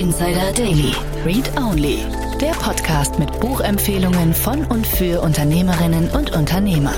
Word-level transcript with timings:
Insider 0.00 0.50
Daily. 0.52 0.94
Read 1.26 1.54
Only. 1.58 1.98
Der 2.40 2.52
Podcast 2.52 3.18
mit 3.18 3.38
Buchempfehlungen 3.38 4.32
von 4.32 4.64
und 4.64 4.86
für 4.86 5.20
Unternehmerinnen 5.20 6.08
und 6.08 6.34
Unternehmer. 6.34 6.94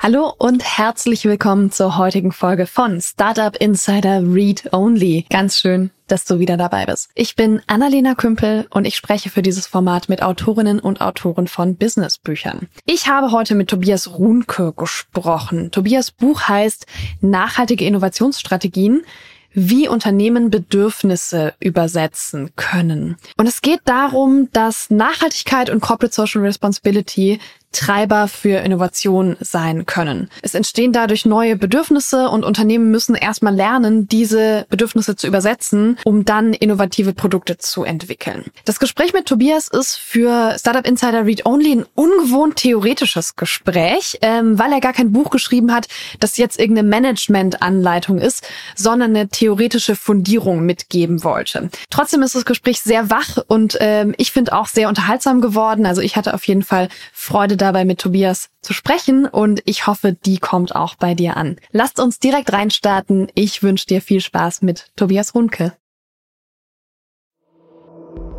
Hallo 0.00 0.34
und 0.38 0.64
herzlich 0.64 1.24
willkommen 1.24 1.70
zur 1.70 1.96
heutigen 1.96 2.32
Folge 2.32 2.66
von 2.66 3.00
Startup 3.00 3.54
Insider 3.54 4.24
Read 4.24 4.72
Only. 4.72 5.24
Ganz 5.30 5.60
schön, 5.60 5.90
dass 6.08 6.24
du 6.24 6.40
wieder 6.40 6.56
dabei 6.56 6.86
bist. 6.86 7.10
Ich 7.14 7.36
bin 7.36 7.62
Annalena 7.68 8.16
Kümpel 8.16 8.66
und 8.70 8.86
ich 8.86 8.96
spreche 8.96 9.30
für 9.30 9.42
dieses 9.42 9.68
Format 9.68 10.08
mit 10.08 10.20
Autorinnen 10.20 10.80
und 10.80 11.00
Autoren 11.00 11.46
von 11.46 11.76
Businessbüchern. 11.76 12.68
Ich 12.86 13.06
habe 13.06 13.30
heute 13.30 13.54
mit 13.54 13.68
Tobias 13.68 14.18
Runke 14.18 14.72
gesprochen. 14.76 15.70
Tobias 15.70 16.10
Buch 16.10 16.48
heißt 16.48 16.86
Nachhaltige 17.20 17.84
Innovationsstrategien 17.84 19.04
wie 19.52 19.88
Unternehmen 19.88 20.50
Bedürfnisse 20.50 21.54
übersetzen 21.60 22.50
können. 22.56 23.16
Und 23.36 23.46
es 23.46 23.62
geht 23.62 23.80
darum, 23.84 24.48
dass 24.52 24.90
Nachhaltigkeit 24.90 25.70
und 25.70 25.80
Corporate 25.80 26.14
Social 26.14 26.42
Responsibility 26.42 27.40
Treiber 27.72 28.26
für 28.26 28.58
Innovation 28.58 29.36
sein 29.40 29.86
können. 29.86 30.28
Es 30.42 30.54
entstehen 30.54 30.92
dadurch 30.92 31.24
neue 31.24 31.56
Bedürfnisse 31.56 32.28
und 32.28 32.44
Unternehmen 32.44 32.90
müssen 32.90 33.14
erstmal 33.14 33.54
lernen, 33.54 34.08
diese 34.08 34.66
Bedürfnisse 34.68 35.14
zu 35.14 35.26
übersetzen, 35.26 35.98
um 36.04 36.24
dann 36.24 36.52
innovative 36.52 37.12
Produkte 37.12 37.58
zu 37.58 37.84
entwickeln. 37.84 38.46
Das 38.64 38.80
Gespräch 38.80 39.12
mit 39.12 39.26
Tobias 39.26 39.68
ist 39.68 39.96
für 39.96 40.56
Startup 40.58 40.86
Insider 40.86 41.26
Read 41.26 41.46
Only 41.46 41.72
ein 41.72 41.86
ungewohnt 41.94 42.56
theoretisches 42.56 43.36
Gespräch, 43.36 44.18
ähm, 44.22 44.58
weil 44.58 44.72
er 44.72 44.80
gar 44.80 44.92
kein 44.92 45.12
Buch 45.12 45.30
geschrieben 45.30 45.72
hat, 45.72 45.86
das 46.18 46.36
jetzt 46.36 46.58
irgendeine 46.58 46.88
Management-Anleitung 46.88 48.18
ist, 48.18 48.46
sondern 48.74 49.10
eine 49.10 49.28
theoretische 49.28 49.94
Fundierung 49.94 50.66
mitgeben 50.66 51.22
wollte. 51.22 51.70
Trotzdem 51.90 52.22
ist 52.22 52.34
das 52.34 52.44
Gespräch 52.44 52.80
sehr 52.80 53.10
wach 53.10 53.38
und 53.46 53.76
ähm, 53.80 54.14
ich 54.16 54.32
finde 54.32 54.54
auch 54.54 54.66
sehr 54.66 54.88
unterhaltsam 54.88 55.40
geworden. 55.40 55.86
Also 55.86 56.00
ich 56.00 56.16
hatte 56.16 56.34
auf 56.34 56.44
jeden 56.44 56.62
Fall 56.62 56.88
Freude 57.12 57.59
dabei 57.60 57.84
mit 57.84 57.98
Tobias 58.00 58.48
zu 58.62 58.72
sprechen 58.72 59.26
und 59.26 59.62
ich 59.64 59.86
hoffe, 59.86 60.12
die 60.14 60.38
kommt 60.38 60.74
auch 60.74 60.94
bei 60.94 61.14
dir 61.14 61.36
an. 61.36 61.56
Lasst 61.72 62.00
uns 62.00 62.18
direkt 62.18 62.52
reinstarten. 62.52 63.28
Ich 63.34 63.62
wünsche 63.62 63.86
dir 63.86 64.00
viel 64.02 64.20
Spaß 64.20 64.62
mit 64.62 64.90
Tobias 64.96 65.34
Runke. 65.34 65.74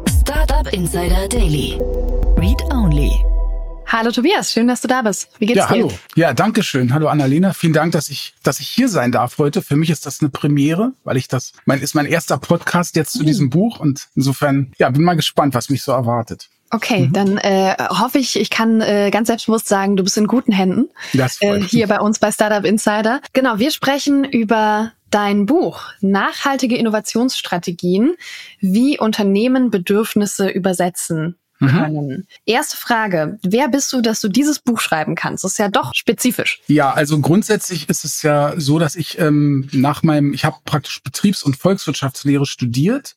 Startup 0.09 0.71
Insider 0.73 1.27
Daily. 1.27 1.77
Read 2.37 2.61
Only. 2.73 3.11
Hallo 3.87 4.09
Tobias, 4.11 4.53
schön, 4.53 4.67
dass 4.69 4.79
du 4.79 4.87
da 4.87 5.01
bist. 5.01 5.29
Wie 5.39 5.45
geht's 5.45 5.57
ja, 5.57 5.65
dir? 5.67 5.69
hallo. 5.73 5.91
Ja, 6.15 6.33
danke 6.33 6.63
schön. 6.63 6.93
Hallo 6.93 7.07
Annalena. 7.09 7.51
Vielen 7.51 7.73
Dank, 7.73 7.91
dass 7.91 8.09
ich, 8.09 8.33
dass 8.41 8.61
ich 8.61 8.69
hier 8.69 8.87
sein 8.87 9.11
darf 9.11 9.37
heute. 9.37 9.61
Für 9.61 9.75
mich 9.75 9.89
ist 9.89 10.05
das 10.05 10.21
eine 10.21 10.29
Premiere, 10.29 10.93
weil 11.03 11.17
ich 11.17 11.27
das, 11.27 11.51
mein, 11.65 11.81
ist 11.81 11.93
mein 11.93 12.05
erster 12.05 12.37
Podcast 12.37 12.95
jetzt 12.95 13.11
zu 13.11 13.23
Mhm. 13.23 13.27
diesem 13.27 13.49
Buch 13.49 13.79
und 13.81 14.07
insofern, 14.15 14.71
ja, 14.77 14.89
bin 14.89 15.03
mal 15.03 15.15
gespannt, 15.15 15.53
was 15.55 15.69
mich 15.69 15.83
so 15.83 15.91
erwartet. 15.91 16.49
Okay, 16.71 17.07
Mhm. 17.07 17.13
dann 17.13 17.37
äh, 17.37 17.75
hoffe 17.89 18.17
ich, 18.17 18.39
ich 18.39 18.49
kann 18.49 18.81
äh, 18.81 19.09
ganz 19.11 19.27
selbstbewusst 19.27 19.67
sagen, 19.67 19.97
du 19.97 20.03
bist 20.03 20.17
in 20.17 20.27
guten 20.27 20.53
Händen. 20.53 20.89
Das 21.13 21.37
freut 21.37 21.57
Äh, 21.57 21.59
mich. 21.59 21.69
hier 21.71 21.87
bei 21.87 21.99
uns 21.99 22.19
bei 22.19 22.31
Startup 22.31 22.63
Insider. 22.65 23.19
Genau, 23.33 23.59
wir 23.59 23.71
sprechen 23.71 24.23
über 24.23 24.93
dein 25.09 25.45
Buch 25.45 25.83
Nachhaltige 25.99 26.77
Innovationsstrategien, 26.77 28.15
wie 28.59 28.97
Unternehmen 28.97 29.69
Bedürfnisse 29.69 30.47
übersetzen 30.49 31.35
Mhm. 31.59 31.67
können. 31.67 32.27
Erste 32.45 32.75
Frage, 32.77 33.37
wer 33.43 33.67
bist 33.67 33.93
du, 33.93 34.01
dass 34.01 34.19
du 34.19 34.29
dieses 34.29 34.57
Buch 34.59 34.79
schreiben 34.79 35.13
kannst? 35.13 35.43
Das 35.43 35.51
ist 35.51 35.57
ja 35.59 35.67
doch 35.67 35.91
spezifisch. 35.93 36.59
Ja, 36.67 36.91
also 36.91 37.19
grundsätzlich 37.19 37.87
ist 37.87 38.03
es 38.03 38.23
ja 38.23 38.53
so, 38.57 38.79
dass 38.79 38.95
ich 38.95 39.19
ähm, 39.19 39.69
nach 39.71 40.01
meinem, 40.01 40.33
ich 40.33 40.43
habe 40.43 40.55
praktisch 40.65 41.03
Betriebs- 41.03 41.43
und 41.43 41.55
Volkswirtschaftslehre 41.57 42.47
studiert 42.47 43.15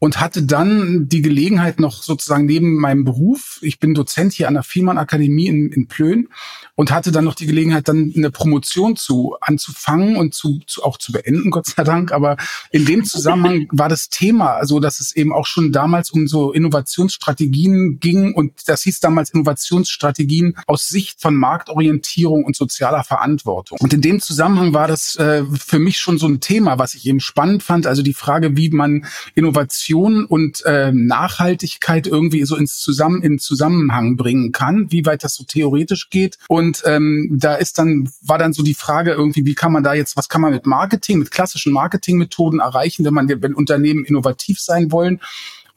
und 0.00 0.20
hatte 0.20 0.44
dann 0.44 1.08
die 1.08 1.22
Gelegenheit 1.22 1.80
noch 1.80 2.02
sozusagen 2.02 2.46
neben 2.46 2.76
meinem 2.76 3.04
Beruf, 3.04 3.58
ich 3.62 3.80
bin 3.80 3.94
Dozent 3.94 4.32
hier 4.32 4.46
an 4.46 4.54
der 4.54 4.62
Fiemann 4.62 4.96
Akademie 4.96 5.48
in, 5.48 5.72
in 5.72 5.88
Plön 5.88 6.28
und 6.76 6.92
hatte 6.92 7.10
dann 7.10 7.24
noch 7.24 7.34
die 7.34 7.46
Gelegenheit, 7.46 7.88
dann 7.88 8.12
eine 8.16 8.30
Promotion 8.30 8.94
zu 8.94 9.34
anzufangen 9.40 10.16
und 10.16 10.34
zu, 10.34 10.60
zu 10.66 10.84
auch 10.84 10.98
zu 10.98 11.10
beenden, 11.10 11.50
Gott 11.58 11.66
sei 11.66 11.82
Dank. 11.82 12.12
Aber 12.12 12.36
in 12.70 12.84
dem 12.84 13.04
Zusammenhang 13.04 13.66
war 13.72 13.88
das 13.88 14.08
Thema, 14.08 14.52
also 14.52 14.78
dass 14.78 15.00
es 15.00 15.16
eben 15.16 15.32
auch 15.32 15.46
schon 15.46 15.72
damals 15.72 16.10
um 16.10 16.28
so 16.28 16.52
Innovationsstrategien 16.52 17.98
ging 17.98 18.34
und 18.34 18.68
das 18.68 18.82
hieß 18.82 19.00
damals 19.00 19.30
Innovationsstrategien 19.30 20.56
aus 20.68 20.88
Sicht 20.88 21.20
von 21.20 21.34
Marktorientierung 21.34 22.44
und 22.44 22.54
sozialer 22.54 23.02
Verantwortung. 23.02 23.78
Und 23.80 23.92
in 23.92 24.00
dem 24.00 24.20
Zusammenhang 24.20 24.72
war 24.74 24.86
das 24.86 25.16
äh, 25.16 25.42
für 25.58 25.80
mich 25.80 25.98
schon 25.98 26.18
so 26.18 26.28
ein 26.28 26.38
Thema, 26.38 26.78
was 26.78 26.94
ich 26.94 27.06
eben 27.06 27.18
spannend 27.18 27.64
fand, 27.64 27.88
also 27.88 28.02
die 28.02 28.14
Frage, 28.14 28.56
wie 28.56 28.70
man 28.70 29.04
Innovation 29.34 29.87
und 30.26 30.64
äh, 30.64 30.92
Nachhaltigkeit 30.92 32.06
irgendwie 32.06 32.44
so 32.44 32.56
ins 32.56 32.78
Zusammen 32.78 33.22
in 33.22 33.38
Zusammenhang 33.38 34.16
bringen 34.16 34.52
kann, 34.52 34.90
wie 34.90 35.06
weit 35.06 35.24
das 35.24 35.34
so 35.34 35.44
theoretisch 35.44 36.10
geht. 36.10 36.38
Und 36.48 36.82
ähm, 36.86 37.36
da 37.40 37.54
ist 37.54 37.78
dann 37.78 38.08
war 38.22 38.38
dann 38.38 38.52
so 38.52 38.62
die 38.62 38.74
Frage 38.74 39.12
irgendwie, 39.12 39.44
wie 39.44 39.54
kann 39.54 39.72
man 39.72 39.82
da 39.82 39.94
jetzt, 39.94 40.16
was 40.16 40.28
kann 40.28 40.40
man 40.40 40.52
mit 40.52 40.66
Marketing, 40.66 41.18
mit 41.18 41.30
klassischen 41.30 41.72
Marketingmethoden 41.72 42.60
erreichen, 42.60 43.04
wenn 43.04 43.14
man 43.14 43.28
wenn 43.28 43.54
Unternehmen 43.54 44.04
innovativ 44.04 44.60
sein 44.60 44.92
wollen 44.92 45.20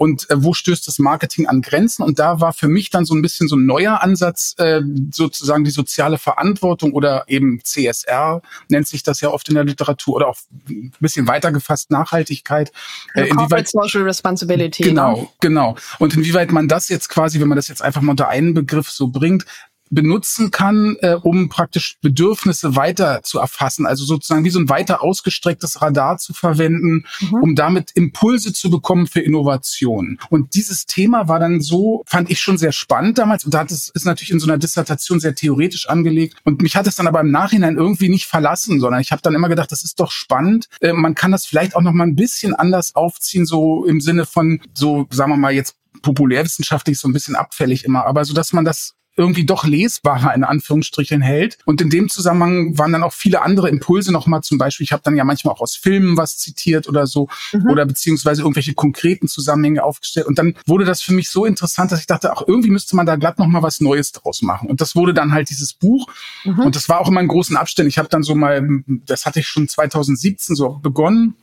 und 0.02 0.28
äh, 0.32 0.44
wo 0.44 0.56
stößt 0.56 0.88
das 0.88 0.98
Marketing 0.98 1.46
an 1.46 1.62
Grenzen? 1.62 2.02
Und 2.02 2.18
da 2.18 2.40
war 2.42 2.54
für 2.54 2.68
mich 2.68 2.90
dann 2.90 3.06
so 3.06 3.14
ein 3.14 3.22
bisschen 3.22 3.48
so 3.48 3.56
ein 3.56 3.68
neuer 3.68 4.02
Ansatz, 4.02 4.56
äh, 4.58 4.82
sozusagen 5.12 5.64
die 5.64 5.70
soziale 5.70 6.18
Verantwortung 6.18 6.94
oder 6.94 7.26
eben 7.28 7.60
CSR 7.64 8.42
nennt 8.68 8.88
sich 8.88 9.04
das 9.04 9.22
ja 9.22 9.30
oft 9.30 9.48
in 9.50 9.54
der 9.54 9.64
Literatur 9.64 10.16
oder 10.16 10.30
auch 10.30 10.38
ein 10.68 10.92
bisschen 11.00 11.28
weiter 11.28 11.52
gefasst 11.52 11.92
Nachhaltigkeit. 11.92 12.72
Äh, 13.14 13.28
Corporate 13.28 13.70
Social 13.72 14.02
Responsibility. 14.02 14.86
ne? 14.86 14.90
Genau, 14.90 15.32
genau. 15.40 15.76
Und 16.00 16.16
inwieweit 16.16 16.52
man 16.52 16.68
das 16.68 16.90
jetzt 16.90 17.08
quasi, 17.08 17.40
wenn 17.40 17.48
man 17.48 17.58
das 17.58 17.68
jetzt 17.68 17.84
einfach 17.84 18.02
mal 18.02 18.14
unter 18.14 18.28
einen 18.28 18.56
Begriff 18.56 18.90
so 18.90 19.10
bringt, 19.10 19.46
benutzen 19.92 20.50
kann, 20.50 20.96
äh, 21.02 21.16
um 21.22 21.50
praktisch 21.50 21.98
Bedürfnisse 22.02 22.76
weiter 22.76 23.22
zu 23.24 23.40
erfassen, 23.40 23.86
also 23.86 24.04
sozusagen 24.06 24.44
wie 24.44 24.50
so 24.50 24.60
ein 24.60 24.70
weiter 24.70 25.04
ausgestrecktes 25.04 25.82
Radar 25.82 26.18
zu 26.18 26.34
verwenden, 26.34 27.06
um 27.42 27.56
damit 27.56 27.92
Impulse 27.92 28.54
zu 28.54 28.72
bekommen 28.72 29.06
für 29.06 29.20
Innovation. 29.20 30.18
Und 30.30 30.56
dieses 30.56 30.86
Thema 30.86 31.28
war 31.28 31.40
dann 31.40 31.62
so, 31.62 32.04
fand 32.08 32.32
ich 32.32 32.40
schon 32.40 32.58
sehr 32.58 32.72
spannend 32.72 33.18
damals 33.18 33.44
und 33.44 33.54
da 33.54 33.60
hat 33.60 33.72
es 33.72 33.90
ist 33.90 34.06
natürlich 34.06 34.32
in 34.32 34.40
so 34.40 34.48
einer 34.48 34.58
Dissertation 34.58 35.20
sehr 35.20 35.36
theoretisch 35.36 35.88
angelegt 35.90 36.38
und 36.44 36.62
mich 36.62 36.76
hat 36.76 36.88
es 36.88 36.96
dann 36.96 37.08
aber 37.08 37.20
im 37.20 37.32
Nachhinein 37.32 37.78
irgendwie 37.78 38.10
nicht 38.10 38.26
verlassen, 38.26 38.80
sondern 38.80 39.02
ich 39.02 39.12
habe 39.12 39.22
dann 39.22 39.36
immer 39.36 39.50
gedacht, 39.50 39.72
das 39.72 39.84
ist 39.84 40.00
doch 40.00 40.12
spannend. 40.12 40.68
Äh, 40.80 40.94
man 40.94 41.16
kann 41.16 41.32
das 41.32 41.46
vielleicht 41.46 41.76
auch 41.76 41.82
noch 41.82 41.94
mal 41.94 42.08
ein 42.08 42.16
bisschen 42.16 42.56
anders 42.56 42.96
aufziehen, 42.96 43.46
so 43.46 43.86
im 43.86 44.00
Sinne 44.00 44.26
von 44.26 44.62
so, 44.74 45.08
sagen 45.12 45.32
wir 45.32 45.38
mal 45.38 45.54
jetzt 45.54 45.76
populärwissenschaftlich 46.02 47.00
so 47.00 47.08
ein 47.08 47.14
bisschen 47.14 47.36
abfällig 47.36 47.84
immer, 47.84 48.06
aber 48.06 48.26
so, 48.26 48.34
dass 48.34 48.54
man 48.54 48.66
das 48.66 48.96
irgendwie 49.18 49.46
doch 49.46 49.66
lesbarer 49.66 50.34
in 50.34 50.44
Anführungsstrichen 50.44 51.22
hält. 51.22 51.58
Und 51.66 51.82
in 51.82 51.90
dem 51.90 52.10
Zusammenhang 52.10 52.78
waren 52.78 52.92
dann 52.92 53.04
auch 53.04 53.14
viele 53.14 53.42
andere 53.42 53.70
Impulse 53.70 54.12
nochmal, 54.12 54.42
zum 54.42 54.58
Beispiel, 54.58 54.84
ich 54.84 54.92
habe 54.92 55.04
dann 55.04 55.16
ja 55.16 55.24
manchmal 55.24 55.54
auch 55.54 55.62
aus 55.62 55.76
Filmen 55.76 56.18
was 56.18 56.38
zitiert 56.38 56.88
oder 56.88 57.06
so, 57.08 57.28
oder 57.70 57.86
beziehungsweise 57.86 58.42
irgendwelche 58.42 58.74
konkreten 58.74 59.28
Zusammenhänge 59.28 59.84
aufgestellt. 59.84 60.28
Und 60.28 60.40
dann 60.40 60.56
wurde 60.66 60.86
das 60.86 61.02
für 61.02 61.14
mich 61.14 61.30
so 61.30 61.46
interessant, 61.46 61.92
dass 61.92 62.00
ich 62.00 62.08
dachte, 62.08 62.32
ach, 62.32 62.44
irgendwie 62.48 62.70
müsste 62.70 62.96
man 62.96 63.06
da 63.06 63.16
glatt 63.16 63.40
nochmal 63.40 63.64
was 63.64 63.82
Neues 63.82 64.12
draus 64.12 64.42
machen. 64.42 64.70
Und 64.70 64.82
das 64.82 64.96
wurde 64.96 65.14
dann 65.14 65.32
halt 65.32 65.50
dieses 65.50 65.74
Buch. 65.74 66.08
Und 66.46 66.76
das 66.76 66.90
war 66.90 67.00
auch 67.00 67.08
immer 67.08 67.22
in 67.22 67.28
großen 67.28 67.58
Abständen. 67.58 67.90
Ich 67.90 67.98
habe 67.98 68.10
dann 68.10 68.24
so 68.24 68.36
mal, 68.36 68.66
das 69.06 69.26
hatte 69.26 69.40
ich 69.40 69.48
schon 69.48 69.68
2017 69.68 70.56
so 70.56 70.80
begonnen. 70.82 71.36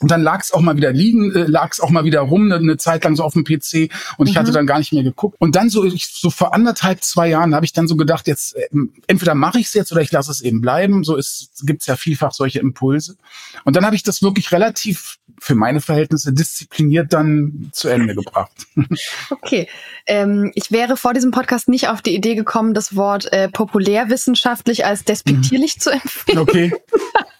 Und 0.00 0.10
dann 0.10 0.22
lag 0.22 0.40
es 0.40 0.52
auch 0.52 0.60
mal 0.60 0.76
wieder 0.76 0.92
liegen, 0.92 1.34
äh, 1.34 1.44
lag 1.44 1.72
es 1.72 1.80
auch 1.80 1.90
mal 1.90 2.04
wieder 2.04 2.20
rum, 2.20 2.44
eine, 2.44 2.56
eine 2.56 2.76
Zeit 2.76 3.04
lang 3.04 3.16
so 3.16 3.22
auf 3.22 3.34
dem 3.34 3.44
PC 3.44 3.90
und 4.16 4.28
ich 4.28 4.36
hatte 4.36 4.52
dann 4.52 4.66
gar 4.66 4.78
nicht 4.78 4.92
mehr 4.92 5.02
geguckt. 5.02 5.36
Und 5.38 5.56
dann 5.56 5.70
so, 5.70 5.84
ich, 5.84 6.06
so 6.06 6.30
vor 6.30 6.54
anderthalb, 6.54 7.02
zwei 7.02 7.28
Jahren 7.28 7.54
habe 7.54 7.64
ich 7.64 7.72
dann 7.72 7.88
so 7.88 7.96
gedacht, 7.96 8.26
jetzt 8.26 8.56
äh, 8.56 8.68
entweder 9.06 9.34
mache 9.34 9.58
ich 9.60 9.66
es 9.66 9.74
jetzt 9.74 9.92
oder 9.92 10.00
ich 10.00 10.12
lasse 10.12 10.30
es 10.30 10.40
eben 10.40 10.60
bleiben. 10.60 11.04
So 11.04 11.16
ist 11.16 11.62
gibt's 11.62 11.86
ja 11.86 11.96
vielfach 11.96 12.32
solche 12.32 12.58
Impulse. 12.58 13.16
Und 13.64 13.76
dann 13.76 13.84
habe 13.86 13.96
ich 13.96 14.02
das 14.02 14.22
wirklich 14.22 14.52
relativ 14.52 15.18
für 15.40 15.54
meine 15.54 15.80
Verhältnisse 15.80 16.32
diszipliniert 16.32 17.12
dann 17.12 17.70
zu 17.72 17.88
Ende 17.88 18.14
gebracht. 18.14 18.52
Okay. 19.30 19.68
Ähm, 20.06 20.52
ich 20.54 20.70
wäre 20.70 20.96
vor 20.96 21.12
diesem 21.12 21.30
Podcast 21.30 21.68
nicht 21.68 21.88
auf 21.88 22.02
die 22.02 22.14
Idee 22.14 22.34
gekommen, 22.34 22.74
das 22.74 22.96
Wort 22.96 23.30
äh, 23.32 23.48
populärwissenschaftlich 23.48 24.84
als 24.84 25.04
despektierlich 25.04 25.80
zu 25.80 25.90
empfehlen. 25.90 26.38
Okay. 26.38 26.72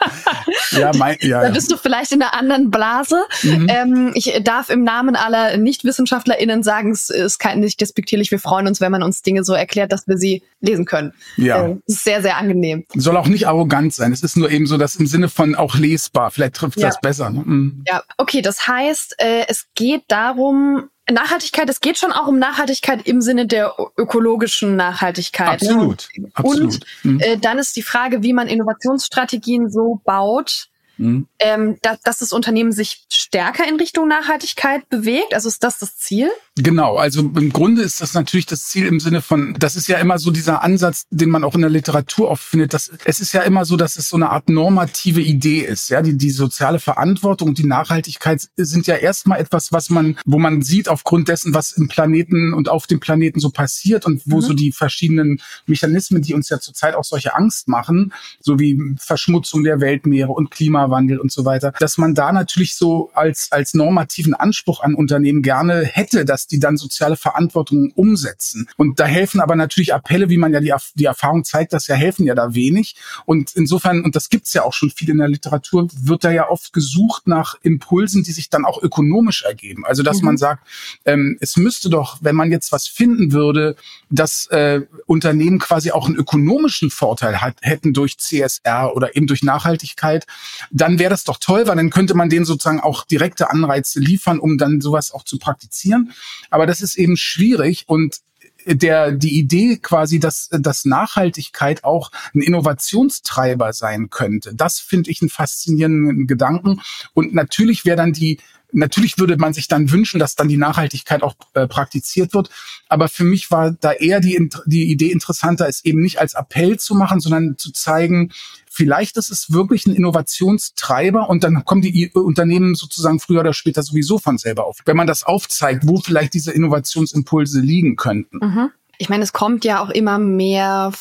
ja, 0.73 0.93
mein, 0.97 1.17
ja, 1.21 1.43
Da 1.43 1.51
bist 1.51 1.71
du 1.71 1.77
vielleicht 1.77 2.13
in 2.13 2.23
einer 2.23 2.35
anderen 2.45 2.71
Blase. 2.71 3.17
Ähm, 3.43 4.13
ich 4.15 4.39
darf 4.43 4.71
im 4.71 4.85
Namen 4.85 5.17
aller 5.17 5.57
NichtwissenschaftlerInnen 5.57 6.63
sagen, 6.63 6.91
es 6.93 7.11
ist 7.11 7.39
kein, 7.39 7.61
nicht 7.61 7.81
despektierlich. 7.81 8.31
Wir 8.31 8.39
freuen 8.39 8.67
uns, 8.67 8.81
wenn 8.81 8.93
man 8.93 9.03
uns 9.03 9.23
Dinge 9.23 9.45
so 9.45 9.55
erklärt, 9.55 9.93
dass 9.93 10.07
wir 10.07 10.17
sie 10.19 10.43
lesen 10.61 10.85
können. 10.85 11.13
Ja. 11.37 11.67
Äh, 11.67 11.77
es 11.87 11.97
ist 11.97 12.05
sehr, 12.05 12.23
sehr 12.23 12.37
angenehm. 12.37 12.85
Soll 12.95 13.17
auch 13.17 13.27
nicht 13.29 13.47
arrogant 13.49 13.93
sein. 13.95 14.13
Es 14.13 14.23
ist 14.23 14.37
nur 14.37 14.51
eben 14.51 14.67
so, 14.67 14.77
dass 14.79 14.97
im 14.97 15.07
Sinne 15.07 15.29
von 15.29 15.55
auch 15.55 15.77
lesbar. 15.77 16.31
Vielleicht 16.31 16.55
trifft 16.55 16.79
Ja. 16.79 16.89
das 16.89 17.01
besser. 17.01 17.31
Ne? 17.31 17.43
Mhm. 17.45 17.85
Ja, 17.89 18.03
okay, 18.19 18.43
das 18.43 18.67
heißt, 18.67 19.17
äh, 19.19 19.45
es 19.49 19.67
geht 19.75 20.03
darum, 20.09 20.89
Nachhaltigkeit, 21.11 21.69
es 21.69 21.81
geht 21.81 21.99
schon 21.99 22.13
auch 22.13 22.29
um 22.29 22.39
Nachhaltigkeit 22.39 23.07
im 23.07 23.21
Sinne 23.21 23.47
der 23.47 23.75
ökologischen 23.99 24.75
Nachhaltigkeit. 24.77 25.61
Absolut, 25.63 26.09
Ne? 26.17 26.31
absolut. 26.33 26.63
Und 26.65 26.87
Mhm. 27.03 27.21
äh, 27.21 27.37
dann 27.37 27.59
ist 27.59 27.77
die 27.77 27.83
Frage, 27.83 28.23
wie 28.23 28.33
man 28.33 28.49
Innovationsstrategien 28.49 29.71
so 29.71 30.01
baut, 30.05 30.69
mhm. 30.97 31.27
ähm, 31.39 31.77
dass, 31.83 32.01
dass 32.01 32.19
das 32.19 32.33
Unternehmen 32.33 32.73
sich 32.73 33.07
stärker 33.13 33.69
in 33.69 33.77
Richtung 33.77 34.09
Nachhaltigkeit 34.09 34.89
bewegt? 34.89 35.35
Also 35.35 35.49
ist 35.49 35.63
das 35.63 35.79
das 35.79 35.97
Ziel? 35.97 36.31
Genau, 36.57 36.97
also 36.97 37.21
im 37.21 37.53
Grunde 37.53 37.83
ist 37.83 38.01
das 38.01 38.15
natürlich 38.15 38.47
das 38.47 38.67
Ziel 38.67 38.87
im 38.87 39.01
Sinne 39.01 39.23
von, 39.23 39.55
das 39.59 39.75
ist 39.75 39.89
ja 39.89 39.99
immer 39.99 40.19
so 40.19 40.31
dieser 40.31 40.63
Ansatz, 40.63 41.05
den 41.11 41.31
man 41.31 41.43
auch 41.43 41.57
in 41.57 41.63
der 41.63 41.71
Literatur 41.71 42.31
oft 42.31 42.45
findet. 42.45 42.75
Dass, 42.75 42.93
es 43.05 43.19
ist 43.19 43.33
ja 43.33 43.43
immer 43.43 43.65
so, 43.65 43.77
dass 43.77 43.97
es 43.97 44.09
so 44.09 44.17
eine 44.17 44.31
Art 44.31 44.49
normative 44.49 45.21
Idee 45.21 45.61
ist. 45.61 45.89
Ja, 45.89 46.01
die, 46.01 46.17
die 46.17 46.31
soziale 46.31 46.79
Verantwortung 46.79 47.49
und 47.49 47.59
die 47.59 47.67
Nachhaltigkeit 47.67 48.49
sind 48.57 48.87
ja 48.87 48.95
erstmal 48.95 49.41
etwas, 49.41 49.73
was 49.73 49.91
man, 49.91 50.17
wo 50.25 50.39
man 50.39 50.63
sieht 50.63 50.89
aufgrund 50.89 51.27
dessen, 51.27 51.55
was 51.55 51.73
im 51.73 51.89
Planeten 51.89 52.55
und 52.55 52.69
auf 52.69 52.87
dem 52.87 53.01
Planeten 53.01 53.41
so 53.41 53.51
passiert 53.51 54.07
und 54.07 54.23
wo 54.25 54.37
mhm. 54.37 54.43
so 54.43 54.53
die 54.55 54.71
verschiedenen 54.71 55.41
Mechanismen, 55.67 56.23
die 56.23 56.35
uns 56.35 56.49
ja 56.51 56.61
zurzeit 56.61 56.95
auch 56.95 57.05
solche 57.05 57.35
Angst 57.35 57.67
machen, 57.67 58.13
so 58.41 58.61
wie 58.61 58.81
Verschmutzung 58.99 59.65
der 59.65 59.81
Weltmeere 59.81 60.31
und 60.31 60.51
Klimawandel 60.85 61.19
und 61.19 61.33
so 61.33 61.45
weiter, 61.45 61.73
dass 61.79 61.99
man 61.99 62.15
da 62.15 62.33
natürlich 62.33 62.77
so 62.77 63.11
als, 63.15 63.51
als 63.53 63.75
normativen 63.75 64.35
Anspruch 64.35 64.81
an 64.81 64.95
Unternehmen 64.95 65.43
gerne 65.43 65.85
hätte, 65.85 66.25
dass 66.25 66.47
die 66.47 66.59
dann 66.59 66.77
soziale 66.77 67.17
Verantwortung 67.17 67.93
umsetzen. 67.95 68.69
Und 68.77 69.01
da 69.01 69.07
helfen 69.07 69.41
aber 69.41 69.57
natürlich 69.57 69.95
Appelle, 69.95 70.29
wie 70.29 70.37
man 70.37 70.53
ja 70.53 70.61
die, 70.61 70.73
die 70.95 71.05
Erfahrung 71.05 71.45
zeigt, 71.45 71.73
dass 71.73 71.87
ja 71.87 71.95
helfen 71.95 72.27
ja 72.27 72.35
da 72.35 72.55
wenig. 72.55 72.97
Und 73.25 73.53
insofern, 73.55 74.05
und 74.05 74.17
das 74.17 74.29
gibt's 74.29 74.53
ja 74.53 74.63
auch 74.63 74.73
schon 74.73 74.91
viel 74.91 75.11
in 75.11 75.19
der 75.19 75.29
Literatur, 75.29 75.89
wird 75.95 76.25
da 76.25 76.31
ja 76.31 76.49
oft 76.49 76.73
gesucht 76.73 77.27
nach 77.27 77.57
Impulsen, 77.63 78.23
die 78.23 78.33
sich 78.33 78.51
dann 78.51 78.65
auch 78.65 78.83
ökonomisch 78.83 79.45
ergeben. 79.45 79.85
Also 79.85 80.03
dass 80.03 80.19
mhm. 80.19 80.27
man 80.27 80.37
sagt, 80.37 80.67
ähm, 81.05 81.39
es 81.41 81.57
müsste 81.57 81.91
doch, 81.91 82.19
wenn 82.21 82.37
man 82.37 82.51
jetzt 82.51 82.73
was 82.73 82.87
finden 82.87 83.33
würde, 83.33 83.77
dass 84.11 84.47
äh, 84.47 84.83
Unternehmen 85.07 85.59
quasi 85.59 85.91
auch 85.91 86.07
einen 86.07 86.17
ökonomischen 86.17 86.91
Vorteil 86.91 87.41
hat, 87.41 87.57
hätten 87.63 87.93
durch 87.93 88.19
CSR 88.19 88.95
oder 88.95 89.17
eben 89.17 89.27
durch 89.27 89.43
Nachhaltigkeit, 89.43 90.27
dann 90.75 90.99
wäre 90.99 91.11
das 91.11 91.25
doch 91.25 91.39
toll, 91.39 91.67
weil 91.67 91.77
dann 91.77 91.91
könnte 91.91 92.15
man 92.15 92.29
denen 92.29 92.45
sozusagen 92.45 92.81
auch 92.81 93.05
direkte 93.05 93.49
Anreize 93.49 94.01
liefern, 94.01 94.41
um 94.41 94.59
dann 94.59 94.81
sowas 94.81 95.13
auch 95.13 95.23
zu 95.23 95.39
praktizieren. 95.39 96.13
Aber 96.51 96.67
das 96.67 96.83
ist 96.83 96.97
eben 96.97 97.17
schwierig 97.17 97.85
und 97.87 98.21
der 98.67 99.13
die 99.13 99.39
Idee 99.39 99.77
quasi, 99.77 100.19
dass, 100.19 100.49
dass 100.51 100.85
Nachhaltigkeit 100.85 101.85
auch 101.85 102.11
ein 102.35 102.41
Innovationstreiber 102.41 103.73
sein 103.73 104.11
könnte. 104.11 104.55
Das 104.55 104.81
finde 104.81 105.11
ich 105.11 105.21
einen 105.23 105.29
faszinierenden 105.29 106.27
Gedanken. 106.27 106.81
Und 107.13 107.35
natürlich 107.35 107.85
wäre 107.85 107.97
dann 107.97 108.13
die 108.13 108.41
Natürlich 108.75 109.19
würde 109.19 109.37
man 109.37 109.53
sich 109.53 109.69
dann 109.69 109.91
wünschen, 109.91 110.19
dass 110.19 110.35
dann 110.35 110.49
die 110.49 110.57
Nachhaltigkeit 110.57 111.23
auch 111.23 111.35
äh, 111.55 111.67
praktiziert 111.67 112.35
wird. 112.35 112.51
Aber 112.89 113.09
für 113.09 113.25
mich 113.25 113.51
war 113.51 113.71
da 113.73 113.93
eher 113.93 114.21
die, 114.21 114.51
die 114.67 114.91
Idee 114.91 115.11
interessanter, 115.11 115.69
es 115.69 115.85
eben 115.85 116.01
nicht 116.01 116.21
als 116.21 116.35
Appell 116.35 116.79
zu 116.79 116.95
machen, 116.95 117.21
sondern 117.21 117.57
zu 117.57 117.73
zeigen, 117.73 118.33
vielleicht 118.69 119.17
ist 119.17 119.31
es 119.31 119.53
wirklich 119.53 119.87
ein 119.87 119.95
Innovationstreiber 119.95 121.29
und 121.31 121.45
dann 121.45 121.65
kommen 121.65 121.83
die 121.83 122.11
Unternehmen 122.11 122.75
sozusagen 122.75 123.21
früher 123.21 123.41
oder 123.41 123.53
später 123.53 123.83
sowieso 123.83 124.19
von 124.19 124.37
selber 124.39 124.67
auf. 124.67 124.79
Wenn 124.85 124.97
man 124.97 125.07
das 125.07 125.25
aufzeigt, 125.25 125.87
wo 125.87 125.99
vielleicht 125.99 126.35
diese 126.35 126.53
Innovationsimpulse 126.53 127.61
liegen 127.61 127.97
könnten. 127.97 128.39
Mhm. 128.39 128.71
Ich 128.99 129.09
meine, 129.09 129.25
es 129.25 129.33
kommt 129.33 129.65
ja 129.65 129.83
auch 129.83 129.91
immer 129.91 130.19
mehr 130.19 130.93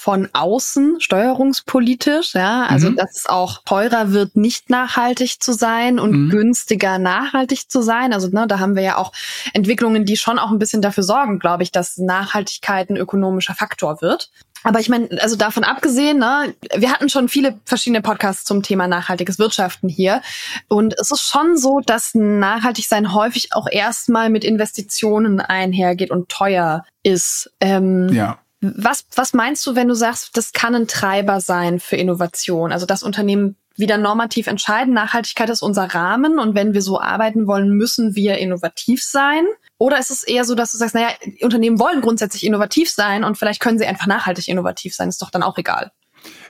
von 0.00 0.30
außen 0.32 0.98
steuerungspolitisch, 0.98 2.32
ja, 2.32 2.62
also 2.62 2.88
mhm. 2.90 2.96
dass 2.96 3.18
es 3.18 3.26
auch 3.26 3.60
teurer 3.66 4.12
wird, 4.12 4.34
nicht 4.34 4.70
nachhaltig 4.70 5.42
zu 5.42 5.52
sein 5.52 5.98
und 5.98 6.12
mhm. 6.12 6.30
günstiger 6.30 6.98
nachhaltig 6.98 7.70
zu 7.70 7.82
sein. 7.82 8.14
Also 8.14 8.28
ne, 8.28 8.46
da 8.46 8.60
haben 8.60 8.76
wir 8.76 8.82
ja 8.82 8.96
auch 8.96 9.12
Entwicklungen, 9.52 10.06
die 10.06 10.16
schon 10.16 10.38
auch 10.38 10.50
ein 10.50 10.58
bisschen 10.58 10.80
dafür 10.80 11.02
sorgen, 11.02 11.38
glaube 11.38 11.64
ich, 11.64 11.70
dass 11.70 11.98
Nachhaltigkeit 11.98 12.88
ein 12.88 12.96
ökonomischer 12.96 13.54
Faktor 13.54 14.00
wird. 14.00 14.30
Aber 14.62 14.80
ich 14.80 14.88
meine, 14.88 15.08
also 15.20 15.36
davon 15.36 15.64
abgesehen, 15.64 16.18
ne, 16.18 16.54
wir 16.74 16.90
hatten 16.90 17.10
schon 17.10 17.28
viele 17.28 17.60
verschiedene 17.66 18.00
Podcasts 18.00 18.44
zum 18.44 18.62
Thema 18.62 18.88
nachhaltiges 18.88 19.38
Wirtschaften 19.38 19.90
hier. 19.90 20.22
Und 20.68 20.98
es 20.98 21.10
ist 21.10 21.28
schon 21.28 21.58
so, 21.58 21.80
dass 21.84 22.14
Nachhaltigsein 22.14 23.12
häufig 23.12 23.52
auch 23.52 23.66
erstmal 23.70 24.30
mit 24.30 24.44
Investitionen 24.44 25.40
einhergeht 25.40 26.10
und 26.10 26.30
teuer 26.30 26.84
ist. 27.02 27.52
Ähm, 27.60 28.08
ja. 28.14 28.38
Was, 28.60 29.06
was 29.14 29.32
meinst 29.32 29.66
du, 29.66 29.74
wenn 29.74 29.88
du 29.88 29.94
sagst, 29.94 30.36
das 30.36 30.52
kann 30.52 30.74
ein 30.74 30.86
Treiber 30.86 31.40
sein 31.40 31.80
für 31.80 31.96
Innovation? 31.96 32.72
Also 32.72 32.86
das 32.86 33.02
Unternehmen 33.02 33.56
wieder 33.76 33.96
normativ 33.96 34.46
entscheiden, 34.46 34.92
Nachhaltigkeit 34.92 35.48
ist 35.48 35.62
unser 35.62 35.84
Rahmen 35.84 36.38
und 36.38 36.54
wenn 36.54 36.74
wir 36.74 36.82
so 36.82 37.00
arbeiten 37.00 37.46
wollen, 37.46 37.70
müssen 37.70 38.14
wir 38.14 38.38
innovativ 38.38 39.02
sein? 39.02 39.46
Oder 39.78 39.98
ist 39.98 40.10
es 40.10 40.22
eher 40.22 40.44
so, 40.44 40.54
dass 40.54 40.72
du 40.72 40.78
sagst, 40.78 40.94
naja, 40.94 41.08
Unternehmen 41.40 41.80
wollen 41.80 42.02
grundsätzlich 42.02 42.44
innovativ 42.44 42.90
sein 42.90 43.24
und 43.24 43.38
vielleicht 43.38 43.60
können 43.60 43.78
sie 43.78 43.86
einfach 43.86 44.06
nachhaltig 44.06 44.48
innovativ 44.48 44.94
sein, 44.94 45.08
ist 45.08 45.22
doch 45.22 45.30
dann 45.30 45.42
auch 45.42 45.56
egal. 45.56 45.90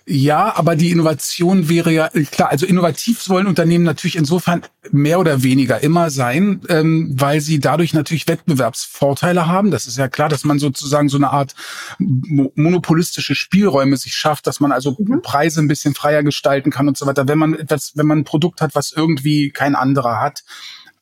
Ja, 0.06 0.56
aber 0.56 0.76
die 0.76 0.90
Innovation 0.90 1.68
wäre 1.68 1.92
ja 1.92 2.08
klar. 2.08 2.50
Also 2.50 2.66
innovativ 2.66 3.28
wollen 3.28 3.46
Unternehmen 3.46 3.84
natürlich 3.84 4.16
insofern 4.16 4.62
mehr 4.90 5.20
oder 5.20 5.42
weniger 5.42 5.82
immer 5.82 6.10
sein, 6.10 6.62
ähm, 6.68 7.12
weil 7.14 7.40
sie 7.40 7.60
dadurch 7.60 7.92
natürlich 7.92 8.26
Wettbewerbsvorteile 8.26 9.46
haben. 9.46 9.70
Das 9.70 9.86
ist 9.86 9.98
ja 9.98 10.08
klar, 10.08 10.28
dass 10.28 10.44
man 10.44 10.58
sozusagen 10.58 11.08
so 11.08 11.16
eine 11.16 11.30
Art 11.30 11.54
monopolistische 11.98 13.34
Spielräume 13.34 13.96
sich 13.96 14.14
schafft, 14.14 14.46
dass 14.46 14.58
man 14.58 14.72
also 14.72 14.96
mhm. 14.98 15.22
Preise 15.22 15.60
ein 15.60 15.68
bisschen 15.68 15.94
freier 15.94 16.22
gestalten 16.22 16.70
kann 16.70 16.88
und 16.88 16.96
so 16.96 17.06
weiter. 17.06 17.28
Wenn 17.28 17.38
man 17.38 17.54
etwas, 17.54 17.92
wenn 17.94 18.06
man 18.06 18.18
ein 18.18 18.24
Produkt 18.24 18.62
hat, 18.62 18.74
was 18.74 18.92
irgendwie 18.92 19.50
kein 19.50 19.74
anderer 19.74 20.20
hat, 20.20 20.42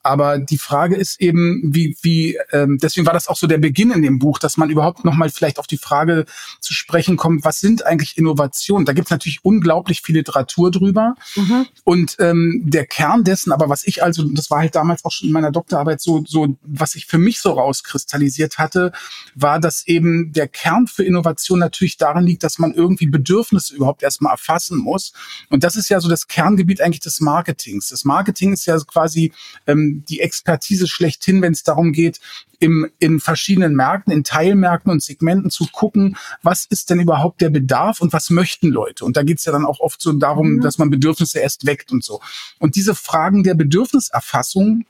aber 0.09 0.39
die 0.39 0.57
Frage 0.57 0.97
ist 0.97 1.21
eben, 1.21 1.61
wie, 1.63 1.95
wie, 2.01 2.39
ähm, 2.53 2.79
deswegen 2.81 3.07
war 3.07 3.13
das 3.13 3.29
auch 3.29 3.37
so 3.37 3.47
der 3.47 3.59
Beginn 3.59 3.91
in 3.91 4.01
dem 4.01 4.19
Buch, 4.19 4.39
dass 4.39 4.57
man 4.57 4.71
überhaupt 4.71 5.05
nochmal 5.05 5.29
vielleicht 5.29 5.59
auf 5.59 5.67
die 5.67 5.77
Frage 5.77 6.25
zu 6.61 6.73
sprechen 6.73 7.19
kommt, 7.19 7.45
was 7.45 7.61
sind 7.61 7.85
eigentlich 7.85 8.17
Innovationen? 8.17 8.87
Da 8.87 8.95
gibt 8.95 9.09
es 9.09 9.11
natürlich 9.11 9.45
unglaublich 9.45 10.01
viel 10.01 10.17
Literatur 10.17 10.71
drüber. 10.71 11.15
Mhm. 11.37 11.67
Und 11.85 12.17
ähm, 12.21 12.63
der 12.65 12.87
Kern 12.87 13.23
dessen, 13.23 13.53
aber 13.53 13.69
was 13.69 13.87
ich 13.87 14.03
also, 14.03 14.23
das 14.23 14.51
war 14.51 14.61
halt 14.61 14.75
damals 14.75 15.05
auch 15.05 15.13
schon 15.13 15.29
in 15.29 15.35
meiner 15.35 15.53
Doktorarbeit 15.53 16.01
so, 16.01 16.25
so, 16.27 16.57
was 16.63 16.95
ich 16.95 17.05
für 17.05 17.19
mich 17.19 17.41
so 17.41 17.53
rauskristallisiert 17.53 18.57
hatte, 18.57 18.93
war, 19.35 19.61
dass 19.61 19.87
eben 19.87 20.33
der 20.33 20.49
Kern 20.49 20.87
für 20.87 21.05
Innovation 21.05 21.59
natürlich 21.59 21.99
darin 21.99 22.25
liegt, 22.25 22.45
dass 22.45 22.59
man 22.59 22.73
irgendwie 22.73 23.09
Bedürfnisse 23.09 23.77
überhaupt 23.77 24.03
erstmal 24.03 24.33
erfassen 24.33 24.79
muss. 24.79 25.13
Und 25.51 25.65
das 25.65 25.77
ist 25.77 25.91
ja 25.91 26.01
so 26.01 26.09
das 26.09 26.29
Kerngebiet 26.29 26.81
eigentlich 26.81 27.01
des 27.01 27.21
Marketings. 27.21 27.89
Das 27.89 28.07
Marketing 28.07 28.55
ist 28.55 28.65
ja 28.65 28.79
quasi 28.79 29.33
ähm, 29.67 29.98
die 30.05 30.21
Expertise 30.21 30.87
schlechthin, 30.87 31.43
wenn 31.43 31.53
es 31.53 31.62
darum 31.62 31.93
geht, 31.93 32.21
im, 32.61 32.90
in 32.99 33.21
verschiedenen 33.21 33.75
Märkten, 33.75 34.12
in 34.12 34.25
Teilmärkten 34.25 34.90
und 34.90 35.02
Segmenten 35.02 35.50
zu 35.50 35.67
gucken, 35.71 36.17
was 36.43 36.64
ist 36.64 36.90
denn 36.90 37.00
überhaupt 37.00 37.40
der 37.40 37.50
Bedarf 37.50 38.00
und 38.00 38.12
was 38.12 38.31
möchten 38.31 38.69
Leute. 38.69 39.05
Und 39.05 39.17
da 39.17 39.23
geht 39.23 39.38
es 39.38 39.45
ja 39.45 39.52
dann 39.52 39.67
auch 39.67 39.81
oft 39.81 40.00
so 40.00 40.12
darum, 40.12 40.55
mhm. 40.55 40.61
dass 40.61 40.78
man 40.78 40.90
Bedürfnisse 40.90 41.38
erst 41.38 41.67
weckt 41.67 41.93
und 41.93 42.02
so. 42.02 42.21
Und 42.59 42.76
diese 42.76 42.95
Fragen 42.95 43.45
der 43.45 43.55
Bedürfniserfassung, 43.55 44.85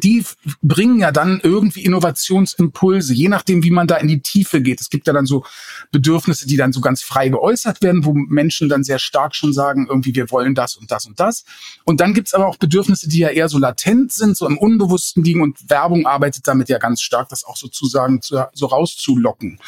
die 0.00 0.24
bringen 0.62 1.00
ja 1.00 1.12
dann 1.12 1.40
irgendwie 1.42 1.84
Innovationsimpulse, 1.84 3.12
je 3.12 3.28
nachdem, 3.28 3.62
wie 3.62 3.70
man 3.70 3.86
da 3.86 3.96
in 3.96 4.08
die 4.08 4.22
Tiefe 4.22 4.62
geht. 4.62 4.80
Es 4.80 4.88
gibt 4.88 5.06
ja 5.06 5.12
dann 5.12 5.26
so 5.26 5.44
Bedürfnisse, 5.90 6.46
die 6.46 6.56
dann 6.56 6.72
so 6.72 6.80
ganz 6.80 7.02
frei 7.02 7.28
geäußert 7.28 7.82
werden, 7.82 8.04
wo 8.04 8.14
Menschen 8.14 8.70
dann 8.70 8.84
sehr 8.84 8.98
stark 8.98 9.34
schon 9.34 9.52
sagen, 9.52 9.86
irgendwie, 9.88 10.14
wir 10.14 10.30
wollen 10.30 10.54
das 10.54 10.76
und 10.76 10.90
das 10.90 11.04
und 11.04 11.20
das. 11.20 11.44
Und 11.84 12.00
dann 12.00 12.14
gibt's 12.14 12.32
aber 12.32 12.46
auch 12.46 12.56
Bedürfnisse, 12.56 13.08
die 13.08 13.18
ja 13.18 13.28
eher 13.28 13.50
so 13.50 13.58
latent 13.58 14.12
sind, 14.12 14.36
so 14.36 14.46
im 14.46 14.56
Unbewussten 14.56 15.22
liegen 15.24 15.42
und 15.42 15.68
Werbung 15.68 16.06
arbeitet 16.06 16.48
damit 16.48 16.70
ja 16.70 16.78
ganz 16.78 17.02
stark, 17.02 17.28
das 17.28 17.44
auch 17.44 17.56
sozusagen 17.56 18.22
zu, 18.22 18.42
so 18.54 18.66
rauszulocken. 18.66 19.58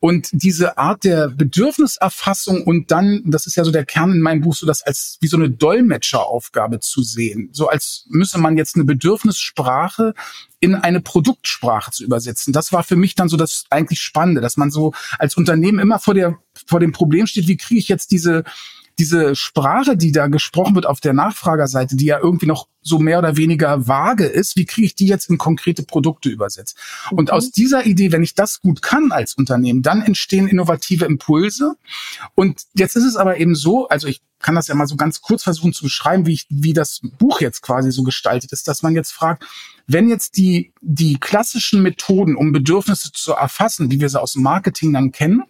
Und 0.00 0.28
diese 0.32 0.76
Art 0.76 1.04
der 1.04 1.28
Bedürfniserfassung 1.28 2.64
und 2.64 2.90
dann, 2.90 3.22
das 3.26 3.46
ist 3.46 3.56
ja 3.56 3.64
so 3.64 3.70
der 3.70 3.84
Kern 3.84 4.12
in 4.12 4.20
meinem 4.20 4.40
Buch, 4.40 4.54
so 4.54 4.66
das 4.66 4.82
als 4.82 5.18
wie 5.20 5.28
so 5.28 5.36
eine 5.36 5.50
Dolmetscheraufgabe 5.50 6.80
zu 6.80 7.02
sehen. 7.02 7.50
So 7.52 7.68
als 7.68 8.06
müsse 8.08 8.38
man 8.38 8.56
jetzt 8.56 8.74
eine 8.74 8.84
Bedürfnissprache 8.84 9.67
in 10.60 10.74
eine 10.74 11.00
Produktsprache 11.00 11.90
zu 11.90 12.04
übersetzen. 12.04 12.52
Das 12.52 12.72
war 12.72 12.82
für 12.82 12.96
mich 12.96 13.14
dann 13.14 13.28
so 13.28 13.36
das 13.36 13.64
eigentlich 13.70 14.00
Spannende, 14.00 14.40
dass 14.40 14.56
man 14.56 14.70
so 14.70 14.92
als 15.18 15.36
Unternehmen 15.36 15.78
immer 15.78 15.98
vor 15.98 16.14
der, 16.14 16.38
vor 16.66 16.80
dem 16.80 16.92
Problem 16.92 17.26
steht, 17.26 17.48
wie 17.48 17.56
kriege 17.56 17.78
ich 17.78 17.88
jetzt 17.88 18.10
diese, 18.10 18.44
diese 18.98 19.36
Sprache, 19.36 19.96
die 19.96 20.12
da 20.12 20.26
gesprochen 20.26 20.74
wird 20.74 20.86
auf 20.86 21.00
der 21.00 21.12
Nachfragerseite, 21.12 21.96
die 21.96 22.06
ja 22.06 22.18
irgendwie 22.18 22.46
noch 22.46 22.68
so 22.80 22.98
mehr 22.98 23.18
oder 23.18 23.36
weniger 23.36 23.86
vage 23.86 24.24
ist, 24.24 24.56
wie 24.56 24.64
kriege 24.64 24.86
ich 24.86 24.94
die 24.94 25.06
jetzt 25.06 25.30
in 25.30 25.38
konkrete 25.38 25.82
Produkte 25.82 26.28
übersetzt? 26.28 26.76
Mhm. 27.10 27.18
Und 27.18 27.32
aus 27.32 27.50
dieser 27.50 27.86
Idee, 27.86 28.12
wenn 28.12 28.22
ich 28.22 28.34
das 28.34 28.60
gut 28.60 28.82
kann 28.82 29.12
als 29.12 29.34
Unternehmen, 29.34 29.82
dann 29.82 30.02
entstehen 30.02 30.48
innovative 30.48 31.04
Impulse. 31.04 31.74
Und 32.34 32.62
jetzt 32.74 32.96
ist 32.96 33.04
es 33.04 33.16
aber 33.16 33.38
eben 33.38 33.54
so, 33.54 33.88
also 33.88 34.08
ich 34.08 34.20
kann 34.40 34.54
das 34.54 34.68
ja 34.68 34.74
mal 34.74 34.86
so 34.86 34.96
ganz 34.96 35.20
kurz 35.20 35.42
versuchen 35.42 35.72
zu 35.72 35.84
beschreiben, 35.84 36.26
wie 36.26 36.34
ich, 36.34 36.46
wie 36.48 36.72
das 36.72 37.00
Buch 37.18 37.40
jetzt 37.40 37.62
quasi 37.62 37.90
so 37.90 38.02
gestaltet 38.02 38.52
ist, 38.52 38.68
dass 38.68 38.82
man 38.82 38.94
jetzt 38.94 39.12
fragt, 39.12 39.44
wenn 39.86 40.08
jetzt 40.08 40.36
die, 40.36 40.72
die 40.80 41.18
klassischen 41.18 41.82
Methoden, 41.82 42.36
um 42.36 42.52
Bedürfnisse 42.52 43.10
zu 43.12 43.32
erfassen, 43.32 43.90
wie 43.90 44.00
wir 44.00 44.08
sie 44.08 44.20
aus 44.20 44.34
dem 44.34 44.42
Marketing 44.42 44.92
dann 44.92 45.12
kennen, 45.12 45.42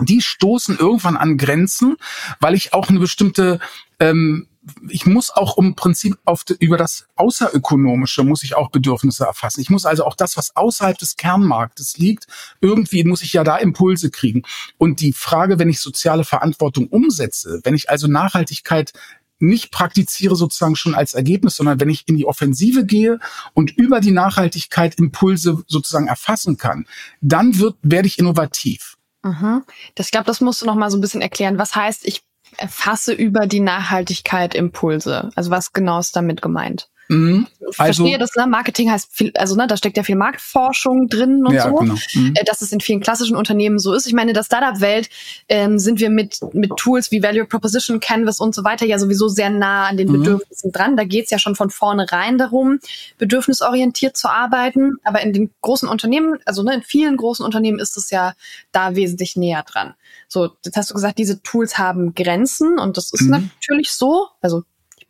die 0.00 0.20
stoßen 0.20 0.78
irgendwann 0.78 1.16
an 1.16 1.36
Grenzen, 1.36 1.96
weil 2.40 2.54
ich 2.54 2.72
auch 2.72 2.88
eine 2.88 3.00
bestimmte 3.00 3.60
ähm, 4.00 4.48
ich 4.88 5.06
muss 5.06 5.30
auch 5.30 5.58
im 5.58 5.74
Prinzip 5.74 6.18
auf 6.24 6.44
über 6.60 6.76
das 6.76 7.06
Außerökonomische 7.16 8.22
muss 8.22 8.44
ich 8.44 8.54
auch 8.54 8.70
Bedürfnisse 8.70 9.24
erfassen. 9.24 9.60
Ich 9.60 9.70
muss 9.70 9.84
also 9.84 10.04
auch 10.04 10.14
das, 10.14 10.36
was 10.36 10.54
außerhalb 10.54 10.96
des 10.98 11.16
Kernmarktes 11.16 11.98
liegt, 11.98 12.26
irgendwie 12.60 13.04
muss 13.04 13.22
ich 13.22 13.32
ja 13.32 13.42
da 13.42 13.56
Impulse 13.56 14.10
kriegen. 14.10 14.42
Und 14.78 15.00
die 15.00 15.12
Frage, 15.12 15.58
wenn 15.58 15.68
ich 15.68 15.80
soziale 15.80 16.24
Verantwortung 16.24 16.86
umsetze, 16.88 17.60
wenn 17.64 17.74
ich 17.74 17.90
also 17.90 18.06
Nachhaltigkeit 18.06 18.92
nicht 19.40 19.72
praktiziere 19.72 20.36
sozusagen 20.36 20.76
schon 20.76 20.94
als 20.94 21.14
Ergebnis, 21.14 21.56
sondern 21.56 21.80
wenn 21.80 21.90
ich 21.90 22.04
in 22.06 22.16
die 22.16 22.26
Offensive 22.26 22.86
gehe 22.86 23.18
und 23.54 23.72
über 23.76 24.00
die 24.00 24.12
Nachhaltigkeit 24.12 24.94
Impulse 24.94 25.64
sozusagen 25.66 26.06
erfassen 26.06 26.56
kann, 26.56 26.86
dann 27.20 27.58
wird, 27.58 27.76
werde 27.82 28.06
ich 28.06 28.20
innovativ. 28.20 28.96
Mhm. 29.22 29.64
Das, 29.94 30.06
ich 30.06 30.12
glaube, 30.12 30.26
das 30.26 30.40
musst 30.40 30.62
du 30.62 30.66
noch 30.66 30.74
mal 30.74 30.90
so 30.90 30.98
ein 30.98 31.00
bisschen 31.00 31.22
erklären. 31.22 31.58
Was 31.58 31.74
heißt, 31.74 32.06
ich 32.06 32.22
erfasse 32.56 33.12
über 33.12 33.46
die 33.46 33.60
Nachhaltigkeit 33.60 34.54
Impulse? 34.54 35.30
Also 35.34 35.50
was 35.50 35.72
genau 35.72 35.98
ist 35.98 36.16
damit 36.16 36.42
gemeint? 36.42 36.88
Mhm. 37.12 37.46
Ich 37.60 37.80
also, 37.80 38.02
verstehe 38.02 38.18
das, 38.18 38.34
ne? 38.36 38.46
Marketing 38.46 38.90
heißt 38.90 39.08
viel, 39.12 39.32
also 39.36 39.54
ne, 39.54 39.66
da 39.66 39.76
steckt 39.76 39.96
ja 39.96 40.02
viel 40.02 40.16
Marktforschung 40.16 41.08
drin 41.08 41.44
und 41.46 41.54
ja, 41.54 41.68
so. 41.68 41.74
Genau. 41.74 41.94
Mhm. 42.14 42.32
Äh, 42.34 42.44
dass 42.44 42.62
es 42.62 42.72
in 42.72 42.80
vielen 42.80 43.00
klassischen 43.00 43.36
Unternehmen 43.36 43.78
so 43.78 43.92
ist. 43.92 44.06
Ich 44.06 44.14
meine, 44.14 44.30
in 44.30 44.34
der 44.34 44.44
Startup-Welt 44.44 45.10
ähm, 45.48 45.78
sind 45.78 46.00
wir 46.00 46.10
mit, 46.10 46.40
mit 46.52 46.76
Tools 46.76 47.10
wie 47.10 47.22
Value 47.22 47.44
Proposition, 47.44 48.00
Canvas 48.00 48.40
und 48.40 48.54
so 48.54 48.64
weiter 48.64 48.86
ja 48.86 48.98
sowieso 48.98 49.28
sehr 49.28 49.50
nah 49.50 49.86
an 49.86 49.96
den 49.96 50.08
mhm. 50.08 50.18
Bedürfnissen 50.20 50.72
dran. 50.72 50.96
Da 50.96 51.04
geht's 51.04 51.30
ja 51.30 51.38
schon 51.38 51.54
von 51.54 51.70
vornherein 51.70 52.38
darum, 52.38 52.78
bedürfnisorientiert 53.18 54.16
zu 54.16 54.28
arbeiten. 54.28 54.96
Aber 55.04 55.20
in 55.20 55.32
den 55.32 55.50
großen 55.60 55.88
Unternehmen, 55.88 56.38
also 56.46 56.62
ne, 56.62 56.74
in 56.74 56.82
vielen 56.82 57.16
großen 57.16 57.44
Unternehmen 57.44 57.78
ist 57.78 57.96
es 57.96 58.10
ja 58.10 58.34
da 58.72 58.96
wesentlich 58.96 59.36
näher 59.36 59.62
dran. 59.62 59.94
So, 60.28 60.50
jetzt 60.64 60.76
hast 60.76 60.90
du 60.90 60.94
gesagt, 60.94 61.18
diese 61.18 61.42
Tools 61.42 61.78
haben 61.78 62.14
Grenzen 62.14 62.78
und 62.78 62.96
das 62.96 63.12
ist 63.12 63.22
mhm. 63.22 63.50
natürlich 63.60 63.92
so. 63.92 64.28
Also 64.40 64.62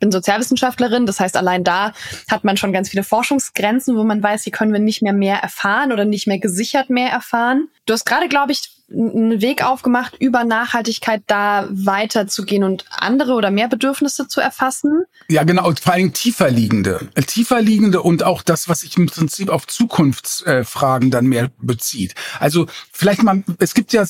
bin 0.03 0.11
Sozialwissenschaftlerin, 0.11 1.05
das 1.05 1.21
heißt, 1.21 1.37
allein 1.37 1.63
da 1.63 1.93
hat 2.29 2.43
man 2.43 2.57
schon 2.57 2.73
ganz 2.73 2.89
viele 2.89 3.03
Forschungsgrenzen, 3.03 3.95
wo 3.95 4.03
man 4.03 4.21
weiß, 4.21 4.43
hier 4.43 4.51
können 4.51 4.73
wir 4.73 4.81
nicht 4.81 5.01
mehr 5.01 5.13
mehr 5.13 5.37
erfahren 5.37 5.93
oder 5.93 6.03
nicht 6.03 6.27
mehr 6.27 6.39
gesichert 6.39 6.89
mehr 6.89 7.09
erfahren. 7.09 7.69
Du 7.85 7.93
hast 7.93 8.05
gerade, 8.05 8.27
glaube 8.27 8.51
ich, 8.51 8.69
einen 8.93 9.41
Weg 9.41 9.63
aufgemacht, 9.63 10.15
über 10.19 10.43
Nachhaltigkeit 10.43 11.23
da 11.27 11.67
weiterzugehen 11.71 12.63
und 12.63 12.85
andere 12.91 13.33
oder 13.33 13.51
mehr 13.51 13.67
Bedürfnisse 13.67 14.27
zu 14.27 14.39
erfassen? 14.39 15.03
Ja, 15.27 15.43
genau, 15.43 15.71
vor 15.81 15.93
allem 15.93 16.13
tiefer 16.13 16.49
liegende. 16.49 17.09
Tiefer 17.27 17.61
liegende 17.61 18.01
und 18.01 18.23
auch 18.23 18.41
das, 18.41 18.69
was 18.69 18.81
sich 18.81 18.97
im 18.97 19.07
Prinzip 19.07 19.49
auf 19.49 19.67
Zukunftsfragen 19.67 21.11
dann 21.11 21.25
mehr 21.25 21.49
bezieht. 21.59 22.13
Also 22.39 22.67
vielleicht 22.91 23.23
mal, 23.23 23.43
es 23.59 23.73
gibt 23.73 23.93
ja 23.93 24.05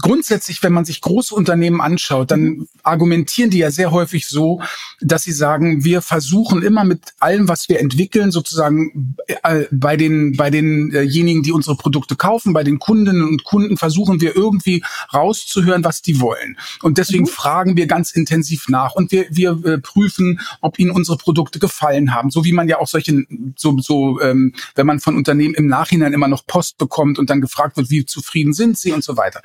grundsätzlich, 0.00 0.62
wenn 0.62 0.72
man 0.72 0.84
sich 0.84 1.00
große 1.00 1.34
Unternehmen 1.34 1.80
anschaut, 1.80 2.30
dann 2.30 2.66
argumentieren 2.82 3.50
die 3.50 3.58
ja 3.58 3.70
sehr 3.70 3.90
häufig 3.90 4.28
so, 4.28 4.60
dass 5.00 5.24
sie 5.24 5.32
sagen, 5.32 5.84
wir 5.84 6.02
versuchen 6.02 6.62
immer 6.62 6.84
mit 6.84 7.00
allem, 7.18 7.48
was 7.48 7.68
wir 7.68 7.80
entwickeln, 7.80 8.30
sozusagen 8.30 9.16
äh, 9.42 9.64
bei 9.70 9.96
den, 9.96 10.36
bei 10.36 10.50
denjenigen, 10.50 11.42
die 11.42 11.52
unsere 11.52 11.76
Produkte 11.76 12.16
kaufen, 12.16 12.52
bei 12.52 12.64
den 12.64 12.78
Kundinnen 12.78 13.22
und 13.22 13.44
Kunden 13.44 13.76
versuchen 13.76 14.13
versuchen 14.14 14.20
wir 14.20 14.36
irgendwie 14.36 14.84
rauszuhören, 15.12 15.84
was 15.84 16.02
die 16.02 16.20
wollen. 16.20 16.56
Und 16.82 16.98
deswegen 16.98 17.24
mhm. 17.24 17.28
fragen 17.28 17.76
wir 17.76 17.86
ganz 17.86 18.12
intensiv 18.12 18.68
nach 18.68 18.94
und 18.94 19.12
wir, 19.12 19.26
wir 19.30 19.64
äh, 19.64 19.78
prüfen, 19.78 20.40
ob 20.60 20.78
ihnen 20.78 20.90
unsere 20.90 21.16
Produkte 21.16 21.58
gefallen 21.58 22.14
haben. 22.14 22.30
So 22.30 22.44
wie 22.44 22.52
man 22.52 22.68
ja 22.68 22.78
auch 22.78 22.88
solche, 22.88 23.24
so, 23.56 23.78
so 23.78 24.20
ähm, 24.20 24.54
wenn 24.74 24.86
man 24.86 25.00
von 25.00 25.16
Unternehmen 25.16 25.54
im 25.54 25.66
Nachhinein 25.66 26.12
immer 26.12 26.28
noch 26.28 26.46
Post 26.46 26.78
bekommt 26.78 27.18
und 27.18 27.30
dann 27.30 27.40
gefragt 27.40 27.76
wird, 27.76 27.90
wie 27.90 28.04
zufrieden 28.04 28.52
sind 28.52 28.78
sie 28.78 28.92
und 28.92 29.04
so 29.04 29.16
weiter. 29.16 29.42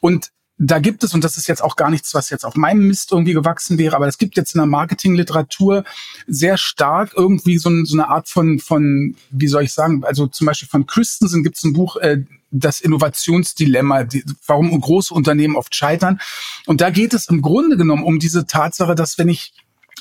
Und 0.00 0.30
da 0.64 0.78
gibt 0.78 1.02
es, 1.02 1.12
und 1.12 1.24
das 1.24 1.36
ist 1.36 1.48
jetzt 1.48 1.62
auch 1.62 1.74
gar 1.74 1.90
nichts, 1.90 2.14
was 2.14 2.30
jetzt 2.30 2.44
auf 2.44 2.54
meinem 2.54 2.86
Mist 2.86 3.10
irgendwie 3.10 3.32
gewachsen 3.32 3.78
wäre, 3.78 3.96
aber 3.96 4.06
es 4.06 4.16
gibt 4.16 4.36
jetzt 4.36 4.54
in 4.54 4.60
der 4.60 4.66
Marketingliteratur 4.66 5.82
sehr 6.28 6.56
stark 6.56 7.14
irgendwie 7.16 7.58
so, 7.58 7.84
so 7.84 7.96
eine 7.96 8.08
Art 8.08 8.28
von, 8.28 8.60
von, 8.60 9.16
wie 9.30 9.48
soll 9.48 9.64
ich 9.64 9.72
sagen, 9.72 10.04
also 10.04 10.28
zum 10.28 10.46
Beispiel 10.46 10.68
von 10.68 10.86
Christensen 10.86 11.42
gibt 11.42 11.56
es 11.56 11.64
ein 11.64 11.72
Buch, 11.72 11.96
äh, 11.96 12.22
das 12.52 12.80
Innovationsdilemma, 12.80 14.04
die, 14.04 14.24
warum 14.46 14.78
große 14.78 15.12
Unternehmen 15.12 15.56
oft 15.56 15.74
scheitern. 15.74 16.20
Und 16.66 16.80
da 16.80 16.90
geht 16.90 17.14
es 17.14 17.28
im 17.28 17.42
Grunde 17.42 17.76
genommen 17.76 18.04
um 18.04 18.18
diese 18.18 18.46
Tatsache, 18.46 18.94
dass 18.94 19.18
wenn 19.18 19.28
ich 19.28 19.54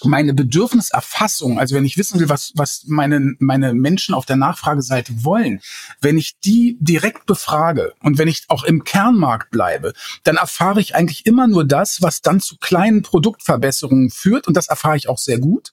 meine 0.10 0.34
Bedürfniserfassung, 0.34 1.60
also 1.60 1.76
wenn 1.76 1.86
ich 1.86 1.98
wissen 1.98 2.20
will, 2.20 2.30
was, 2.30 2.52
was 2.56 2.84
meine, 2.88 3.36
meine 3.40 3.74
Menschen 3.74 4.16
auf 4.16 4.26
der 4.26 4.36
Nachfrageseite 4.36 5.24
wollen, 5.24 5.62
wenn 6.02 6.18
ich 6.18 6.40
die 6.40 6.78
direkt 6.80 7.26
befrage 7.26 7.94
und 8.02 8.18
wenn 8.18 8.28
ich 8.28 8.44
auch 8.48 8.64
im 8.64 8.84
Kernmarkt 8.84 9.52
bleibe, 9.52 9.94
dann 10.24 10.38
erfahre 10.38 10.82
ich 10.82 10.96
eigentlich 10.96 11.26
immer 11.26 11.48
nur 11.48 11.66
das, 11.66 12.02
was 12.02 12.22
dann 12.22 12.40
zu 12.40 12.58
kleinen 12.58 13.02
Produktverbesserungen 13.02 14.10
führt 14.10 14.48
und 14.48 14.58
das 14.58 14.68
erfahre 14.68 14.98
ich 14.98 15.08
auch 15.10 15.18
sehr 15.18 15.40
gut. 15.40 15.72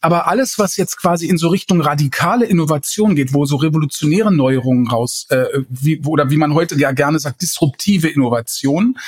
Aber 0.00 0.28
alles, 0.28 0.58
was 0.58 0.76
jetzt 0.76 0.96
quasi 0.96 1.26
in 1.26 1.38
so 1.38 1.48
Richtung 1.48 1.80
radikale 1.80 2.46
Innovation 2.46 3.14
geht, 3.14 3.32
wo 3.32 3.44
so 3.46 3.56
revolutionäre 3.56 4.32
Neuerungen 4.32 4.88
raus, 4.88 5.26
äh, 5.30 5.44
wie, 5.68 6.00
oder 6.04 6.30
wie 6.30 6.36
man 6.36 6.54
heute 6.54 6.76
ja 6.76 6.92
gerne 6.92 7.18
sagt, 7.18 7.42
disruptive 7.42 8.08
Innovation, 8.08 8.98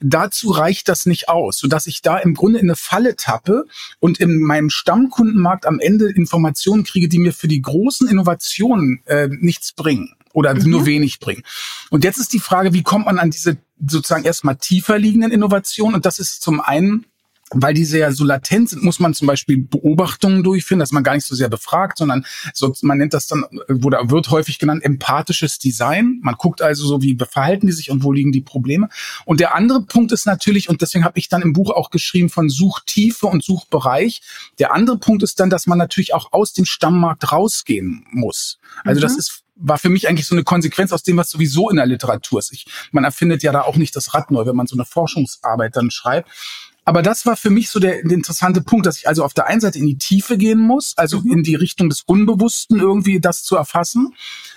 dazu 0.00 0.50
reicht 0.50 0.88
das 0.88 1.06
nicht 1.06 1.28
aus, 1.28 1.58
sodass 1.58 1.86
ich 1.86 2.02
da 2.02 2.18
im 2.18 2.34
Grunde 2.34 2.58
in 2.58 2.66
eine 2.66 2.76
Falle 2.76 3.16
tappe 3.16 3.64
und 4.00 4.17
in 4.18 4.40
meinem 4.40 4.70
Stammkundenmarkt 4.70 5.66
am 5.66 5.80
Ende 5.80 6.10
Informationen 6.10 6.84
kriege, 6.84 7.08
die 7.08 7.18
mir 7.18 7.32
für 7.32 7.48
die 7.48 7.62
großen 7.62 8.08
Innovationen 8.08 9.00
äh, 9.06 9.28
nichts 9.28 9.72
bringen 9.72 10.14
oder 10.32 10.54
mhm. 10.54 10.70
nur 10.70 10.86
wenig 10.86 11.20
bringen. 11.20 11.42
Und 11.90 12.04
jetzt 12.04 12.18
ist 12.18 12.32
die 12.32 12.38
Frage, 12.38 12.72
wie 12.72 12.82
kommt 12.82 13.06
man 13.06 13.18
an 13.18 13.30
diese 13.30 13.58
sozusagen 13.86 14.24
erstmal 14.24 14.56
tiefer 14.56 14.98
liegenden 14.98 15.32
Innovationen? 15.32 15.94
Und 15.94 16.06
das 16.06 16.18
ist 16.18 16.42
zum 16.42 16.60
einen 16.60 17.06
weil 17.52 17.74
die 17.74 17.84
sehr 17.84 18.12
so 18.12 18.24
latent 18.24 18.70
sind, 18.70 18.82
muss 18.82 19.00
man 19.00 19.14
zum 19.14 19.26
Beispiel 19.26 19.58
Beobachtungen 19.58 20.42
durchführen, 20.42 20.80
dass 20.80 20.92
man 20.92 21.02
gar 21.02 21.14
nicht 21.14 21.26
so 21.26 21.34
sehr 21.34 21.48
befragt, 21.48 21.98
sondern 21.98 22.26
so, 22.52 22.74
man 22.82 22.98
nennt 22.98 23.14
das 23.14 23.26
dann, 23.26 23.44
oder 23.68 24.10
wird 24.10 24.30
häufig 24.30 24.58
genannt, 24.58 24.84
empathisches 24.84 25.58
Design. 25.58 26.18
Man 26.22 26.34
guckt 26.34 26.62
also 26.62 26.86
so, 26.86 27.02
wie 27.02 27.16
verhalten 27.30 27.66
die 27.66 27.72
sich 27.72 27.90
und 27.90 28.02
wo 28.02 28.12
liegen 28.12 28.32
die 28.32 28.40
Probleme. 28.40 28.88
Und 29.24 29.40
der 29.40 29.54
andere 29.54 29.82
Punkt 29.82 30.12
ist 30.12 30.26
natürlich, 30.26 30.68
und 30.68 30.82
deswegen 30.82 31.04
habe 31.04 31.18
ich 31.18 31.28
dann 31.28 31.42
im 31.42 31.52
Buch 31.52 31.70
auch 31.70 31.90
geschrieben 31.90 32.28
von 32.28 32.48
Suchtiefe 32.48 33.26
und 33.26 33.42
Suchbereich. 33.42 34.20
Der 34.58 34.72
andere 34.72 34.98
Punkt 34.98 35.22
ist 35.22 35.40
dann, 35.40 35.50
dass 35.50 35.66
man 35.66 35.78
natürlich 35.78 36.14
auch 36.14 36.32
aus 36.32 36.52
dem 36.52 36.64
Stammmarkt 36.64 37.32
rausgehen 37.32 38.04
muss. 38.10 38.58
Also 38.84 39.00
mhm. 39.00 39.02
das 39.02 39.16
ist 39.16 39.44
war 39.58 39.78
für 39.78 39.88
mich 39.88 40.08
eigentlich 40.08 40.26
so 40.26 40.34
eine 40.34 40.44
Konsequenz 40.44 40.92
aus 40.92 41.02
dem, 41.02 41.16
was 41.16 41.30
sowieso 41.30 41.68
in 41.68 41.76
der 41.76 41.86
Literatur 41.86 42.38
ist. 42.38 42.52
Ich, 42.52 42.66
man 42.92 43.04
erfindet 43.04 43.42
ja 43.42 43.52
da 43.52 43.62
auch 43.62 43.76
nicht 43.76 43.94
das 43.96 44.14
Rad 44.14 44.30
neu, 44.30 44.46
wenn 44.46 44.56
man 44.56 44.66
so 44.66 44.76
eine 44.76 44.84
Forschungsarbeit 44.84 45.76
dann 45.76 45.90
schreibt. 45.90 46.30
Aber 46.88 47.02
das 47.02 47.26
war 47.26 47.36
für 47.36 47.50
mich 47.50 47.68
so 47.68 47.80
der, 47.80 48.02
der, 48.02 48.12
interessante 48.12 48.62
Punkt, 48.62 48.86
dass 48.86 48.96
ich 48.96 49.06
also 49.06 49.22
auf 49.22 49.34
der 49.34 49.46
einen 49.46 49.60
Seite 49.60 49.78
in 49.78 49.86
die 49.86 49.98
Tiefe 49.98 50.38
gehen 50.38 50.58
muss, 50.58 50.96
also 50.96 51.20
mhm. 51.20 51.32
in 51.32 51.42
die 51.42 51.54
Richtung 51.54 51.90
des 51.90 52.00
Unbewussten 52.00 52.80
irgendwie 52.80 53.20
das 53.20 53.42
zu 53.42 53.56
erfassen. 53.56 54.14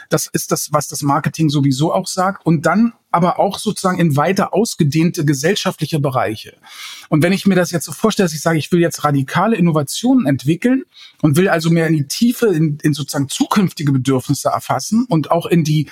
Das 0.08 0.28
ist 0.28 0.50
das, 0.54 0.72
was 0.72 0.88
das 0.88 1.02
Marketing 1.02 1.50
sowieso 1.50 1.94
auch 1.94 2.08
sagt. 2.08 2.46
Und 2.46 2.66
dann 2.66 2.94
aber 3.12 3.38
auch 3.38 3.60
sozusagen 3.60 4.00
in 4.00 4.16
weiter 4.16 4.54
ausgedehnte 4.54 5.26
gesellschaftliche 5.26 6.00
Bereiche. 6.00 6.56
Und 7.10 7.22
wenn 7.22 7.34
ich 7.34 7.46
mir 7.46 7.56
das 7.56 7.72
jetzt 7.72 7.84
so 7.84 7.92
vorstelle, 7.92 8.28
dass 8.28 8.34
ich 8.34 8.42
sage, 8.42 8.60
ich 8.60 8.72
will 8.72 8.80
jetzt 8.80 9.04
radikale 9.04 9.58
Innovationen 9.58 10.26
entwickeln 10.26 10.84
und 11.22 11.36
will 11.36 11.50
also 11.50 11.70
mehr 11.70 11.88
in 11.88 11.96
die 11.96 12.08
Tiefe, 12.08 12.48
in, 12.48 12.78
in 12.82 12.94
sozusagen 12.94 13.28
zukünftige 13.28 13.92
Bedürfnisse 13.92 14.48
erfassen 14.48 15.06
und 15.10 15.32
auch 15.32 15.48
in 15.48 15.66
die 15.66 15.90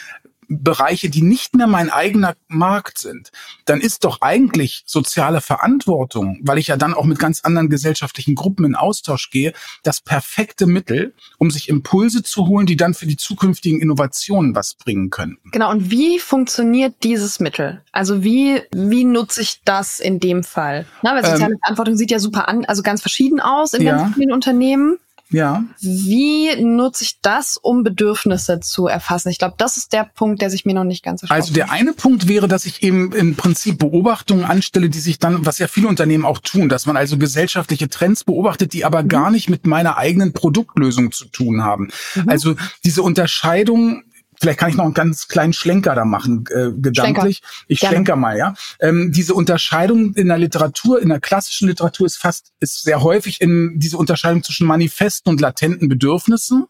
Bereiche, 0.50 1.10
die 1.10 1.22
nicht 1.22 1.56
mehr 1.56 1.68
mein 1.68 1.90
eigener 1.90 2.36
Markt 2.48 2.98
sind, 2.98 3.32
dann 3.66 3.82
ist 3.82 4.04
doch 4.04 4.22
eigentlich 4.22 4.84
soziale 4.86 5.42
Verantwortung, 5.42 6.40
weil 6.42 6.58
ich 6.58 6.68
ja 6.68 6.78
dann 6.78 6.94
auch 6.94 7.06
mit 7.06 7.20
ganz 7.20 7.42
anderen 7.42 7.70
gesellschaftlichen 7.70 8.36
Gruppen 8.36 8.66
in 8.66 8.76
Austausch 8.76 9.30
gehe, 9.30 9.54
das 9.84 10.02
perfekte 10.02 10.66
Mittel, 10.66 11.14
um 11.38 11.52
sich 11.52 11.70
Impulse 11.70 12.24
zu 12.24 12.48
holen, 12.48 12.66
die 12.66 12.76
dann 12.76 12.96
für 12.96 13.06
die 13.06 13.18
zukünftigen 13.18 13.80
Innovationen 13.80 14.56
was 14.56 14.74
bringen 14.74 15.12
könnten. 15.12 15.52
Genau. 15.52 15.70
Und 15.70 15.92
wie 15.92 16.20
funktioniert 16.20 16.96
dieses 17.04 17.40
Mittel? 17.40 17.84
Also 17.92 18.24
wie, 18.24 18.62
wie 18.74 19.04
nutze 19.04 19.42
ich 19.42 19.62
das 19.64 20.00
in 20.00 20.20
dem 20.20 20.44
Fall? 20.44 20.86
Na, 21.04 21.14
weil 21.14 21.24
soziale 21.24 21.54
ähm, 21.54 21.60
Verantwortung 21.60 21.96
sieht 21.96 22.12
ja 22.12 22.20
super 22.20 22.50
an, 22.50 22.66
also 22.66 22.82
ganz 22.82 23.02
verschieden 23.02 23.40
aus 23.40 23.74
in 23.74 23.84
ja. 23.84 23.98
ganz 23.98 24.16
vielen 24.16 24.32
Unternehmen. 24.32 24.98
Ja. 25.32 25.64
Wie 25.80 26.56
nutze 26.62 27.04
ich 27.04 27.20
das, 27.22 27.58
um 27.62 27.84
Bedürfnisse 27.84 28.60
zu 28.62 28.88
erfassen? 28.88 29.30
Ich 29.30 29.38
glaube, 29.38 29.56
das 29.58 29.78
ist 29.78 29.94
der 29.94 30.10
Punkt, 30.16 30.42
der 30.42 30.50
sich 30.50 30.66
mir 30.66 30.74
noch 30.74 30.84
nicht 30.84 31.04
ganz 31.04 31.22
erschlossen 31.22 31.42
Also 31.42 31.54
der 31.54 31.72
eine 31.72 31.94
Punkt 31.94 32.28
wäre, 32.28 32.48
dass 32.48 32.66
ich 32.66 32.82
eben 32.82 33.12
im 33.14 33.36
Prinzip 33.36 33.78
Beobachtungen 33.78 34.44
anstelle, 34.44 34.90
die 34.90 35.00
sich 35.00 35.20
dann, 35.20 35.46
was 35.46 35.60
ja 35.60 35.68
viele 35.68 35.88
Unternehmen 35.88 36.26
auch 36.26 36.40
tun, 36.40 36.68
dass 36.68 36.88
man 36.88 36.98
also 36.98 37.18
gesellschaftliche 37.18 37.90
Trends 37.90 38.24
beobachtet, 38.24 38.74
die 38.74 38.86
aber 38.86 39.04
mhm. 39.04 39.08
gar 39.08 39.32
nicht 39.32 39.50
mit 39.50 39.68
meiner 39.68 39.98
eigenen 39.98 40.34
Produktlösung 40.34 41.12
zu 41.12 41.26
tun 41.26 41.64
haben. 41.64 41.90
Mhm. 42.16 42.30
Also 42.30 42.56
diese 42.84 43.04
Unterscheidung 43.04 44.04
vielleicht 44.40 44.60
kann 44.60 44.70
ich 44.70 44.78
noch 44.78 44.86
einen 44.86 44.94
ganz 44.94 45.28
kleinen 45.28 45.54
Schlenker 45.54 45.96
da 45.96 46.06
machen, 46.06 46.46
äh, 46.50 46.72
gedanklich. 46.72 47.38
Schlenker. 47.38 47.66
Ich 47.68 47.80
Gerne. 47.80 47.96
schlenker 47.96 48.16
mal, 48.16 48.38
ja. 48.38 48.54
Ähm, 48.80 49.12
diese 49.12 49.34
Unterscheidung 49.34 50.14
in 50.14 50.28
der 50.28 50.38
Literatur, 50.38 51.02
in 51.02 51.10
der 51.10 51.20
klassischen 51.20 51.68
Literatur 51.68 52.06
ist 52.06 52.18
fast, 52.18 52.52
ist 52.60 52.84
sehr 52.84 53.02
häufig 53.02 53.42
in 53.42 53.80
diese 53.80 53.98
Unterscheidung 53.98 54.44
zwischen 54.44 54.66
manifesten 54.66 55.30
und 55.30 55.42
latenten 55.42 55.90
Bedürfnissen. 55.90 56.68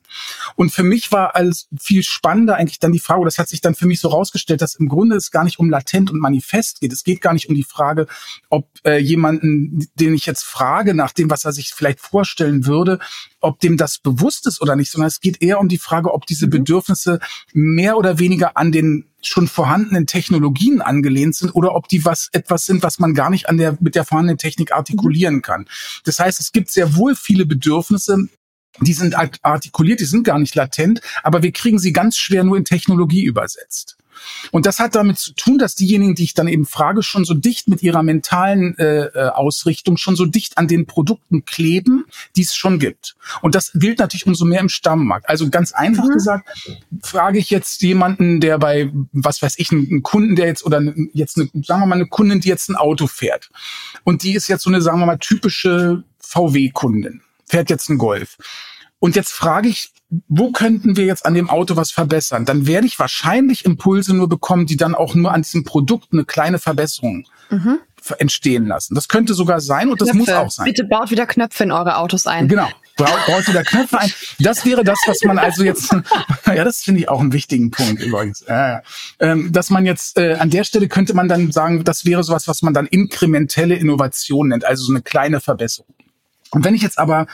Und 0.55 0.71
für 0.71 0.83
mich 0.83 1.11
war 1.11 1.35
als 1.35 1.67
viel 1.79 2.03
spannender 2.03 2.55
eigentlich 2.55 2.79
dann 2.79 2.91
die 2.91 2.99
Frage, 2.99 3.25
das 3.25 3.37
hat 3.37 3.49
sich 3.49 3.61
dann 3.61 3.75
für 3.75 3.87
mich 3.87 3.99
so 3.99 4.09
rausgestellt, 4.09 4.61
dass 4.61 4.75
im 4.75 4.87
Grunde 4.87 5.15
es 5.15 5.31
gar 5.31 5.43
nicht 5.43 5.59
um 5.59 5.69
latent 5.69 6.11
und 6.11 6.19
manifest 6.19 6.81
geht. 6.81 6.91
Es 6.91 7.03
geht 7.03 7.21
gar 7.21 7.33
nicht 7.33 7.49
um 7.49 7.55
die 7.55 7.63
Frage, 7.63 8.07
ob 8.49 8.67
äh, 8.83 8.97
jemanden, 8.97 9.87
den 9.95 10.13
ich 10.13 10.25
jetzt 10.25 10.43
frage, 10.43 10.93
nach 10.93 11.11
dem, 11.11 11.29
was 11.29 11.45
er 11.45 11.51
sich 11.51 11.73
vielleicht 11.73 11.99
vorstellen 11.99 12.65
würde, 12.65 12.99
ob 13.41 13.59
dem 13.59 13.77
das 13.77 13.99
bewusst 13.99 14.47
ist 14.47 14.61
oder 14.61 14.75
nicht, 14.75 14.91
sondern 14.91 15.07
es 15.07 15.19
geht 15.19 15.41
eher 15.41 15.59
um 15.59 15.69
die 15.69 15.77
Frage, 15.77 16.13
ob 16.13 16.25
diese 16.25 16.47
mhm. 16.47 16.51
Bedürfnisse 16.51 17.19
mehr 17.53 17.97
oder 17.97 18.19
weniger 18.19 18.57
an 18.57 18.71
den 18.71 19.05
schon 19.21 19.47
vorhandenen 19.47 20.07
Technologien 20.07 20.81
angelehnt 20.81 21.35
sind 21.35 21.51
oder 21.51 21.75
ob 21.75 21.87
die 21.89 22.05
was 22.05 22.29
etwas 22.31 22.65
sind, 22.65 22.83
was 22.83 22.99
man 22.99 23.13
gar 23.13 23.29
nicht 23.29 23.49
an 23.49 23.57
der 23.57 23.77
mit 23.79 23.95
der 23.95 24.05
vorhandenen 24.05 24.37
Technik 24.37 24.73
artikulieren 24.73 25.35
mhm. 25.35 25.41
kann. 25.41 25.65
Das 26.05 26.19
heißt, 26.19 26.39
es 26.39 26.51
gibt 26.51 26.71
sehr 26.71 26.95
wohl 26.95 27.15
viele 27.15 27.45
Bedürfnisse, 27.45 28.29
die 28.81 28.93
sind 28.93 29.15
artikuliert, 29.41 29.99
die 29.99 30.05
sind 30.05 30.23
gar 30.23 30.39
nicht 30.39 30.55
latent, 30.55 31.01
aber 31.23 31.43
wir 31.43 31.51
kriegen 31.51 31.79
sie 31.79 31.91
ganz 31.91 32.17
schwer 32.17 32.43
nur 32.43 32.57
in 32.57 32.65
Technologie 32.65 33.23
übersetzt. 33.23 33.98
Und 34.51 34.65
das 34.65 34.79
hat 34.79 34.95
damit 34.95 35.17
zu 35.17 35.33
tun, 35.33 35.57
dass 35.57 35.75
diejenigen, 35.75 36.15
die 36.15 36.23
ich 36.23 36.33
dann 36.33 36.47
eben 36.47 36.65
frage, 36.65 37.03
schon 37.03 37.25
so 37.25 37.33
dicht 37.33 37.67
mit 37.67 37.83
ihrer 37.83 38.03
mentalen 38.03 38.77
äh, 38.77 39.05
äh, 39.05 39.29
Ausrichtung, 39.29 39.97
schon 39.97 40.15
so 40.15 40.25
dicht 40.25 40.57
an 40.57 40.67
den 40.67 40.85
Produkten 40.85 41.45
kleben, 41.45 42.05
die 42.35 42.41
es 42.41 42.55
schon 42.55 42.79
gibt. 42.79 43.15
Und 43.41 43.55
das 43.55 43.71
gilt 43.73 43.99
natürlich 43.99 44.25
umso 44.25 44.45
mehr 44.45 44.59
im 44.59 44.69
Stammmarkt. 44.69 45.29
Also 45.29 45.49
ganz 45.49 45.71
einfach 45.71 46.05
mhm. 46.05 46.13
gesagt, 46.13 46.49
frage 47.01 47.39
ich 47.39 47.49
jetzt 47.49 47.81
jemanden, 47.81 48.39
der 48.39 48.57
bei, 48.57 48.91
was 49.11 49.41
weiß 49.41 49.55
ich, 49.57 49.71
einen 49.71 50.03
Kunden, 50.03 50.35
der 50.35 50.47
jetzt, 50.47 50.65
oder 50.65 50.81
jetzt 51.13 51.37
eine, 51.37 51.49
sagen 51.63 51.81
wir 51.81 51.87
mal, 51.87 51.95
eine 51.95 52.07
Kundin, 52.07 52.41
die 52.41 52.49
jetzt 52.49 52.69
ein 52.69 52.75
Auto 52.75 53.07
fährt. 53.07 53.49
Und 54.03 54.23
die 54.23 54.33
ist 54.33 54.47
jetzt 54.47 54.63
so 54.63 54.69
eine, 54.69 54.81
sagen 54.81 54.99
wir 54.99 55.05
mal, 55.05 55.17
typische 55.17 56.03
VW-Kundin, 56.19 57.21
fährt 57.45 57.69
jetzt 57.69 57.89
einen 57.89 57.99
Golf. 57.99 58.37
Und 58.99 59.15
jetzt 59.15 59.31
frage 59.31 59.69
ich, 59.69 59.91
wo 60.27 60.51
könnten 60.51 60.97
wir 60.97 61.05
jetzt 61.05 61.25
an 61.25 61.35
dem 61.35 61.49
Auto 61.49 61.75
was 61.75 61.91
verbessern? 61.91 62.45
Dann 62.45 62.65
werde 62.65 62.87
ich 62.87 62.97
wahrscheinlich 62.97 63.65
Impulse 63.65 64.15
nur 64.15 64.27
bekommen, 64.27 64.65
die 64.65 64.77
dann 64.77 64.95
auch 64.95 65.13
nur 65.13 65.31
an 65.33 65.43
diesem 65.43 65.63
Produkt 65.63 66.09
eine 66.11 66.25
kleine 66.25 66.57
Verbesserung 66.57 67.27
mhm. 67.51 67.79
entstehen 68.17 68.65
lassen. 68.65 68.95
Das 68.95 69.07
könnte 69.07 69.35
sogar 69.35 69.61
sein 69.61 69.89
und 69.89 69.97
Knöpfe. 69.97 70.17
das 70.17 70.27
muss 70.27 70.29
auch 70.29 70.49
sein. 70.49 70.65
Bitte 70.65 70.83
baut 70.85 71.11
wieder 71.11 71.27
Knöpfe 71.27 71.63
in 71.63 71.71
eure 71.71 71.97
Autos 71.97 72.25
ein. 72.25 72.47
Genau. 72.47 72.67
Baut 72.97 73.47
wieder 73.47 73.63
Knöpfe 73.63 73.99
ein. 73.99 74.11
Das 74.39 74.65
wäre 74.65 74.83
das, 74.83 74.99
was 75.05 75.21
man 75.23 75.37
also 75.37 75.63
jetzt, 75.63 75.95
ja, 76.45 76.63
das 76.63 76.81
finde 76.81 77.01
ich 77.01 77.09
auch 77.09 77.21
einen 77.21 77.31
wichtigen 77.31 77.71
Punkt 77.71 78.01
übrigens, 78.01 78.41
äh, 78.41 78.79
dass 79.19 79.69
man 79.69 79.85
jetzt 79.85 80.17
äh, 80.17 80.33
an 80.33 80.49
der 80.49 80.63
Stelle 80.63 80.87
könnte 80.87 81.13
man 81.13 81.29
dann 81.29 81.51
sagen, 81.51 81.83
das 81.83 82.03
wäre 82.03 82.23
sowas, 82.23 82.47
was 82.47 82.61
man 82.61 82.73
dann 82.73 82.87
inkrementelle 82.87 83.75
Innovation 83.75 84.49
nennt, 84.49 84.65
also 84.65 84.83
so 84.83 84.91
eine 84.91 85.01
kleine 85.01 85.39
Verbesserung. 85.39 85.95
Und 86.51 86.65
wenn 86.65 86.73
ich 86.73 86.81
jetzt 86.81 86.97
aber 86.97 87.27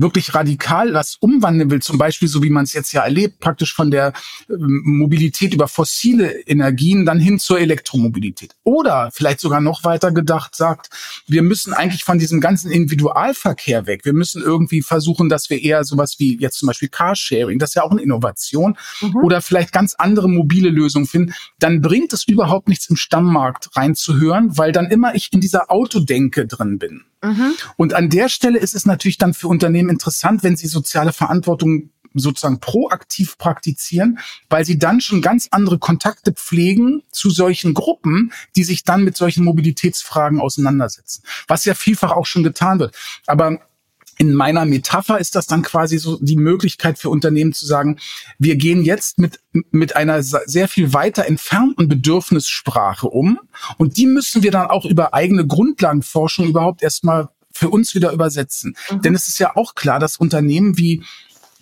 wirklich 0.00 0.34
radikal 0.34 0.94
was 0.94 1.16
umwandeln 1.20 1.70
will, 1.70 1.82
zum 1.82 1.98
Beispiel 1.98 2.28
so 2.28 2.42
wie 2.42 2.50
man 2.50 2.64
es 2.64 2.72
jetzt 2.72 2.92
ja 2.92 3.02
erlebt, 3.02 3.40
praktisch 3.40 3.74
von 3.74 3.90
der 3.90 4.12
ähm, 4.48 4.82
Mobilität 4.84 5.54
über 5.54 5.68
fossile 5.68 6.40
Energien 6.46 7.04
dann 7.04 7.18
hin 7.18 7.38
zur 7.38 7.60
Elektromobilität. 7.60 8.54
Oder 8.64 9.10
vielleicht 9.12 9.40
sogar 9.40 9.60
noch 9.60 9.84
weiter 9.84 10.12
gedacht 10.12 10.56
sagt, 10.56 10.90
wir 11.26 11.42
müssen 11.42 11.72
eigentlich 11.72 12.04
von 12.04 12.18
diesem 12.18 12.40
ganzen 12.40 12.70
Individualverkehr 12.70 13.86
weg. 13.86 14.04
Wir 14.04 14.14
müssen 14.14 14.42
irgendwie 14.42 14.82
versuchen, 14.82 15.28
dass 15.28 15.50
wir 15.50 15.62
eher 15.62 15.84
sowas 15.84 16.16
wie 16.18 16.38
jetzt 16.38 16.58
zum 16.58 16.66
Beispiel 16.66 16.88
Carsharing, 16.88 17.58
das 17.58 17.70
ist 17.70 17.74
ja 17.74 17.82
auch 17.82 17.90
eine 17.90 18.02
Innovation, 18.02 18.76
mhm. 19.00 19.16
oder 19.16 19.40
vielleicht 19.40 19.72
ganz 19.72 19.94
andere 19.94 20.28
mobile 20.28 20.70
Lösungen 20.70 21.06
finden. 21.06 21.34
Dann 21.58 21.80
bringt 21.80 22.12
es 22.12 22.24
überhaupt 22.26 22.68
nichts 22.68 22.88
im 22.88 22.96
Stammmarkt 22.96 23.76
reinzuhören, 23.76 24.56
weil 24.56 24.72
dann 24.72 24.86
immer 24.86 25.14
ich 25.14 25.28
in 25.32 25.40
dieser 25.40 25.70
Autodenke 25.70 26.46
drin 26.46 26.78
bin. 26.78 27.04
Mhm. 27.22 27.54
Und 27.76 27.94
an 27.94 28.08
der 28.08 28.28
Stelle 28.28 28.58
ist 28.58 28.74
es 28.74 28.86
natürlich 28.86 29.18
dann 29.18 29.34
für 29.34 29.48
Unternehmen 29.48 29.90
interessant, 29.90 30.42
wenn 30.42 30.56
sie 30.56 30.68
soziale 30.68 31.12
Verantwortung 31.12 31.90
sozusagen 32.14 32.60
proaktiv 32.60 33.38
praktizieren, 33.38 34.18
weil 34.48 34.64
sie 34.64 34.78
dann 34.78 35.00
schon 35.00 35.22
ganz 35.22 35.48
andere 35.50 35.78
Kontakte 35.78 36.32
pflegen 36.32 37.02
zu 37.12 37.30
solchen 37.30 37.74
Gruppen, 37.74 38.32
die 38.56 38.64
sich 38.64 38.84
dann 38.84 39.04
mit 39.04 39.16
solchen 39.16 39.44
Mobilitätsfragen 39.44 40.40
auseinandersetzen. 40.40 41.22
Was 41.46 41.64
ja 41.64 41.74
vielfach 41.74 42.12
auch 42.12 42.26
schon 42.26 42.42
getan 42.42 42.80
wird. 42.80 42.96
Aber 43.26 43.60
in 44.20 44.34
meiner 44.34 44.66
Metapher 44.66 45.18
ist 45.18 45.34
das 45.34 45.46
dann 45.46 45.62
quasi 45.62 45.96
so 45.96 46.18
die 46.20 46.36
Möglichkeit 46.36 46.98
für 46.98 47.08
Unternehmen 47.08 47.54
zu 47.54 47.64
sagen, 47.64 47.98
wir 48.38 48.56
gehen 48.56 48.84
jetzt 48.84 49.18
mit, 49.18 49.40
mit 49.70 49.96
einer 49.96 50.22
sehr 50.22 50.68
viel 50.68 50.92
weiter 50.92 51.24
entfernten 51.24 51.88
Bedürfnissprache 51.88 53.08
um 53.08 53.40
und 53.78 53.96
die 53.96 54.04
müssen 54.04 54.42
wir 54.42 54.50
dann 54.50 54.66
auch 54.66 54.84
über 54.84 55.14
eigene 55.14 55.46
Grundlagenforschung 55.46 56.48
überhaupt 56.48 56.82
erstmal 56.82 57.30
für 57.50 57.70
uns 57.70 57.94
wieder 57.94 58.12
übersetzen. 58.12 58.76
Mhm. 58.90 59.00
Denn 59.00 59.14
es 59.14 59.26
ist 59.26 59.38
ja 59.38 59.56
auch 59.56 59.74
klar, 59.74 59.98
dass 59.98 60.18
Unternehmen 60.18 60.76
wie 60.76 61.02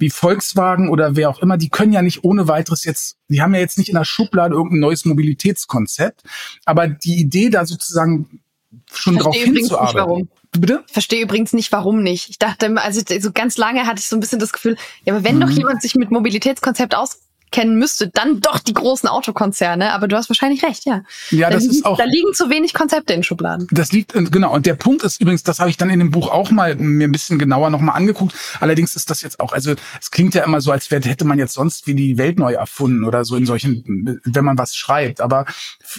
wie 0.00 0.10
Volkswagen 0.10 0.88
oder 0.88 1.14
wer 1.14 1.30
auch 1.30 1.40
immer, 1.40 1.58
die 1.58 1.68
können 1.68 1.92
ja 1.92 2.02
nicht 2.02 2.24
ohne 2.24 2.48
weiteres 2.48 2.84
jetzt, 2.84 3.18
die 3.28 3.40
haben 3.40 3.54
ja 3.54 3.60
jetzt 3.60 3.78
nicht 3.78 3.88
in 3.88 3.96
der 3.96 4.04
Schublade 4.04 4.54
irgendein 4.54 4.80
neues 4.80 5.04
Mobilitätskonzept, 5.04 6.24
aber 6.64 6.88
die 6.88 7.20
Idee 7.20 7.50
da 7.50 7.66
sozusagen 7.66 8.40
schon 8.92 9.16
drauf 9.16 9.36
hinzuarbeiten. 9.36 10.28
Bitte? 10.52 10.82
Verstehe 10.90 11.22
übrigens 11.22 11.52
nicht, 11.52 11.70
warum 11.72 12.02
nicht. 12.02 12.30
Ich 12.30 12.38
dachte, 12.38 12.74
also 12.76 13.00
so 13.20 13.32
ganz 13.32 13.56
lange 13.58 13.86
hatte 13.86 14.00
ich 14.00 14.08
so 14.08 14.16
ein 14.16 14.20
bisschen 14.20 14.38
das 14.38 14.52
Gefühl, 14.52 14.76
ja, 15.04 15.14
aber 15.14 15.24
wenn 15.24 15.36
mhm. 15.36 15.40
doch 15.40 15.50
jemand 15.50 15.82
sich 15.82 15.94
mit 15.94 16.10
Mobilitätskonzept 16.10 16.94
aus 16.94 17.20
kennen 17.50 17.78
müsste, 17.78 18.08
dann 18.08 18.40
doch 18.40 18.58
die 18.58 18.74
großen 18.74 19.08
Autokonzerne. 19.08 19.92
Aber 19.92 20.08
du 20.08 20.16
hast 20.16 20.28
wahrscheinlich 20.28 20.62
recht, 20.62 20.84
ja. 20.84 21.02
Ja, 21.30 21.48
da 21.48 21.54
das 21.54 21.62
liegen, 21.64 21.74
ist 21.74 21.86
auch. 21.86 21.96
Da 21.96 22.04
liegen 22.04 22.32
zu 22.34 22.50
wenig 22.50 22.74
Konzepte 22.74 23.12
in 23.12 23.22
Schubladen. 23.22 23.66
Das 23.70 23.92
liegt, 23.92 24.12
genau. 24.12 24.54
Und 24.54 24.66
der 24.66 24.74
Punkt 24.74 25.02
ist 25.02 25.20
übrigens, 25.20 25.42
das 25.42 25.60
habe 25.60 25.70
ich 25.70 25.76
dann 25.76 25.90
in 25.90 25.98
dem 25.98 26.10
Buch 26.10 26.30
auch 26.30 26.50
mal 26.50 26.74
mir 26.76 27.08
ein 27.08 27.12
bisschen 27.12 27.38
genauer 27.38 27.70
nochmal 27.70 27.96
angeguckt. 27.96 28.34
Allerdings 28.60 28.96
ist 28.96 29.10
das 29.10 29.22
jetzt 29.22 29.40
auch, 29.40 29.52
also 29.52 29.74
es 30.00 30.10
klingt 30.10 30.34
ja 30.34 30.44
immer 30.44 30.60
so, 30.60 30.72
als 30.72 30.90
hätte 30.90 31.24
man 31.24 31.38
jetzt 31.38 31.54
sonst 31.54 31.86
wie 31.86 31.94
die 31.94 32.18
Welt 32.18 32.38
neu 32.38 32.54
erfunden 32.54 33.04
oder 33.04 33.24
so 33.24 33.36
in 33.36 33.46
solchen, 33.46 34.20
wenn 34.24 34.44
man 34.44 34.58
was 34.58 34.76
schreibt. 34.76 35.20
Aber 35.20 35.46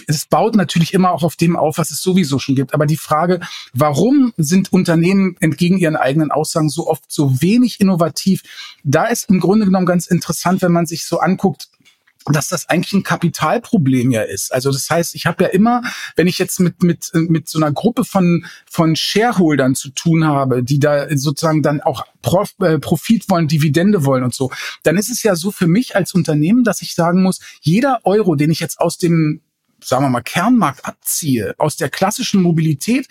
es 0.06 0.26
baut 0.26 0.54
natürlich 0.56 0.94
immer 0.94 1.12
auch 1.12 1.22
auf 1.22 1.36
dem 1.36 1.56
auf, 1.56 1.78
was 1.78 1.90
es 1.90 2.00
sowieso 2.00 2.38
schon 2.38 2.54
gibt. 2.54 2.74
Aber 2.74 2.86
die 2.86 2.96
Frage, 2.96 3.40
warum 3.72 4.32
sind 4.36 4.72
Unternehmen 4.72 5.36
entgegen 5.40 5.78
ihren 5.78 5.96
eigenen 5.96 6.30
Aussagen 6.30 6.68
so 6.68 6.88
oft 6.88 7.04
so 7.08 7.40
wenig 7.40 7.80
innovativ? 7.80 8.42
Da 8.84 9.06
ist 9.06 9.28
im 9.28 9.40
Grunde 9.40 9.66
genommen 9.66 9.86
ganz 9.86 10.06
interessant, 10.06 10.62
wenn 10.62 10.72
man 10.72 10.86
sich 10.86 11.04
so 11.04 11.20
anguckt, 11.40 11.68
dass 12.26 12.48
das 12.48 12.68
eigentlich 12.68 12.92
ein 12.92 13.02
Kapitalproblem 13.02 14.10
ja 14.10 14.22
ist. 14.22 14.52
Also 14.52 14.70
das 14.70 14.90
heißt, 14.90 15.14
ich 15.14 15.24
habe 15.24 15.44
ja 15.44 15.50
immer, 15.50 15.82
wenn 16.16 16.26
ich 16.26 16.38
jetzt 16.38 16.60
mit 16.60 16.82
mit 16.82 17.10
mit 17.14 17.48
so 17.48 17.58
einer 17.58 17.72
Gruppe 17.72 18.04
von 18.04 18.44
von 18.66 18.94
Shareholdern 18.94 19.74
zu 19.74 19.88
tun 19.90 20.26
habe, 20.26 20.62
die 20.62 20.78
da 20.78 21.06
sozusagen 21.16 21.62
dann 21.62 21.80
auch 21.80 22.04
Prof, 22.20 22.52
äh, 22.60 22.78
Profit 22.78 23.28
wollen, 23.30 23.48
Dividende 23.48 24.04
wollen 24.04 24.22
und 24.22 24.34
so, 24.34 24.50
dann 24.82 24.98
ist 24.98 25.10
es 25.10 25.22
ja 25.22 25.34
so 25.34 25.50
für 25.50 25.66
mich 25.66 25.96
als 25.96 26.12
Unternehmen, 26.12 26.62
dass 26.62 26.82
ich 26.82 26.94
sagen 26.94 27.22
muss, 27.22 27.40
jeder 27.62 28.00
Euro, 28.04 28.34
den 28.34 28.50
ich 28.50 28.60
jetzt 28.60 28.80
aus 28.80 28.98
dem 28.98 29.40
sagen 29.84 30.04
wir 30.04 30.10
mal, 30.10 30.22
Kernmarkt 30.22 30.84
abziehe, 30.84 31.54
aus 31.58 31.76
der 31.76 31.88
klassischen 31.88 32.42
Mobilität 32.42 33.08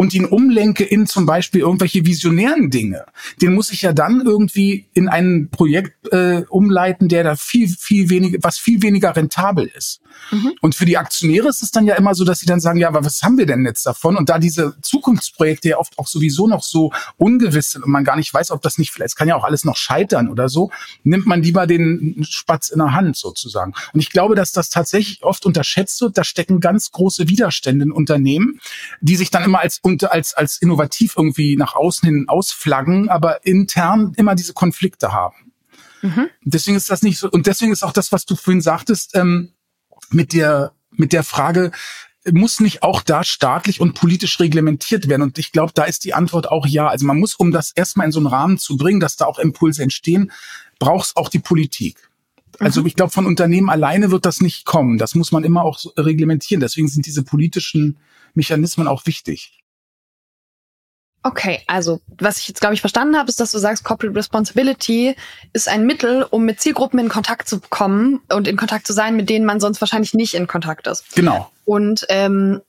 und 0.00 0.14
ihn 0.14 0.24
umlenke 0.24 0.82
in 0.82 1.06
zum 1.06 1.26
Beispiel 1.26 1.60
irgendwelche 1.60 2.06
visionären 2.06 2.70
Dinge, 2.70 3.04
den 3.42 3.52
muss 3.52 3.70
ich 3.70 3.82
ja 3.82 3.92
dann 3.92 4.22
irgendwie 4.24 4.88
in 4.94 5.08
ein 5.08 5.50
Projekt 5.50 6.10
äh, 6.10 6.44
umleiten, 6.48 7.08
der 7.08 7.22
da 7.22 7.36
viel, 7.36 7.68
viel 7.68 8.08
weniger, 8.08 8.38
was 8.40 8.56
viel 8.56 8.80
weniger 8.82 9.14
rentabel 9.14 9.70
ist. 9.76 10.00
Mhm. 10.30 10.52
Und 10.62 10.74
für 10.74 10.86
die 10.86 10.96
Aktionäre 10.96 11.48
ist 11.48 11.62
es 11.62 11.70
dann 11.70 11.86
ja 11.86 11.96
immer 11.96 12.14
so, 12.14 12.24
dass 12.24 12.40
sie 12.40 12.46
dann 12.46 12.60
sagen, 12.60 12.78
ja, 12.78 12.88
aber 12.88 13.04
was 13.04 13.22
haben 13.22 13.36
wir 13.36 13.44
denn 13.44 13.64
jetzt 13.66 13.84
davon? 13.84 14.16
Und 14.16 14.28
da 14.28 14.38
diese 14.38 14.74
Zukunftsprojekte 14.80 15.68
ja 15.68 15.76
oft 15.76 15.98
auch 15.98 16.06
sowieso 16.06 16.48
noch 16.48 16.62
so 16.62 16.92
ungewiss 17.16 17.72
sind 17.72 17.84
und 17.84 17.90
man 17.90 18.04
gar 18.04 18.16
nicht 18.16 18.32
weiß, 18.32 18.52
ob 18.52 18.62
das 18.62 18.78
nicht, 18.78 18.92
vielleicht 18.92 19.10
es 19.10 19.16
kann 19.16 19.28
ja 19.28 19.36
auch 19.36 19.44
alles 19.44 19.64
noch 19.64 19.76
scheitern 19.76 20.28
oder 20.28 20.48
so, 20.48 20.70
nimmt 21.02 21.26
man 21.26 21.42
lieber 21.42 21.66
den 21.66 22.24
Spatz 22.26 22.70
in 22.70 22.78
der 22.78 22.94
Hand 22.94 23.16
sozusagen. 23.16 23.74
Und 23.92 24.00
ich 24.00 24.10
glaube, 24.10 24.34
dass 24.34 24.52
das 24.52 24.68
tatsächlich 24.68 25.22
oft 25.24 25.44
unterschätzt 25.44 26.00
wird. 26.00 26.09
Da 26.16 26.24
stecken 26.24 26.60
ganz 26.60 26.90
große 26.90 27.28
Widerstände 27.28 27.84
in 27.84 27.92
Unternehmen, 27.92 28.60
die 29.00 29.16
sich 29.16 29.30
dann 29.30 29.44
immer 29.44 29.60
als 29.60 29.78
und 29.80 30.10
als, 30.10 30.34
als 30.34 30.58
innovativ 30.60 31.14
irgendwie 31.16 31.56
nach 31.56 31.74
außen 31.74 32.06
hin 32.06 32.24
ausflaggen, 32.28 33.08
aber 33.08 33.44
intern 33.46 34.12
immer 34.16 34.34
diese 34.34 34.52
Konflikte 34.52 35.12
haben. 35.12 35.52
Mhm. 36.02 36.28
Deswegen 36.42 36.76
ist 36.76 36.90
das 36.90 37.02
nicht 37.02 37.18
so, 37.18 37.30
und 37.30 37.46
deswegen 37.46 37.72
ist 37.72 37.82
auch 37.82 37.92
das, 37.92 38.12
was 38.12 38.24
du 38.24 38.36
vorhin 38.36 38.62
sagtest, 38.62 39.16
ähm, 39.16 39.52
mit 40.10 40.32
der, 40.32 40.72
mit 40.90 41.12
der 41.12 41.24
Frage, 41.24 41.72
muss 42.30 42.60
nicht 42.60 42.82
auch 42.82 43.02
da 43.02 43.24
staatlich 43.24 43.80
und 43.80 43.94
politisch 43.94 44.40
reglementiert 44.40 45.08
werden? 45.08 45.22
Und 45.22 45.38
ich 45.38 45.52
glaube, 45.52 45.72
da 45.74 45.84
ist 45.84 46.04
die 46.04 46.14
Antwort 46.14 46.50
auch 46.50 46.66
ja. 46.66 46.88
Also 46.88 47.06
man 47.06 47.18
muss, 47.18 47.34
um 47.34 47.50
das 47.50 47.72
erstmal 47.72 48.06
in 48.06 48.12
so 48.12 48.20
einen 48.20 48.26
Rahmen 48.26 48.58
zu 48.58 48.76
bringen, 48.76 49.00
dass 49.00 49.16
da 49.16 49.24
auch 49.24 49.38
Impulse 49.38 49.82
entstehen, 49.82 50.30
braucht 50.78 51.06
es 51.06 51.16
auch 51.16 51.28
die 51.28 51.38
Politik. 51.38 52.09
Also 52.60 52.82
mhm. 52.82 52.86
ich 52.86 52.94
glaube, 52.94 53.10
von 53.10 53.26
Unternehmen 53.26 53.70
alleine 53.70 54.10
wird 54.10 54.26
das 54.26 54.40
nicht 54.40 54.64
kommen. 54.64 54.98
Das 54.98 55.14
muss 55.14 55.32
man 55.32 55.44
immer 55.44 55.64
auch 55.64 55.80
reglementieren. 55.96 56.60
Deswegen 56.60 56.88
sind 56.88 57.06
diese 57.06 57.24
politischen 57.24 57.98
Mechanismen 58.34 58.86
auch 58.86 59.06
wichtig. 59.06 59.56
Okay, 61.22 61.60
also 61.66 62.00
was 62.18 62.38
ich 62.38 62.48
jetzt 62.48 62.60
glaube 62.60 62.74
ich 62.74 62.80
verstanden 62.80 63.16
habe, 63.16 63.28
ist, 63.28 63.40
dass 63.40 63.52
du 63.52 63.58
sagst, 63.58 63.84
Corporate 63.84 64.16
Responsibility 64.16 65.14
ist 65.52 65.68
ein 65.68 65.84
Mittel, 65.84 66.22
um 66.22 66.46
mit 66.46 66.60
Zielgruppen 66.60 66.98
in 66.98 67.10
Kontakt 67.10 67.46
zu 67.46 67.60
kommen 67.60 68.20
und 68.32 68.48
in 68.48 68.56
Kontakt 68.56 68.86
zu 68.86 68.94
sein, 68.94 69.16
mit 69.16 69.28
denen 69.28 69.44
man 69.44 69.60
sonst 69.60 69.82
wahrscheinlich 69.82 70.14
nicht 70.14 70.32
in 70.32 70.46
Kontakt 70.46 70.86
ist. 70.86 71.14
Genau. 71.14 71.50
Und 71.66 72.06
ähm, 72.08 72.62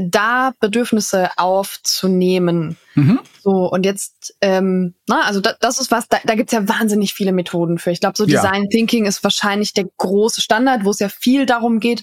da 0.00 0.52
Bedürfnisse 0.60 1.30
aufzunehmen. 1.36 2.76
Mhm. 2.94 3.20
So, 3.40 3.70
und 3.70 3.84
jetzt, 3.84 4.36
ähm, 4.40 4.94
na, 5.06 5.22
also 5.22 5.40
da, 5.40 5.54
das 5.60 5.78
ist 5.78 5.90
was, 5.90 6.08
da, 6.08 6.18
da 6.24 6.34
gibt 6.34 6.52
es 6.52 6.58
ja 6.58 6.68
wahnsinnig 6.68 7.14
viele 7.14 7.32
Methoden 7.32 7.78
für. 7.78 7.90
Ich 7.90 8.00
glaube, 8.00 8.16
so 8.16 8.26
Design 8.26 8.64
ja. 8.64 8.68
Thinking 8.70 9.06
ist 9.06 9.22
wahrscheinlich 9.22 9.72
der 9.74 9.86
große 9.96 10.40
Standard, 10.40 10.84
wo 10.84 10.90
es 10.90 10.98
ja 10.98 11.08
viel 11.08 11.46
darum 11.46 11.80
geht, 11.80 12.02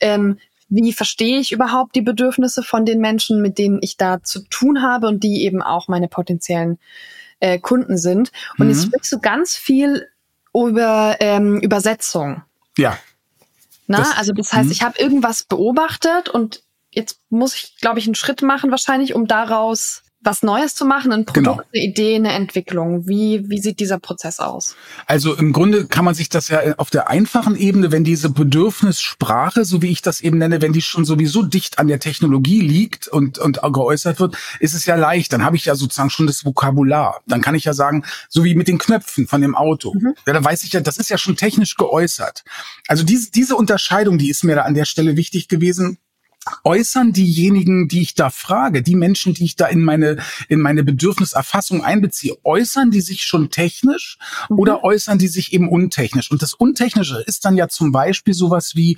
ähm, 0.00 0.38
wie 0.68 0.92
verstehe 0.92 1.38
ich 1.38 1.52
überhaupt 1.52 1.94
die 1.94 2.02
Bedürfnisse 2.02 2.62
von 2.62 2.84
den 2.84 3.00
Menschen, 3.00 3.42
mit 3.42 3.58
denen 3.58 3.78
ich 3.82 3.96
da 3.96 4.22
zu 4.22 4.40
tun 4.48 4.82
habe 4.82 5.06
und 5.08 5.22
die 5.22 5.44
eben 5.44 5.62
auch 5.62 5.88
meine 5.88 6.08
potenziellen 6.08 6.78
äh, 7.40 7.58
Kunden 7.58 7.98
sind. 7.98 8.32
Und 8.58 8.66
mhm. 8.66 8.72
jetzt 8.72 8.84
sprichst 8.84 9.12
du 9.12 9.20
ganz 9.20 9.56
viel 9.56 10.08
über 10.54 11.16
ähm, 11.20 11.60
Übersetzung. 11.60 12.42
Ja. 12.78 12.98
Na, 13.86 13.98
das, 13.98 14.16
also 14.16 14.32
das 14.32 14.52
heißt, 14.52 14.66
mhm. 14.66 14.72
ich 14.72 14.82
habe 14.82 14.98
irgendwas 14.98 15.42
beobachtet 15.44 16.28
und 16.28 16.63
jetzt 16.94 17.20
muss 17.30 17.54
ich, 17.54 17.76
glaube 17.80 17.98
ich, 17.98 18.06
einen 18.06 18.14
Schritt 18.14 18.42
machen 18.42 18.70
wahrscheinlich, 18.70 19.14
um 19.14 19.26
daraus 19.26 20.04
was 20.24 20.42
Neues 20.42 20.74
zu 20.74 20.84
machen, 20.84 21.12
ein 21.12 21.24
Produkt, 21.26 21.44
genau. 21.44 21.62
eine 21.72 21.84
Idee, 21.84 22.16
eine 22.16 22.32
Entwicklung. 22.32 23.06
Wie, 23.06 23.44
wie 23.48 23.60
sieht 23.60 23.78
dieser 23.78 23.98
Prozess 23.98 24.40
aus? 24.40 24.74
Also 25.06 25.34
im 25.34 25.52
Grunde 25.52 25.86
kann 25.86 26.04
man 26.04 26.14
sich 26.14 26.28
das 26.30 26.48
ja 26.48 26.60
auf 26.78 26.90
der 26.90 27.08
einfachen 27.08 27.56
Ebene, 27.56 27.92
wenn 27.92 28.04
diese 28.04 28.30
Bedürfnissprache, 28.30 29.64
so 29.64 29.82
wie 29.82 29.90
ich 29.90 30.02
das 30.02 30.22
eben 30.22 30.38
nenne, 30.38 30.62
wenn 30.62 30.72
die 30.72 30.82
schon 30.82 31.04
sowieso 31.04 31.42
dicht 31.42 31.78
an 31.78 31.88
der 31.88 32.00
Technologie 32.00 32.60
liegt 32.60 33.06
und, 33.06 33.38
und 33.38 33.60
geäußert 33.62 34.18
wird, 34.18 34.36
ist 34.60 34.74
es 34.74 34.86
ja 34.86 34.96
leicht. 34.96 35.32
Dann 35.32 35.44
habe 35.44 35.56
ich 35.56 35.66
ja 35.66 35.74
sozusagen 35.74 36.10
schon 36.10 36.26
das 36.26 36.44
Vokabular. 36.44 37.20
Dann 37.26 37.42
kann 37.42 37.54
ich 37.54 37.64
ja 37.64 37.74
sagen, 37.74 38.04
so 38.28 38.44
wie 38.44 38.54
mit 38.54 38.68
den 38.68 38.78
Knöpfen 38.78 39.26
von 39.26 39.42
dem 39.42 39.54
Auto. 39.54 39.92
Mhm. 39.94 40.14
Ja, 40.26 40.32
da 40.32 40.42
weiß 40.42 40.64
ich 40.64 40.72
ja, 40.72 40.80
das 40.80 40.96
ist 40.96 41.10
ja 41.10 41.18
schon 41.18 41.36
technisch 41.36 41.76
geäußert. 41.76 42.44
Also 42.88 43.04
diese, 43.04 43.30
diese 43.30 43.56
Unterscheidung, 43.56 44.16
die 44.16 44.30
ist 44.30 44.44
mir 44.44 44.56
da 44.56 44.62
an 44.62 44.74
der 44.74 44.86
Stelle 44.86 45.16
wichtig 45.16 45.48
gewesen 45.48 45.98
äußern 46.64 47.12
diejenigen, 47.12 47.88
die 47.88 48.02
ich 48.02 48.14
da 48.14 48.30
frage, 48.30 48.82
die 48.82 48.96
Menschen, 48.96 49.34
die 49.34 49.44
ich 49.44 49.56
da 49.56 49.66
in 49.66 49.82
meine, 49.82 50.18
in 50.48 50.60
meine 50.60 50.84
Bedürfniserfassung 50.84 51.82
einbeziehe, 51.84 52.36
äußern 52.44 52.90
die 52.90 53.00
sich 53.00 53.22
schon 53.22 53.50
technisch 53.50 54.18
mhm. 54.48 54.58
oder 54.58 54.84
äußern 54.84 55.18
die 55.18 55.28
sich 55.28 55.52
eben 55.52 55.68
untechnisch? 55.68 56.30
Und 56.30 56.42
das 56.42 56.54
Untechnische 56.54 57.22
ist 57.26 57.44
dann 57.44 57.56
ja 57.56 57.68
zum 57.68 57.92
Beispiel 57.92 58.34
sowas 58.34 58.74
wie, 58.74 58.96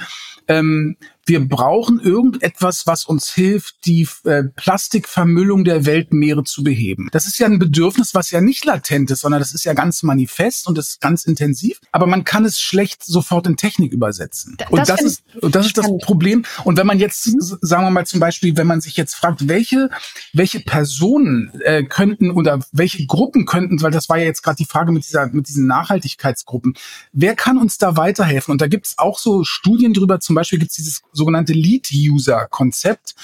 ähm, 0.49 0.97
wir 1.27 1.47
brauchen 1.47 2.01
irgendetwas, 2.01 2.87
was 2.87 3.05
uns 3.05 3.33
hilft, 3.33 3.85
die 3.85 4.09
äh, 4.25 4.45
Plastikvermüllung 4.45 5.65
der 5.65 5.85
Weltmeere 5.85 6.45
zu 6.45 6.63
beheben. 6.63 7.09
Das 7.11 7.27
ist 7.27 7.39
ja 7.39 7.47
ein 7.47 7.59
Bedürfnis, 7.59 8.15
was 8.15 8.31
ja 8.31 8.41
nicht 8.41 8.65
latent 8.65 9.11
ist, 9.11 9.21
sondern 9.21 9.41
das 9.41 9.53
ist 9.53 9.65
ja 9.65 9.75
ganz 9.75 10.05
manifest 10.05 10.69
und 10.69 10.79
ist 10.79 11.01
ganz 11.01 11.25
intensiv. 11.25 11.81
Aber 11.91 12.07
man 12.07 12.25
kann 12.25 12.45
es 12.45 12.61
schlecht 12.61 13.05
sofort 13.05 13.47
in 13.49 13.57
Technik 13.57 13.93
übersetzen. 13.93 14.57
und 14.71 14.79
das, 14.79 14.89
das 14.89 15.03
ist, 15.03 15.23
und 15.41 15.55
das 15.55 15.67
ist 15.67 15.77
das 15.77 15.87
Problem. 16.03 16.45
Und 16.65 16.79
wenn 16.79 16.87
man 16.87 17.01
jetzt, 17.01 17.27
mhm. 17.27 17.41
sagen 17.61 17.85
wir 17.85 17.91
mal 17.91 18.07
zum 18.07 18.21
Beispiel, 18.21 18.57
wenn 18.57 18.69
man 18.69 18.81
sich 18.81 18.97
jetzt 18.97 19.15
fragt, 19.15 19.49
welche, 19.49 19.91
welche 20.33 20.61
Personen 20.61 21.51
äh, 21.65 21.83
könnten 21.83 22.31
oder 22.31 22.61
welche 22.71 23.05
Gruppen 23.07 23.47
könnten, 23.47 23.83
weil 23.83 23.91
das 23.91 24.09
war 24.09 24.19
ja 24.19 24.25
jetzt 24.25 24.43
gerade 24.43 24.57
die 24.57 24.65
Frage 24.65 24.93
mit 24.93 25.05
dieser, 25.07 25.27
mit 25.29 25.49
diesen 25.49 25.67
Nachhaltigkeitsgruppen. 25.67 26.75
Wer 27.13 27.35
kann 27.35 27.59
uns 27.59 27.79
da 27.79 27.97
weiterhelfen? 27.97 28.53
Und 28.53 28.61
da 28.61 28.69
gibt 28.69 28.87
es 28.87 28.99
auch 28.99 29.19
so 29.19 29.43
Studien 29.43 29.93
drüber. 29.93 30.21
Zum 30.21 30.37
Beispiel 30.37 30.61
gibt 30.61 30.71
es 30.71 30.77
dieses 30.77 31.03
sogenannte 31.17 31.53
Lead-User-Konzept, 31.53 33.15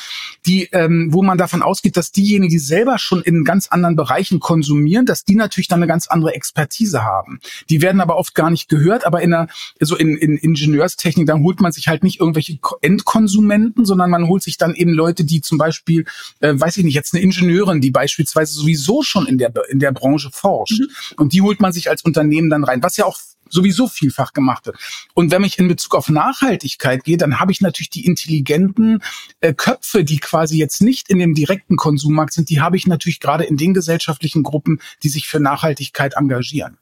die, 0.47 0.69
ähm, 0.73 1.09
wo 1.11 1.23
man 1.23 1.39
davon 1.39 1.63
ausgeht, 1.63 1.97
dass 1.97 2.13
diejenigen, 2.13 2.51
die 2.51 2.59
selber 2.59 2.99
schon 2.99 3.23
in 3.23 3.45
ganz 3.45 3.69
anderen 3.69 3.97
Bereichen 3.97 4.41
konsumieren, 4.41 5.07
dass 5.07 5.25
die 5.25 5.35
natürlich 5.35 5.69
dann 5.69 5.81
eine 5.81 5.87
ganz 5.87 6.07
andere 6.09 6.35
Expertise 6.35 7.05
haben. 7.05 7.41
Die 7.71 7.83
werden 7.83 8.01
aber 8.01 8.17
oft 8.17 8.35
gar 8.35 8.51
nicht 8.51 8.69
gehört, 8.69 9.07
aber 9.07 9.23
in 9.23 9.35
einer, 9.35 9.49
so 9.81 9.97
in, 9.97 10.17
in 10.17 10.37
Ingenieurstechnik, 10.37 11.27
dann 11.27 11.43
holt 11.43 11.61
man 11.61 11.73
sich 11.73 11.89
halt 11.89 12.03
nicht 12.03 12.21
irgendwelche 12.21 12.59
Endkonsumenten, 12.81 13.85
sondern 13.85 14.11
man 14.11 14.29
holt 14.29 14.43
sich 14.43 14.57
dann 14.57 14.75
eben 14.75 14.93
Leute, 14.93 15.25
die 15.25 15.41
zum 15.41 15.59
Beispiel, 15.59 16.05
äh, 16.41 16.55
weiß 16.55 16.77
ich 16.79 16.85
nicht, 16.85 16.95
jetzt 16.95 17.15
eine 17.15 17.23
Ingenieurin, 17.23 17.81
die 17.81 17.91
beispielsweise 17.91 18.55
sowieso 18.55 19.03
schon 19.03 19.27
in 19.27 19.39
der, 19.39 19.53
in 19.69 19.79
der 19.79 19.93
Branche 19.93 20.31
forscht. 20.33 20.81
Mhm. 20.81 20.89
Und 21.17 21.33
die 21.33 21.43
holt 21.43 21.61
man 21.61 21.73
sich 21.73 21.91
als 21.91 22.03
Unternehmen 22.03 22.51
dann 22.51 22.65
rein, 22.65 22.83
was 22.83 22.97
ja 22.97 23.05
auch 23.05 23.19
sowieso 23.53 23.87
vielfach 23.87 24.33
gemacht 24.33 24.67
wird. 24.67 24.79
Und 25.15 25.31
wenn 25.31 25.45
ich 25.45 25.59
in 25.59 25.69
Bezug 25.69 25.95
auf 25.95 26.09
Nachhaltigkeit 26.09 27.05
gehe, 27.05 27.17
dann 27.17 27.39
habe 27.39 27.53
ich 27.53 27.61
natürlich 27.61 27.91
die 27.91 28.07
intelligenten 28.07 29.03
äh, 29.41 29.55
Köpfe, 29.55 30.05
die 30.05 30.19
quasi 30.19 30.59
jetzt 30.59 30.83
nicht 30.83 31.09
in 31.11 31.19
dem 31.19 31.35
direkten 31.35 31.77
Konsummarkt 31.77 32.33
sind, 32.33 32.51
die 32.51 32.61
habe 32.61 32.77
ich 32.77 32.87
natürlich 32.87 33.21
gerade 33.21 33.45
in 33.45 33.57
den 33.57 33.75
gesellschaftlichen 33.75 34.43
Gruppen, 34.43 34.81
die 35.03 35.09
sich 35.09 35.29
für 35.29 35.41
Nachhaltigkeit 35.41 36.15
engagieren. 36.17 36.79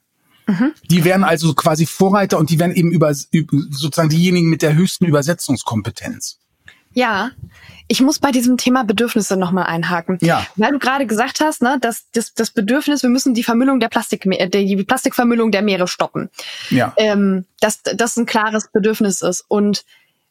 Mhm. 0.46 0.72
Die 0.88 1.04
werden 1.04 1.24
also 1.24 1.54
quasi 1.54 1.86
Vorreiter 1.86 2.38
und 2.38 2.50
die 2.50 2.58
werden 2.58 2.74
eben 2.74 2.90
über, 2.90 3.12
sozusagen 3.14 4.08
diejenigen 4.08 4.48
mit 4.48 4.62
der 4.62 4.74
höchsten 4.74 5.04
Übersetzungskompetenz. 5.04 6.38
Ja, 6.92 7.30
ich 7.86 8.00
muss 8.00 8.18
bei 8.18 8.30
diesem 8.30 8.56
Thema 8.56 8.84
Bedürfnisse 8.84 9.36
nochmal 9.36 9.66
einhaken. 9.66 10.18
Ja. 10.20 10.46
Weil 10.56 10.72
du 10.72 10.78
gerade 10.78 11.06
gesagt 11.06 11.40
hast, 11.40 11.62
ne, 11.62 11.78
dass 11.80 12.04
das, 12.12 12.34
das 12.34 12.50
Bedürfnis, 12.50 13.02
wir 13.02 13.10
müssen 13.10 13.34
die 13.34 13.42
Vermüllung 13.42 13.80
der 13.80 13.88
Plastik, 13.88 14.22
die 14.22 14.84
Plastikvermüllung 14.84 15.50
der 15.50 15.62
Meere 15.62 15.88
stoppen. 15.88 16.30
Ja. 16.70 16.92
Ähm, 16.96 17.46
dass 17.60 17.82
das 17.82 18.16
ein 18.16 18.26
klares 18.26 18.68
Bedürfnis 18.72 19.22
ist. 19.22 19.44
Und 19.48 19.84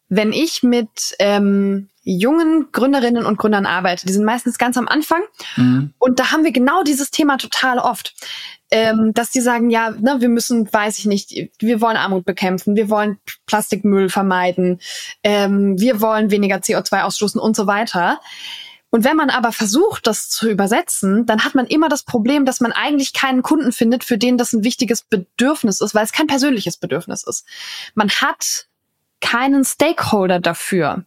wenn 0.10 0.32
ich 0.34 0.64
mit 0.64 1.16
ähm, 1.20 1.90
jungen 2.04 2.72
Gründerinnen 2.72 3.26
und 3.26 3.38
Gründern 3.38 3.66
arbeite, 3.66 4.06
die 4.06 4.14
sind 4.14 4.26
meistens 4.26 4.58
ganz 4.58 4.78
am 4.78 4.88
Anfang. 4.88 5.22
Mhm. 5.56 5.94
Und 6.00 6.20
da 6.20 6.32
haben 6.32 6.44
wir 6.44 6.52
genau 6.52 6.84
dieses 6.84 7.12
Thema 7.12 7.38
total 7.38 7.78
oft 7.78 8.16
ähm, 8.72 9.14
dass 9.14 9.32
die 9.32 9.42
sagen, 9.42 9.70
ja, 9.70 9.92
ne, 9.92 10.18
wir 10.20 10.30
müssen, 10.30 10.72
weiß 10.72 11.00
ich 11.00 11.06
nicht, 11.06 11.34
wir 11.60 11.82
wollen 11.82 11.98
Armut 11.98 12.26
bekämpfen, 12.26 12.76
wir 12.76 12.90
wollen 12.90 13.18
Plastikmüll 13.46 14.10
vermeiden, 14.10 14.80
ähm, 15.24 15.80
wir 15.80 16.02
wollen 16.02 16.32
weniger 16.32 16.58
CO2 16.58 17.04
ausstoßen 17.04 17.42
und 17.42 17.56
so 17.56 17.68
weiter. 17.68 18.20
Und 18.92 19.04
wenn 19.04 19.16
man 19.16 19.30
aber 19.30 19.52
versucht, 19.52 20.08
das 20.08 20.30
zu 20.30 20.50
übersetzen, 20.50 21.26
dann 21.26 21.44
hat 21.44 21.54
man 21.54 21.68
immer 21.68 21.90
das 21.90 22.04
Problem, 22.04 22.46
dass 22.46 22.60
man 22.60 22.72
eigentlich 22.72 23.14
keinen 23.14 23.44
Kunden 23.44 23.72
findet, 23.72 24.04
für 24.04 24.18
den 24.18 24.38
das 24.38 24.54
ein 24.54 24.64
wichtiges 24.64 25.04
Bedürfnis 25.04 25.80
ist, 25.82 25.94
weil 25.94 26.06
es 26.06 26.12
kein 26.12 26.28
persönliches 26.28 26.78
Bedürfnis 26.78 27.24
ist. 27.24 27.46
Man 27.94 28.10
hat 28.10 28.68
keinen 29.22 29.64
Stakeholder 29.64 30.40
dafür. 30.40 31.04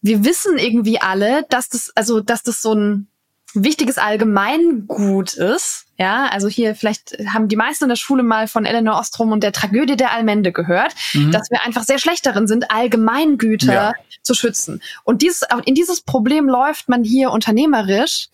Wir 0.00 0.24
wissen 0.24 0.56
irgendwie 0.56 1.00
alle, 1.00 1.44
dass 1.50 1.68
das, 1.68 1.92
also, 1.94 2.20
dass 2.20 2.42
das 2.42 2.62
so 2.62 2.74
ein 2.74 3.08
wichtiges 3.52 3.98
Allgemeingut 3.98 5.34
ist. 5.34 5.86
Ja, 6.00 6.28
also 6.28 6.48
hier 6.48 6.74
vielleicht 6.74 7.18
haben 7.26 7.48
die 7.48 7.56
meisten 7.56 7.84
in 7.84 7.90
der 7.90 7.96
Schule 7.96 8.22
mal 8.22 8.48
von 8.48 8.64
Eleanor 8.64 8.98
Ostrom 8.98 9.32
und 9.32 9.42
der 9.42 9.52
Tragödie 9.52 9.96
der 9.96 10.12
Allmende 10.12 10.50
gehört, 10.50 10.94
mhm. 11.12 11.30
dass 11.30 11.50
wir 11.50 11.62
einfach 11.62 11.82
sehr 11.82 11.98
schlecht 11.98 12.24
darin 12.24 12.46
sind, 12.46 12.70
Allgemeingüter 12.70 13.72
ja. 13.74 13.92
zu 14.22 14.32
schützen. 14.32 14.80
Und 15.04 15.20
dieses, 15.20 15.42
in 15.66 15.74
dieses 15.74 16.00
Problem 16.00 16.48
läuft 16.48 16.88
man 16.88 17.04
hier 17.04 17.30
unternehmerisch, 17.30 18.28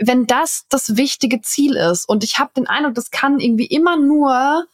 wenn 0.00 0.26
das 0.26 0.66
das 0.68 0.96
wichtige 0.96 1.40
Ziel 1.42 1.76
ist. 1.76 2.08
Und 2.08 2.24
ich 2.24 2.40
habe 2.40 2.50
den 2.56 2.66
Eindruck, 2.66 2.96
das 2.96 3.12
kann 3.12 3.38
irgendwie 3.38 3.66
immer 3.66 3.96
nur 3.96 4.66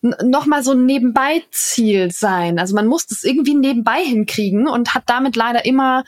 noch 0.00 0.46
mal 0.46 0.62
so 0.62 0.72
ein 0.72 0.86
Nebenbei-Ziel 0.86 2.10
sein. 2.10 2.58
Also 2.58 2.74
man 2.74 2.86
muss 2.86 3.08
das 3.08 3.24
irgendwie 3.24 3.54
nebenbei 3.54 4.02
hinkriegen 4.02 4.68
und 4.68 4.94
hat 4.94 5.02
damit 5.04 5.36
leider 5.36 5.66
immer 5.66 6.04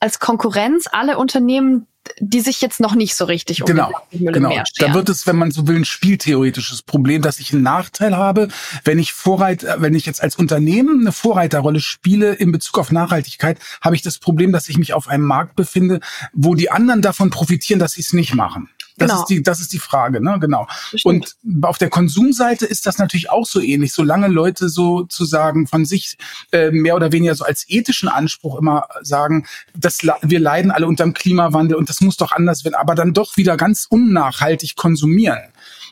als 0.00 0.18
Konkurrenz 0.18 0.86
alle 0.92 1.16
Unternehmen, 1.16 1.86
die 2.18 2.40
sich 2.40 2.60
jetzt 2.60 2.80
noch 2.80 2.94
nicht 2.94 3.14
so 3.14 3.24
richtig 3.24 3.62
um 3.62 3.66
genau, 3.66 3.90
genau. 4.10 4.52
Da 4.78 4.94
wird 4.94 5.08
es, 5.08 5.26
wenn 5.26 5.36
man 5.36 5.50
so 5.50 5.66
will, 5.66 5.76
ein 5.76 5.84
spieltheoretisches 5.84 6.82
Problem, 6.82 7.22
dass 7.22 7.38
ich 7.38 7.52
einen 7.52 7.62
Nachteil 7.62 8.16
habe, 8.16 8.48
wenn 8.84 8.98
ich 8.98 9.12
Vorreiter, 9.12 9.80
wenn 9.80 9.94
ich 9.94 10.06
jetzt 10.06 10.22
als 10.22 10.36
Unternehmen 10.36 11.00
eine 11.00 11.12
Vorreiterrolle 11.12 11.80
spiele 11.80 12.34
in 12.34 12.52
Bezug 12.52 12.78
auf 12.78 12.90
Nachhaltigkeit, 12.90 13.58
habe 13.80 13.94
ich 13.94 14.02
das 14.02 14.18
Problem, 14.18 14.52
dass 14.52 14.68
ich 14.68 14.78
mich 14.78 14.94
auf 14.94 15.08
einem 15.08 15.24
Markt 15.24 15.56
befinde, 15.56 16.00
wo 16.32 16.54
die 16.54 16.70
anderen 16.70 17.02
davon 17.02 17.30
profitieren, 17.30 17.78
dass 17.78 17.92
sie 17.92 18.00
es 18.02 18.12
nicht 18.12 18.34
machen. 18.34 18.68
Das 18.98 19.10
genau. 19.10 19.22
ist 19.22 19.26
die, 19.28 19.42
das 19.42 19.60
ist 19.60 19.72
die 19.72 19.78
Frage, 19.78 20.22
ne? 20.22 20.38
Genau. 20.40 20.66
Und 21.04 21.36
auf 21.62 21.78
der 21.78 21.88
Konsumseite 21.88 22.66
ist 22.66 22.86
das 22.86 22.98
natürlich 22.98 23.30
auch 23.30 23.46
so 23.46 23.60
ähnlich. 23.60 23.92
Solange 23.92 24.28
Leute 24.28 24.68
sozusagen 24.68 25.66
von 25.66 25.84
sich 25.84 26.16
äh, 26.52 26.70
mehr 26.70 26.94
oder 26.94 27.12
weniger 27.12 27.34
so 27.34 27.44
als 27.44 27.64
ethischen 27.68 28.08
Anspruch 28.08 28.58
immer 28.58 28.88
sagen, 29.02 29.46
dass 29.74 30.00
wir 30.02 30.40
leiden 30.40 30.70
alle 30.70 30.86
unter 30.86 31.04
dem 31.04 31.14
Klimawandel 31.14 31.76
und 31.76 31.88
das 31.88 32.00
muss 32.00 32.16
doch 32.16 32.32
anders 32.32 32.64
werden, 32.64 32.74
aber 32.74 32.94
dann 32.94 33.14
doch 33.14 33.36
wieder 33.36 33.56
ganz 33.56 33.86
unnachhaltig 33.88 34.76
konsumieren 34.76 35.40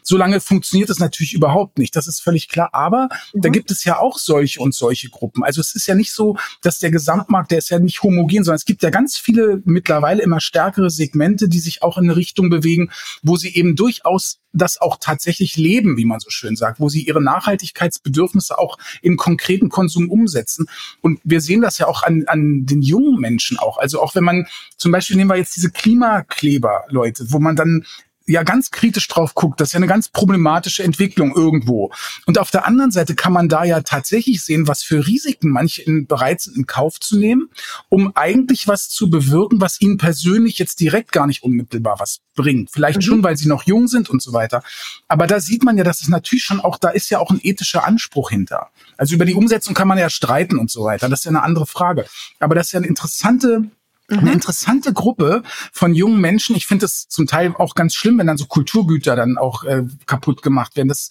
Solange 0.02 0.40
funktioniert 0.40 0.90
das 0.90 0.98
natürlich 0.98 1.34
überhaupt 1.34 1.78
nicht. 1.78 1.94
Das 1.96 2.06
ist 2.06 2.20
völlig 2.20 2.48
klar. 2.48 2.70
Aber 2.72 3.08
mhm. 3.32 3.42
da 3.42 3.48
gibt 3.48 3.70
es 3.70 3.84
ja 3.84 3.98
auch 3.98 4.18
solche 4.18 4.60
und 4.60 4.74
solche 4.74 5.08
Gruppen. 5.10 5.42
Also 5.44 5.60
es 5.60 5.74
ist 5.74 5.86
ja 5.86 5.94
nicht 5.94 6.12
so, 6.12 6.36
dass 6.62 6.78
der 6.78 6.90
Gesamtmarkt, 6.90 7.50
der 7.50 7.58
ist 7.58 7.70
ja 7.70 7.78
nicht 7.78 8.02
homogen, 8.02 8.44
sondern 8.44 8.56
es 8.56 8.64
gibt 8.64 8.82
ja 8.82 8.90
ganz 8.90 9.18
viele 9.18 9.62
mittlerweile 9.64 10.22
immer 10.22 10.40
stärkere 10.40 10.90
Segmente, 10.90 11.48
die 11.48 11.60
sich 11.60 11.82
auch 11.82 11.98
in 11.98 12.04
eine 12.04 12.16
Richtung 12.16 12.50
bewegen, 12.50 12.90
wo 13.22 13.36
sie 13.36 13.54
eben 13.54 13.76
durchaus 13.76 14.40
das 14.52 14.80
auch 14.80 14.96
tatsächlich 15.00 15.56
leben, 15.56 15.96
wie 15.96 16.04
man 16.04 16.20
so 16.20 16.30
schön 16.30 16.56
sagt, 16.56 16.80
wo 16.80 16.88
sie 16.88 17.02
ihre 17.02 17.22
Nachhaltigkeitsbedürfnisse 17.22 18.58
auch 18.58 18.78
in 19.02 19.16
konkreten 19.16 19.68
Konsum 19.68 20.10
umsetzen. 20.10 20.66
Und 21.00 21.20
wir 21.24 21.40
sehen 21.40 21.62
das 21.62 21.78
ja 21.78 21.86
auch 21.86 22.02
an, 22.02 22.24
an 22.26 22.66
den 22.66 22.82
jungen 22.82 23.20
Menschen 23.20 23.58
auch. 23.58 23.78
Also 23.78 24.02
auch 24.02 24.14
wenn 24.14 24.24
man 24.24 24.46
zum 24.76 24.92
Beispiel 24.92 25.16
nehmen 25.16 25.30
wir 25.30 25.36
jetzt 25.36 25.56
diese 25.56 25.70
Klimakleber, 25.70 26.84
Leute, 26.88 27.26
wo 27.28 27.38
man 27.38 27.56
dann 27.56 27.84
ja 28.30 28.42
ganz 28.42 28.70
kritisch 28.70 29.08
drauf 29.08 29.34
guckt, 29.34 29.60
das 29.60 29.68
ist 29.68 29.72
ja 29.72 29.78
eine 29.78 29.86
ganz 29.86 30.08
problematische 30.08 30.82
Entwicklung 30.82 31.34
irgendwo. 31.34 31.90
Und 32.26 32.38
auf 32.38 32.50
der 32.50 32.66
anderen 32.66 32.90
Seite 32.90 33.14
kann 33.14 33.32
man 33.32 33.48
da 33.48 33.64
ja 33.64 33.80
tatsächlich 33.80 34.42
sehen, 34.42 34.68
was 34.68 34.82
für 34.82 35.06
Risiken 35.06 35.50
manche 35.50 35.82
in, 35.82 36.06
bereit 36.06 36.40
sind, 36.40 36.56
in 36.56 36.66
Kauf 36.66 37.00
zu 37.00 37.18
nehmen, 37.18 37.50
um 37.88 38.12
eigentlich 38.14 38.68
was 38.68 38.88
zu 38.88 39.10
bewirken, 39.10 39.60
was 39.60 39.80
ihnen 39.80 39.98
persönlich 39.98 40.58
jetzt 40.58 40.80
direkt 40.80 41.12
gar 41.12 41.26
nicht 41.26 41.42
unmittelbar 41.42 41.98
was 41.98 42.20
bringt. 42.34 42.70
Vielleicht 42.70 42.98
mhm. 42.98 43.02
schon, 43.02 43.22
weil 43.22 43.36
sie 43.36 43.48
noch 43.48 43.64
jung 43.64 43.88
sind 43.88 44.08
und 44.08 44.22
so 44.22 44.32
weiter. 44.32 44.62
Aber 45.08 45.26
da 45.26 45.40
sieht 45.40 45.64
man 45.64 45.76
ja, 45.76 45.84
dass 45.84 46.00
es 46.00 46.08
natürlich 46.08 46.44
schon 46.44 46.60
auch, 46.60 46.78
da 46.78 46.90
ist 46.90 47.10
ja 47.10 47.18
auch 47.18 47.30
ein 47.30 47.40
ethischer 47.42 47.84
Anspruch 47.84 48.30
hinter. 48.30 48.68
Also 48.96 49.14
über 49.14 49.24
die 49.24 49.34
Umsetzung 49.34 49.74
kann 49.74 49.88
man 49.88 49.98
ja 49.98 50.10
streiten 50.10 50.58
und 50.58 50.70
so 50.70 50.84
weiter. 50.84 51.08
Das 51.08 51.20
ist 51.20 51.24
ja 51.24 51.30
eine 51.30 51.42
andere 51.42 51.66
Frage. 51.66 52.06
Aber 52.38 52.54
das 52.54 52.68
ist 52.68 52.72
ja 52.72 52.78
eine 52.78 52.86
interessante 52.86 53.70
eine 54.10 54.22
mhm. 54.22 54.32
interessante 54.32 54.92
Gruppe 54.92 55.42
von 55.72 55.94
jungen 55.94 56.20
Menschen. 56.20 56.56
Ich 56.56 56.66
finde 56.66 56.86
es 56.86 57.08
zum 57.08 57.26
Teil 57.26 57.54
auch 57.56 57.74
ganz 57.74 57.94
schlimm, 57.94 58.18
wenn 58.18 58.26
dann 58.26 58.36
so 58.36 58.46
Kulturgüter 58.46 59.16
dann 59.16 59.38
auch 59.38 59.64
äh, 59.64 59.84
kaputt 60.06 60.42
gemacht 60.42 60.76
werden. 60.76 60.88
Das 60.88 61.10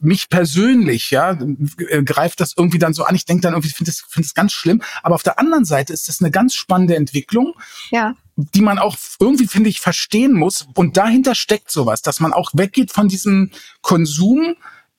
mich 0.00 0.28
persönlich, 0.28 1.10
ja, 1.10 1.38
äh, 1.88 2.02
greift 2.02 2.40
das 2.40 2.54
irgendwie 2.56 2.78
dann 2.78 2.94
so 2.94 3.04
an. 3.04 3.14
Ich 3.14 3.24
denke 3.24 3.42
dann 3.42 3.54
irgendwie, 3.54 3.70
finde 3.70 3.90
das, 3.90 4.00
finde 4.08 4.26
das 4.26 4.34
ganz 4.34 4.52
schlimm. 4.52 4.82
Aber 5.02 5.14
auf 5.14 5.22
der 5.22 5.38
anderen 5.38 5.64
Seite 5.64 5.92
ist 5.92 6.08
das 6.08 6.20
eine 6.20 6.30
ganz 6.30 6.54
spannende 6.54 6.96
Entwicklung. 6.96 7.54
Ja 7.90 8.14
die 8.36 8.62
man 8.62 8.78
auch 8.80 8.96
irgendwie, 9.20 9.46
finde 9.46 9.70
ich, 9.70 9.80
verstehen 9.80 10.32
muss. 10.32 10.66
Und 10.74 10.96
dahinter 10.96 11.34
steckt 11.34 11.70
sowas, 11.70 12.02
dass 12.02 12.18
man 12.18 12.32
auch 12.32 12.50
weggeht 12.54 12.90
von 12.90 13.06
diesem 13.06 13.50
Konsum 13.80 14.56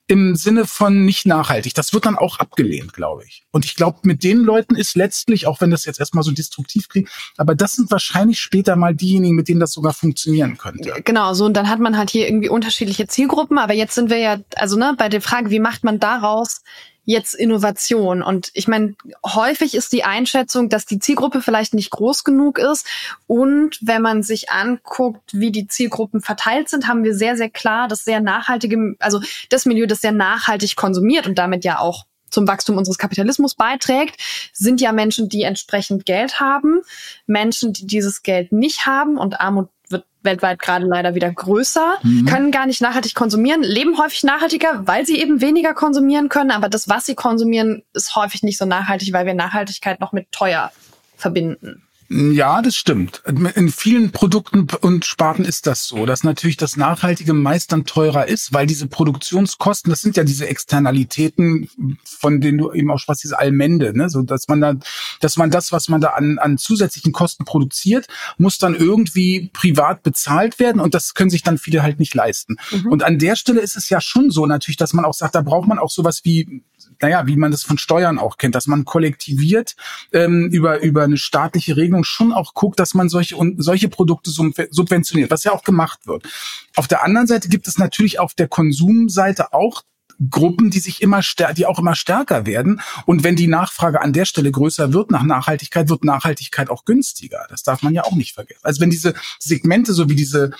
im 0.07 0.35
Sinne 0.35 0.65
von 0.65 1.03
nicht 1.03 1.25
nachhaltig. 1.25 1.73
Das 1.73 1.93
wird 1.93 2.05
dann 2.05 2.15
auch 2.15 2.39
abgelehnt, 2.39 2.93
glaube 2.93 3.23
ich. 3.25 3.43
Und 3.51 3.65
ich 3.65 3.75
glaube, 3.75 3.99
mit 4.03 4.23
den 4.23 4.37
Leuten 4.39 4.75
ist 4.75 4.95
letztlich, 4.95 5.47
auch 5.47 5.61
wenn 5.61 5.71
das 5.71 5.85
jetzt 5.85 5.99
erstmal 5.99 6.23
so 6.23 6.31
destruktiv 6.31 6.89
klingt, 6.89 7.09
aber 7.37 7.55
das 7.55 7.75
sind 7.75 7.89
wahrscheinlich 7.89 8.39
später 8.39 8.75
mal 8.75 8.93
diejenigen, 8.95 9.35
mit 9.35 9.47
denen 9.47 9.59
das 9.59 9.71
sogar 9.71 9.93
funktionieren 9.93 10.57
könnte. 10.57 10.93
Genau, 11.03 11.33
so 11.33 11.45
und 11.45 11.53
dann 11.53 11.69
hat 11.69 11.79
man 11.79 11.97
halt 11.97 12.11
hier 12.11 12.27
irgendwie 12.27 12.49
unterschiedliche 12.49 13.07
Zielgruppen, 13.07 13.57
aber 13.57 13.73
jetzt 13.73 13.95
sind 13.95 14.09
wir 14.09 14.17
ja, 14.17 14.37
also 14.55 14.77
ne, 14.77 14.95
bei 14.97 15.09
der 15.09 15.21
Frage, 15.21 15.49
wie 15.49 15.59
macht 15.59 15.83
man 15.83 15.99
daraus 15.99 16.61
jetzt 17.05 17.33
Innovation. 17.35 18.21
Und 18.21 18.51
ich 18.53 18.67
meine, 18.67 18.95
häufig 19.25 19.75
ist 19.75 19.93
die 19.93 20.03
Einschätzung, 20.03 20.69
dass 20.69 20.85
die 20.85 20.99
Zielgruppe 20.99 21.41
vielleicht 21.41 21.73
nicht 21.73 21.91
groß 21.91 22.23
genug 22.23 22.57
ist. 22.59 22.85
Und 23.27 23.79
wenn 23.81 24.01
man 24.01 24.23
sich 24.23 24.49
anguckt, 24.49 25.33
wie 25.33 25.51
die 25.51 25.67
Zielgruppen 25.67 26.21
verteilt 26.21 26.69
sind, 26.69 26.87
haben 26.87 27.03
wir 27.03 27.15
sehr, 27.15 27.37
sehr 27.37 27.49
klar 27.49 27.87
das 27.87 28.03
sehr 28.03 28.19
nachhaltige, 28.19 28.95
also 28.99 29.21
das 29.49 29.65
Milieu, 29.65 29.85
das 29.85 30.01
sehr 30.01 30.11
nachhaltig 30.11 30.75
konsumiert 30.75 31.27
und 31.27 31.37
damit 31.37 31.63
ja 31.63 31.79
auch 31.79 32.05
zum 32.29 32.47
Wachstum 32.47 32.77
unseres 32.77 32.97
Kapitalismus 32.97 33.55
beiträgt, 33.55 34.19
sind 34.51 34.81
ja 34.81 34.91
Menschen, 34.91 35.29
die 35.29 35.43
entsprechend 35.43 36.05
Geld 36.05 36.39
haben, 36.39 36.81
Menschen, 37.27 37.71
die 37.71 37.87
dieses 37.87 38.23
Geld 38.23 38.51
nicht 38.51 38.85
haben 38.85 39.17
und 39.17 39.39
Armut 39.39 39.69
wird 39.89 40.05
weltweit 40.23 40.59
gerade 40.59 40.85
leider 40.85 41.15
wieder 41.15 41.31
größer, 41.31 41.97
mhm. 42.03 42.25
können 42.25 42.51
gar 42.51 42.65
nicht 42.65 42.81
nachhaltig 42.81 43.15
konsumieren, 43.15 43.61
leben 43.61 43.97
häufig 43.97 44.23
nachhaltiger, 44.23 44.81
weil 44.85 45.05
sie 45.05 45.19
eben 45.19 45.41
weniger 45.41 45.73
konsumieren 45.73 46.29
können, 46.29 46.51
aber 46.51 46.69
das, 46.69 46.89
was 46.89 47.05
sie 47.05 47.15
konsumieren, 47.15 47.83
ist 47.93 48.15
häufig 48.15 48.43
nicht 48.43 48.57
so 48.57 48.65
nachhaltig, 48.65 49.13
weil 49.13 49.25
wir 49.25 49.33
Nachhaltigkeit 49.33 49.99
noch 49.99 50.11
mit 50.11 50.31
teuer 50.31 50.71
verbinden. 51.15 51.84
Ja, 52.07 52.61
das 52.61 52.75
stimmt. 52.75 53.23
In 53.25 53.69
vielen 53.69 54.11
Produkten 54.11 54.67
und 54.81 55.05
Sparten 55.05 55.43
ist 55.43 55.65
das 55.65 55.87
so, 55.87 56.05
dass 56.05 56.23
natürlich 56.23 56.57
das 56.57 56.77
Nachhaltige 56.77 57.33
meist 57.33 57.71
dann 57.71 57.85
teurer 57.85 58.27
ist, 58.27 58.53
weil 58.53 58.67
diese 58.67 58.87
Produktionskosten, 58.87 59.89
das 59.89 60.01
sind 60.01 60.15
ja 60.15 60.23
diese 60.23 60.47
Externalitäten, 60.47 61.67
von 62.05 62.41
denen 62.41 62.59
du 62.59 62.71
eben 62.71 62.91
auch 62.91 62.99
sprachst, 62.99 63.23
diese 63.23 63.39
Allmende, 63.39 63.97
ne? 63.97 64.09
so 64.09 64.21
dass 64.21 64.47
man 64.47 64.61
da, 64.61 64.75
dass 65.19 65.37
man 65.37 65.49
das, 65.49 65.71
was 65.71 65.89
man 65.89 65.99
da 65.99 66.09
an, 66.09 66.37
an 66.37 66.59
zusätzlichen 66.59 67.11
Kosten 67.11 67.43
produziert, 67.43 68.07
muss 68.37 68.59
dann 68.59 68.75
irgendwie 68.75 69.49
privat 69.53 70.03
bezahlt 70.03 70.59
werden 70.59 70.79
und 70.81 70.93
das 70.93 71.15
können 71.15 71.31
sich 71.31 71.41
dann 71.41 71.57
viele 71.57 71.81
halt 71.81 71.99
nicht 71.99 72.13
leisten. 72.13 72.57
Mhm. 72.71 72.91
Und 72.91 73.03
an 73.03 73.17
der 73.17 73.35
Stelle 73.35 73.61
ist 73.61 73.77
es 73.77 73.89
ja 73.89 73.99
schon 73.99 74.29
so 74.29 74.45
natürlich, 74.45 74.77
dass 74.77 74.93
man 74.93 75.05
auch 75.05 75.15
sagt, 75.15 75.33
da 75.33 75.41
braucht 75.41 75.67
man 75.67 75.79
auch 75.79 75.89
sowas 75.89 76.21
wie 76.23 76.61
naja, 77.01 77.27
wie 77.27 77.35
man 77.35 77.51
das 77.51 77.63
von 77.63 77.77
Steuern 77.77 78.19
auch 78.19 78.37
kennt, 78.37 78.55
dass 78.55 78.67
man 78.67 78.85
kollektiviert 78.85 79.75
ähm, 80.11 80.49
über, 80.51 80.81
über 80.81 81.03
eine 81.03 81.17
staatliche 81.17 81.77
Regelung 81.77 82.03
schon 82.03 82.31
auch 82.31 82.53
guckt, 82.53 82.79
dass 82.79 82.93
man 82.93 83.09
solche, 83.09 83.35
und 83.35 83.63
solche 83.63 83.89
Produkte 83.89 84.31
subventioniert, 84.31 85.31
was 85.31 85.43
ja 85.43 85.51
auch 85.51 85.63
gemacht 85.63 86.07
wird. 86.07 86.27
Auf 86.75 86.87
der 86.87 87.03
anderen 87.03 87.27
Seite 87.27 87.49
gibt 87.49 87.67
es 87.67 87.77
natürlich 87.77 88.19
auf 88.19 88.33
der 88.33 88.47
Konsumseite 88.47 89.53
auch 89.53 89.83
Gruppen, 90.29 90.69
die 90.69 90.79
sich 90.79 91.01
immer 91.01 91.21
die 91.57 91.65
auch 91.65 91.79
immer 91.79 91.95
stärker 91.95 92.45
werden. 92.45 92.81
Und 93.05 93.23
wenn 93.23 93.35
die 93.35 93.47
Nachfrage 93.47 94.01
an 94.01 94.13
der 94.13 94.25
Stelle 94.25 94.51
größer 94.51 94.93
wird 94.93 95.11
nach 95.11 95.23
Nachhaltigkeit, 95.23 95.89
wird 95.89 96.03
Nachhaltigkeit 96.05 96.69
auch 96.69 96.85
günstiger. 96.85 97.45
Das 97.49 97.63
darf 97.63 97.81
man 97.81 97.93
ja 97.93 98.03
auch 98.03 98.15
nicht 98.15 98.33
vergessen. 98.33 98.61
Also 98.63 98.81
wenn 98.81 98.89
diese 98.89 99.13
Segmente, 99.39 99.93
so 99.93 100.09
wie 100.09 100.15
diese 100.15 100.51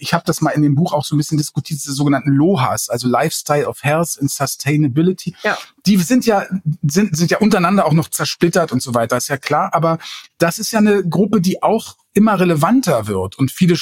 ich 0.00 0.14
habe 0.14 0.24
das 0.26 0.40
mal 0.40 0.50
in 0.50 0.62
dem 0.62 0.74
Buch 0.74 0.92
auch 0.92 1.04
so 1.04 1.14
ein 1.14 1.18
bisschen 1.18 1.38
diskutiert, 1.38 1.80
diese 1.80 1.92
sogenannten 1.92 2.30
LOHAS, 2.30 2.88
also 2.88 3.08
Lifestyle 3.08 3.66
of 3.66 3.82
Health 3.82 4.18
and 4.20 4.30
Sustainability. 4.30 5.34
Ja. 5.42 5.58
Die 5.84 5.96
sind 5.98 6.26
ja, 6.26 6.46
sind, 6.82 7.16
sind 7.16 7.30
ja 7.30 7.38
untereinander 7.38 7.86
auch 7.86 7.92
noch 7.92 8.08
zersplittert 8.08 8.72
und 8.72 8.82
so 8.82 8.94
weiter, 8.94 9.16
ist 9.16 9.28
ja 9.28 9.36
klar. 9.36 9.70
Aber 9.72 9.98
das 10.38 10.58
ist 10.58 10.72
ja 10.72 10.78
eine 10.78 11.06
Gruppe, 11.06 11.40
die 11.40 11.62
auch 11.62 11.96
immer 12.16 12.40
relevanter 12.40 13.06
wird 13.06 13.38
und 13.38 13.50
viele 13.50 13.76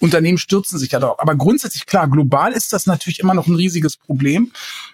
Unternehmen 0.00 0.36
stürzen 0.36 0.78
sich 0.78 0.92
ja 0.92 1.00
darauf. 1.00 1.18
Aber 1.20 1.34
grundsätzlich 1.36 1.86
klar, 1.86 2.06
global 2.06 2.52
ist 2.52 2.74
das 2.74 2.84
natürlich 2.84 3.20
immer 3.20 3.32
noch 3.32 3.46
ein 3.46 3.54
riesiges 3.54 3.96
Problem. 3.96 4.52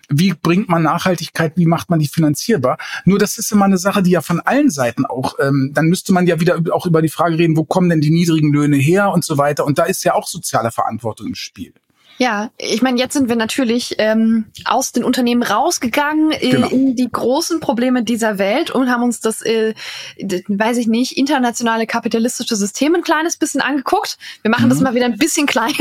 Wie 0.09 0.33
bringt 0.33 0.69
man 0.69 0.85
Nachhaltigkeit, 0.85 1.55
wie 1.57 1.67
macht 1.67 1.91
man 1.91 1.99
die 1.99 2.07
finanzierbar? 2.07 2.79
Nur 3.05 3.19
das 3.19 3.37
ist 3.37 3.51
immer 3.51 3.65
eine 3.65 3.79
Sache, 3.79 4.03
die 4.03 4.13
ja 4.13 4.21
von 4.21 4.39
allen 4.39 4.71
Seiten 4.71 5.07
auch, 5.07 5.35
ähm, 5.41 5.73
dann 5.75 5.87
müsste 5.87 6.13
man 6.13 6.29
ja 6.29 6.39
wieder 6.39 6.61
auch 6.71 6.87
über 6.87 7.03
die 7.03 7.09
Frage 7.09 7.37
reden, 7.37 7.57
wo 7.57 7.65
kommen 7.65 7.91
denn 7.91 8.01
die 8.01 8.11
niedrigen 8.11 8.53
Löhne 8.53 8.77
her 8.77 9.11
und 9.11 9.25
so 9.25 9.39
weiter. 9.39 9.65
Und 9.65 9.79
da 9.79 9.85
ist 9.85 10.05
ja 10.05 10.15
auch 10.15 10.29
soziale 10.29 10.71
Verantwortung 10.71 11.27
im 11.27 11.35
Spiel. 11.35 11.73
Ja, 12.19 12.51
ich 12.59 12.83
meine, 12.83 12.99
jetzt 12.99 13.15
sind 13.15 13.29
wir 13.29 13.37
natürlich 13.37 13.95
ähm, 13.99 14.47
aus 14.65 14.91
den 14.91 15.05
Unternehmen 15.05 15.45
rausgegangen 15.45 16.33
äh, 16.33 16.51
genau. 16.51 16.69
in 16.69 16.97
die 16.97 17.09
großen 17.11 17.61
Probleme 17.61 18.03
dieser 18.03 18.39
Welt 18.39 18.73
und 18.73 18.91
haben 18.91 19.05
uns 19.05 19.21
das, 19.21 19.41
äh, 19.43 19.75
das, 20.21 20.43
weiß 20.49 20.79
ich 20.79 20.89
nicht, 20.89 21.17
internationale 21.17 21.87
kapitalistische 21.87 22.57
System 22.57 22.97
ein 22.97 23.03
kleines 23.03 23.37
bisschen 23.37 23.61
angeguckt. 23.61 24.19
Wir 24.43 24.51
machen 24.51 24.65
mhm. 24.65 24.71
das 24.71 24.81
mal 24.81 24.95
wieder 24.95 25.05
ein 25.05 25.17
bisschen 25.17 25.47
klein. 25.47 25.73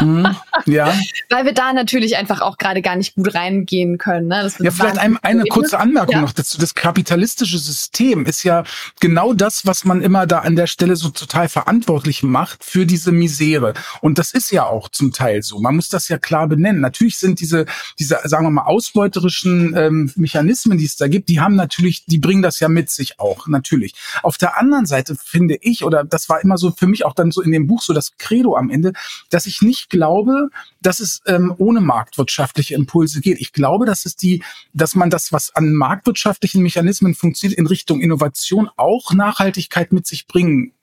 Mhm. 0.00 0.34
Ja. 0.64 0.94
Weil 1.30 1.44
wir 1.44 1.52
da 1.52 1.72
natürlich 1.72 2.16
einfach 2.16 2.40
auch 2.40 2.56
gerade 2.56 2.80
gar 2.80 2.96
nicht 2.96 3.14
gut 3.14 3.34
reingehen 3.34 3.98
können. 3.98 4.28
Ne? 4.28 4.50
ja, 4.60 4.70
vielleicht 4.70 4.98
ein, 4.98 5.18
eine 5.22 5.44
kurze 5.44 5.78
Anmerkung 5.78 6.14
ja. 6.14 6.20
noch 6.22 6.32
dazu. 6.32 6.58
Das 6.58 6.74
kapitalistische 6.74 7.58
System 7.58 8.24
ist 8.24 8.42
ja 8.42 8.64
genau 9.00 9.34
das, 9.34 9.66
was 9.66 9.84
man 9.84 10.00
immer 10.00 10.26
da 10.26 10.38
an 10.38 10.56
der 10.56 10.66
Stelle 10.66 10.96
so 10.96 11.10
total 11.10 11.50
verantwortlich 11.50 12.22
macht 12.22 12.64
für 12.64 12.86
diese 12.86 13.12
Misere. 13.12 13.74
Und 14.00 14.18
das 14.18 14.32
ist 14.32 14.50
ja 14.50 14.64
auch 14.64 14.88
zum 14.88 15.12
Teil 15.12 15.42
so. 15.42 15.60
Man 15.60 15.73
man 15.74 15.78
muss 15.78 15.88
das 15.88 16.08
ja 16.08 16.18
klar 16.18 16.46
benennen. 16.46 16.80
Natürlich 16.80 17.18
sind 17.18 17.40
diese, 17.40 17.66
diese, 17.98 18.20
sagen 18.24 18.46
wir 18.46 18.50
mal, 18.50 18.62
ausbeuterischen 18.62 19.74
ähm, 19.76 20.12
Mechanismen, 20.14 20.78
die 20.78 20.84
es 20.84 20.96
da 20.96 21.08
gibt, 21.08 21.28
die 21.28 21.40
haben 21.40 21.56
natürlich, 21.56 22.04
die 22.06 22.18
bringen 22.18 22.42
das 22.42 22.60
ja 22.60 22.68
mit 22.68 22.90
sich 22.90 23.18
auch, 23.18 23.48
natürlich. 23.48 23.94
Auf 24.22 24.38
der 24.38 24.56
anderen 24.56 24.86
Seite 24.86 25.16
finde 25.16 25.58
ich, 25.60 25.84
oder 25.84 26.04
das 26.04 26.28
war 26.28 26.40
immer 26.42 26.58
so 26.58 26.70
für 26.70 26.86
mich 26.86 27.04
auch 27.04 27.14
dann 27.14 27.32
so 27.32 27.42
in 27.42 27.50
dem 27.50 27.66
Buch 27.66 27.82
so 27.82 27.92
das 27.92 28.16
Credo 28.18 28.56
am 28.56 28.70
Ende, 28.70 28.92
dass 29.30 29.46
ich 29.46 29.62
nicht 29.62 29.90
glaube, 29.90 30.48
dass 30.80 31.00
es 31.00 31.22
ähm, 31.26 31.52
ohne 31.58 31.80
marktwirtschaftliche 31.80 32.74
Impulse 32.74 33.20
geht. 33.20 33.40
Ich 33.40 33.52
glaube, 33.52 33.84
dass 33.84 34.06
es 34.06 34.14
die, 34.14 34.44
dass 34.72 34.94
man 34.94 35.10
das, 35.10 35.32
was 35.32 35.54
an 35.56 35.74
marktwirtschaftlichen 35.74 36.62
Mechanismen 36.62 37.16
funktioniert, 37.16 37.58
in 37.58 37.66
Richtung 37.66 38.00
Innovation 38.00 38.70
auch 38.76 39.12
Nachhaltigkeit 39.12 39.92
mit 39.92 40.06
sich 40.06 40.28
bringen. 40.28 40.73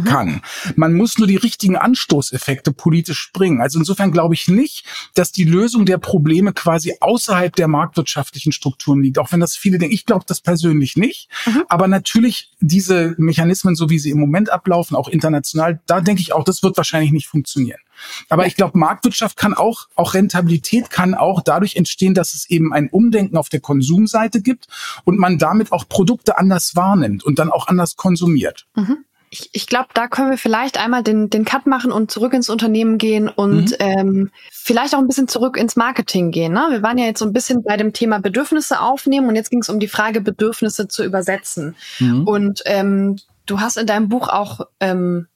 Kann. 0.00 0.40
Man 0.74 0.94
muss 0.94 1.18
nur 1.18 1.26
die 1.26 1.36
richtigen 1.36 1.76
Anstoßeffekte 1.76 2.72
politisch 2.72 3.30
bringen. 3.32 3.60
Also 3.60 3.78
insofern 3.78 4.10
glaube 4.10 4.34
ich 4.34 4.48
nicht, 4.48 4.86
dass 5.14 5.32
die 5.32 5.44
Lösung 5.44 5.84
der 5.84 5.98
Probleme 5.98 6.52
quasi 6.52 6.94
außerhalb 7.00 7.54
der 7.54 7.68
marktwirtschaftlichen 7.68 8.52
Strukturen 8.52 9.02
liegt. 9.02 9.18
Auch 9.18 9.32
wenn 9.32 9.40
das 9.40 9.56
viele 9.56 9.78
denken. 9.78 9.94
Ich 9.94 10.06
glaube 10.06 10.24
das 10.26 10.40
persönlich 10.40 10.96
nicht. 10.96 11.28
Mhm. 11.46 11.64
Aber 11.68 11.88
natürlich 11.88 12.50
diese 12.60 13.14
Mechanismen, 13.18 13.74
so 13.74 13.90
wie 13.90 13.98
sie 13.98 14.10
im 14.10 14.18
Moment 14.18 14.50
ablaufen, 14.50 14.96
auch 14.96 15.08
international, 15.08 15.80
da 15.86 16.00
denke 16.00 16.22
ich 16.22 16.32
auch, 16.32 16.44
das 16.44 16.62
wird 16.62 16.76
wahrscheinlich 16.76 17.12
nicht 17.12 17.28
funktionieren. 17.28 17.80
Aber 18.28 18.46
ich 18.46 18.56
glaube, 18.56 18.78
Marktwirtschaft 18.78 19.36
kann 19.36 19.54
auch, 19.54 19.88
auch 19.94 20.14
Rentabilität 20.14 20.90
kann 20.90 21.14
auch 21.14 21.42
dadurch 21.42 21.76
entstehen, 21.76 22.14
dass 22.14 22.34
es 22.34 22.48
eben 22.50 22.72
ein 22.72 22.88
Umdenken 22.88 23.36
auf 23.36 23.48
der 23.48 23.60
Konsumseite 23.60 24.40
gibt 24.42 24.66
und 25.04 25.18
man 25.18 25.38
damit 25.38 25.70
auch 25.70 25.88
Produkte 25.88 26.38
anders 26.38 26.74
wahrnimmt 26.74 27.22
und 27.22 27.38
dann 27.38 27.50
auch 27.50 27.68
anders 27.68 27.96
konsumiert. 27.96 28.66
Mhm 28.74 29.04
ich, 29.32 29.48
ich 29.52 29.66
glaube, 29.66 29.88
da 29.94 30.08
können 30.08 30.30
wir 30.30 30.36
vielleicht 30.36 30.78
einmal 30.78 31.02
den, 31.02 31.30
den 31.30 31.46
Cut 31.46 31.66
machen 31.66 31.90
und 31.90 32.10
zurück 32.10 32.34
ins 32.34 32.50
Unternehmen 32.50 32.98
gehen 32.98 33.30
und 33.30 33.70
mhm. 33.70 33.76
ähm, 33.78 34.30
vielleicht 34.50 34.94
auch 34.94 34.98
ein 34.98 35.06
bisschen 35.06 35.26
zurück 35.26 35.56
ins 35.56 35.74
Marketing 35.74 36.30
gehen. 36.32 36.52
Ne? 36.52 36.66
Wir 36.68 36.82
waren 36.82 36.98
ja 36.98 37.06
jetzt 37.06 37.20
so 37.20 37.24
ein 37.24 37.32
bisschen 37.32 37.62
bei 37.62 37.78
dem 37.78 37.94
Thema 37.94 38.18
Bedürfnisse 38.18 38.80
aufnehmen 38.80 39.28
und 39.28 39.34
jetzt 39.34 39.48
ging 39.48 39.60
es 39.60 39.70
um 39.70 39.80
die 39.80 39.88
Frage, 39.88 40.20
Bedürfnisse 40.20 40.86
zu 40.86 41.02
übersetzen. 41.02 41.76
Mhm. 41.98 42.28
Und 42.28 42.62
ähm, 42.66 43.16
du 43.46 43.60
hast 43.60 43.78
in 43.78 43.86
deinem 43.86 44.10
Buch 44.10 44.28
auch 44.28 44.66
ähm, 44.80 45.28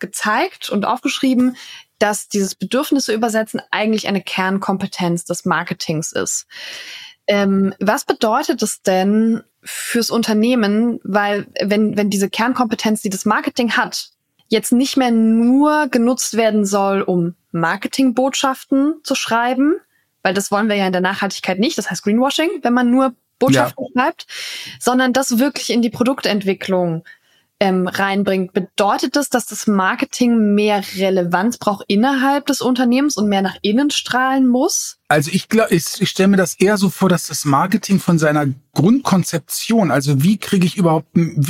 gezeigt 0.00 0.68
und 0.68 0.84
aufgeschrieben, 0.84 1.56
dass 2.00 2.28
dieses 2.28 2.56
Bedürfnisse 2.56 3.14
übersetzen 3.14 3.62
eigentlich 3.70 4.08
eine 4.08 4.22
Kernkompetenz 4.22 5.24
des 5.24 5.44
Marketings 5.44 6.10
ist. 6.10 6.48
Ähm, 7.28 7.74
was 7.80 8.04
bedeutet 8.04 8.62
es 8.62 8.82
denn 8.82 9.42
fürs 9.62 10.10
Unternehmen, 10.10 11.00
weil 11.02 11.46
wenn, 11.60 11.96
wenn 11.96 12.10
diese 12.10 12.30
Kernkompetenz, 12.30 13.02
die 13.02 13.10
das 13.10 13.24
Marketing 13.24 13.72
hat, 13.72 14.10
jetzt 14.48 14.72
nicht 14.72 14.96
mehr 14.96 15.10
nur 15.10 15.88
genutzt 15.88 16.36
werden 16.36 16.64
soll, 16.64 17.02
um 17.02 17.34
Marketingbotschaften 17.50 19.00
zu 19.02 19.14
schreiben, 19.14 19.74
weil 20.22 20.34
das 20.34 20.50
wollen 20.50 20.68
wir 20.68 20.76
ja 20.76 20.86
in 20.86 20.92
der 20.92 21.00
Nachhaltigkeit 21.00 21.58
nicht, 21.58 21.78
das 21.78 21.90
heißt 21.90 22.04
Greenwashing, 22.04 22.50
wenn 22.62 22.74
man 22.74 22.90
nur 22.90 23.14
Botschaften 23.38 23.86
ja. 23.94 24.02
schreibt, 24.02 24.26
sondern 24.80 25.12
das 25.12 25.38
wirklich 25.38 25.70
in 25.70 25.82
die 25.82 25.90
Produktentwicklung 25.90 27.04
ähm, 27.58 27.88
reinbringt. 27.88 28.52
Bedeutet 28.52 29.16
das, 29.16 29.30
dass 29.30 29.46
das 29.46 29.66
Marketing 29.66 30.54
mehr 30.54 30.82
Relevanz 30.96 31.56
braucht 31.56 31.84
innerhalb 31.88 32.46
des 32.46 32.60
Unternehmens 32.60 33.16
und 33.16 33.28
mehr 33.28 33.42
nach 33.42 33.56
innen 33.62 33.90
strahlen 33.90 34.46
muss? 34.46 34.98
Also 35.08 35.30
ich 35.32 35.48
glaube, 35.48 35.72
ich, 35.72 36.00
ich 36.00 36.10
stelle 36.10 36.28
mir 36.28 36.36
das 36.36 36.54
eher 36.54 36.76
so 36.76 36.90
vor, 36.90 37.08
dass 37.08 37.28
das 37.28 37.44
Marketing 37.44 38.00
von 38.00 38.18
seiner 38.18 38.46
Grundkonzeption, 38.74 39.90
also 39.90 40.22
wie 40.22 40.36
kriege 40.36 40.66
ich 40.66 40.76
überhaupt, 40.76 41.06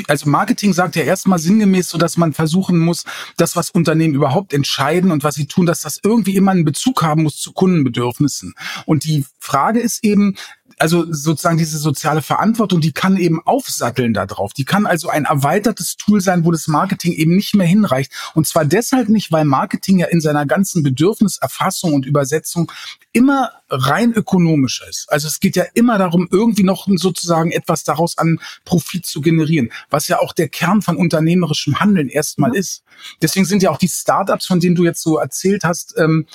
also 0.09 0.29
Marketing 0.29 0.75
sagt 0.75 0.95
ja 0.95 1.03
erstmal 1.03 1.39
sinngemäß 1.39 1.89
so, 1.89 1.99
dass 1.99 2.19
man 2.19 2.35
versuchen 2.35 2.79
muss, 2.79 3.05
das, 3.37 3.57
was 3.57 3.71
Unternehmen 3.71 4.15
überhaupt 4.15 4.53
entscheiden 4.53 5.11
und 5.11 5.25
was 5.25 5.35
sie 5.37 5.47
tun, 5.47 5.67
dass 5.67 5.81
das 5.81 5.99
irgendwie 6.05 6.37
immer 6.37 6.53
einen 6.53 6.67
Bezug 6.67 7.03
haben 7.03 7.23
muss 7.23 7.39
zu 7.39 7.53
Kundenbedürfnissen. 7.53 8.55
Und 8.85 9.05
die 9.05 9.25
Frage 9.41 9.81
ist 9.81 10.05
eben, 10.05 10.37
also 10.79 11.07
sozusagen 11.11 11.57
diese 11.57 11.79
soziale 11.79 12.21
Verantwortung, 12.21 12.81
die 12.81 12.93
kann 12.93 13.17
eben 13.17 13.41
aufsatteln 13.45 14.13
da 14.13 14.27
drauf. 14.27 14.53
Die 14.53 14.65
kann 14.65 14.87
also 14.87 15.09
ein 15.09 15.25
erweitertes 15.25 15.97
Tool 15.97 16.21
sein, 16.21 16.45
wo 16.45 16.53
das 16.53 16.69
Marketing 16.69 17.13
eben 17.13 17.35
nicht 17.35 17.55
mehr 17.55 17.67
hinreicht. 17.67 18.13
Und 18.35 18.47
zwar 18.47 18.65
deshalb 18.65 19.09
nicht, 19.09 19.33
weil 19.33 19.45
Marketing 19.45 19.99
ja 19.99 20.07
in 20.07 20.21
seiner 20.21 20.45
ganzen 20.45 20.83
Bedürfniserfassung 20.83 21.95
und 21.95 22.05
Übersetzung 22.05 22.71
immer 23.13 23.53
rein 23.71 24.13
ökonomisch 24.13 24.83
ist. 24.89 25.11
Also 25.11 25.29
es 25.29 25.41
geht 25.41 25.57
ja 25.57 25.65
immer 25.75 25.97
darum, 25.99 26.29
irgendwie 26.31 26.63
noch 26.63 26.87
sozusagen 26.97 27.51
etwas 27.53 27.83
daraus 27.83 28.19
an 28.19 28.39
Profit 28.65 29.07
zu 29.07 29.23
generieren, 29.23 29.71
was 29.89 30.09
ja 30.09 30.21
auch 30.21 30.33
der 30.33 30.49
Kern 30.49 30.83
von 30.83 30.97
unternehmerischem 30.97 31.81
Handeln 31.81 32.09
erstmal 32.09 32.51
mhm. 32.51 32.57
ist. 32.57 32.85
Deswegen 33.23 33.47
sind 33.47 33.63
ja 33.63 33.71
auch 33.71 33.79
die 33.79 33.89
Startups, 33.89 34.47
von 34.47 34.61
denen 34.61 34.75
du 34.77 34.85
jetzt 34.85 35.03
so 35.03 35.17
erzählt 35.17 35.65
hast, 35.65 35.95
ähm, 35.97 36.27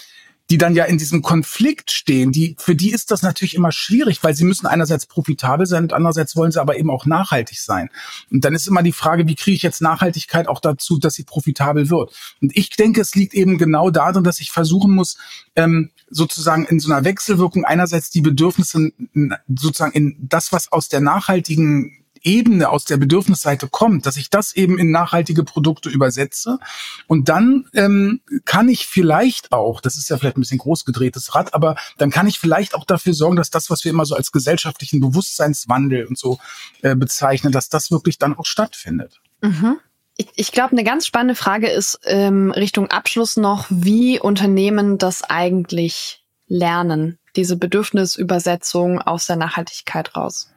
die 0.51 0.57
dann 0.57 0.75
ja 0.75 0.83
in 0.83 0.97
diesem 0.97 1.21
Konflikt 1.21 1.91
stehen, 1.91 2.33
die, 2.33 2.57
für 2.59 2.75
die 2.75 2.91
ist 2.91 3.09
das 3.09 3.21
natürlich 3.21 3.55
immer 3.55 3.71
schwierig, 3.71 4.21
weil 4.21 4.35
sie 4.35 4.43
müssen 4.43 4.67
einerseits 4.67 5.05
profitabel 5.05 5.65
sein 5.65 5.83
und 5.83 5.93
andererseits 5.93 6.35
wollen 6.35 6.51
sie 6.51 6.59
aber 6.59 6.77
eben 6.77 6.89
auch 6.89 7.05
nachhaltig 7.05 7.57
sein. 7.57 7.89
Und 8.29 8.43
dann 8.43 8.53
ist 8.53 8.67
immer 8.67 8.83
die 8.83 8.91
Frage, 8.91 9.27
wie 9.27 9.35
kriege 9.35 9.55
ich 9.55 9.61
jetzt 9.61 9.81
Nachhaltigkeit 9.81 10.49
auch 10.49 10.59
dazu, 10.59 10.99
dass 10.99 11.13
sie 11.13 11.23
profitabel 11.23 11.89
wird? 11.89 12.13
Und 12.41 12.51
ich 12.53 12.71
denke, 12.71 12.99
es 12.99 13.15
liegt 13.15 13.33
eben 13.33 13.57
genau 13.57 13.91
darin, 13.91 14.25
dass 14.25 14.41
ich 14.41 14.51
versuchen 14.51 14.93
muss, 14.93 15.15
ähm, 15.55 15.91
sozusagen 16.09 16.65
in 16.65 16.81
so 16.81 16.91
einer 16.91 17.05
Wechselwirkung 17.05 17.63
einerseits 17.63 18.09
die 18.09 18.19
Bedürfnisse 18.19 18.91
sozusagen 19.47 19.93
in 19.93 20.17
das, 20.19 20.51
was 20.51 20.69
aus 20.69 20.89
der 20.89 20.99
nachhaltigen 20.99 22.00
Ebene 22.23 22.69
aus 22.69 22.85
der 22.85 22.97
Bedürfnisseite 22.97 23.67
kommt, 23.67 24.05
dass 24.05 24.17
ich 24.17 24.29
das 24.29 24.53
eben 24.53 24.77
in 24.77 24.91
nachhaltige 24.91 25.43
Produkte 25.43 25.89
übersetze. 25.89 26.59
Und 27.07 27.29
dann 27.29 27.67
ähm, 27.73 28.21
kann 28.45 28.69
ich 28.69 28.87
vielleicht 28.87 29.51
auch, 29.51 29.81
das 29.81 29.97
ist 29.97 30.09
ja 30.09 30.17
vielleicht 30.17 30.37
ein 30.37 30.41
bisschen 30.41 30.59
groß 30.59 30.85
gedrehtes 30.85 31.35
Rad, 31.35 31.53
aber 31.53 31.75
dann 31.97 32.11
kann 32.11 32.27
ich 32.27 32.39
vielleicht 32.39 32.75
auch 32.75 32.85
dafür 32.85 33.13
sorgen, 33.13 33.35
dass 33.35 33.49
das, 33.49 33.69
was 33.69 33.83
wir 33.83 33.91
immer 33.91 34.05
so 34.05 34.15
als 34.15 34.31
gesellschaftlichen 34.31 34.99
Bewusstseinswandel 34.99 36.05
und 36.05 36.17
so 36.17 36.39
äh, 36.81 36.95
bezeichnen, 36.95 37.51
dass 37.51 37.69
das 37.69 37.91
wirklich 37.91 38.17
dann 38.17 38.37
auch 38.37 38.45
stattfindet. 38.45 39.19
Mhm. 39.41 39.77
Ich, 40.35 40.51
glaube, 40.51 40.73
eine 40.73 40.83
ganz 40.83 41.07
spannende 41.07 41.35
Frage 41.35 41.67
ist 41.67 41.99
ähm, 42.03 42.51
Richtung 42.51 42.91
Abschluss 42.91 43.37
noch, 43.37 43.65
wie 43.69 44.19
Unternehmen 44.19 44.97
das 44.97 45.23
eigentlich 45.23 46.23
lernen, 46.47 47.17
diese 47.35 47.55
Bedürfnisübersetzung 47.55 49.01
aus 49.01 49.25
der 49.25 49.37
Nachhaltigkeit 49.37 50.15
raus. 50.15 50.51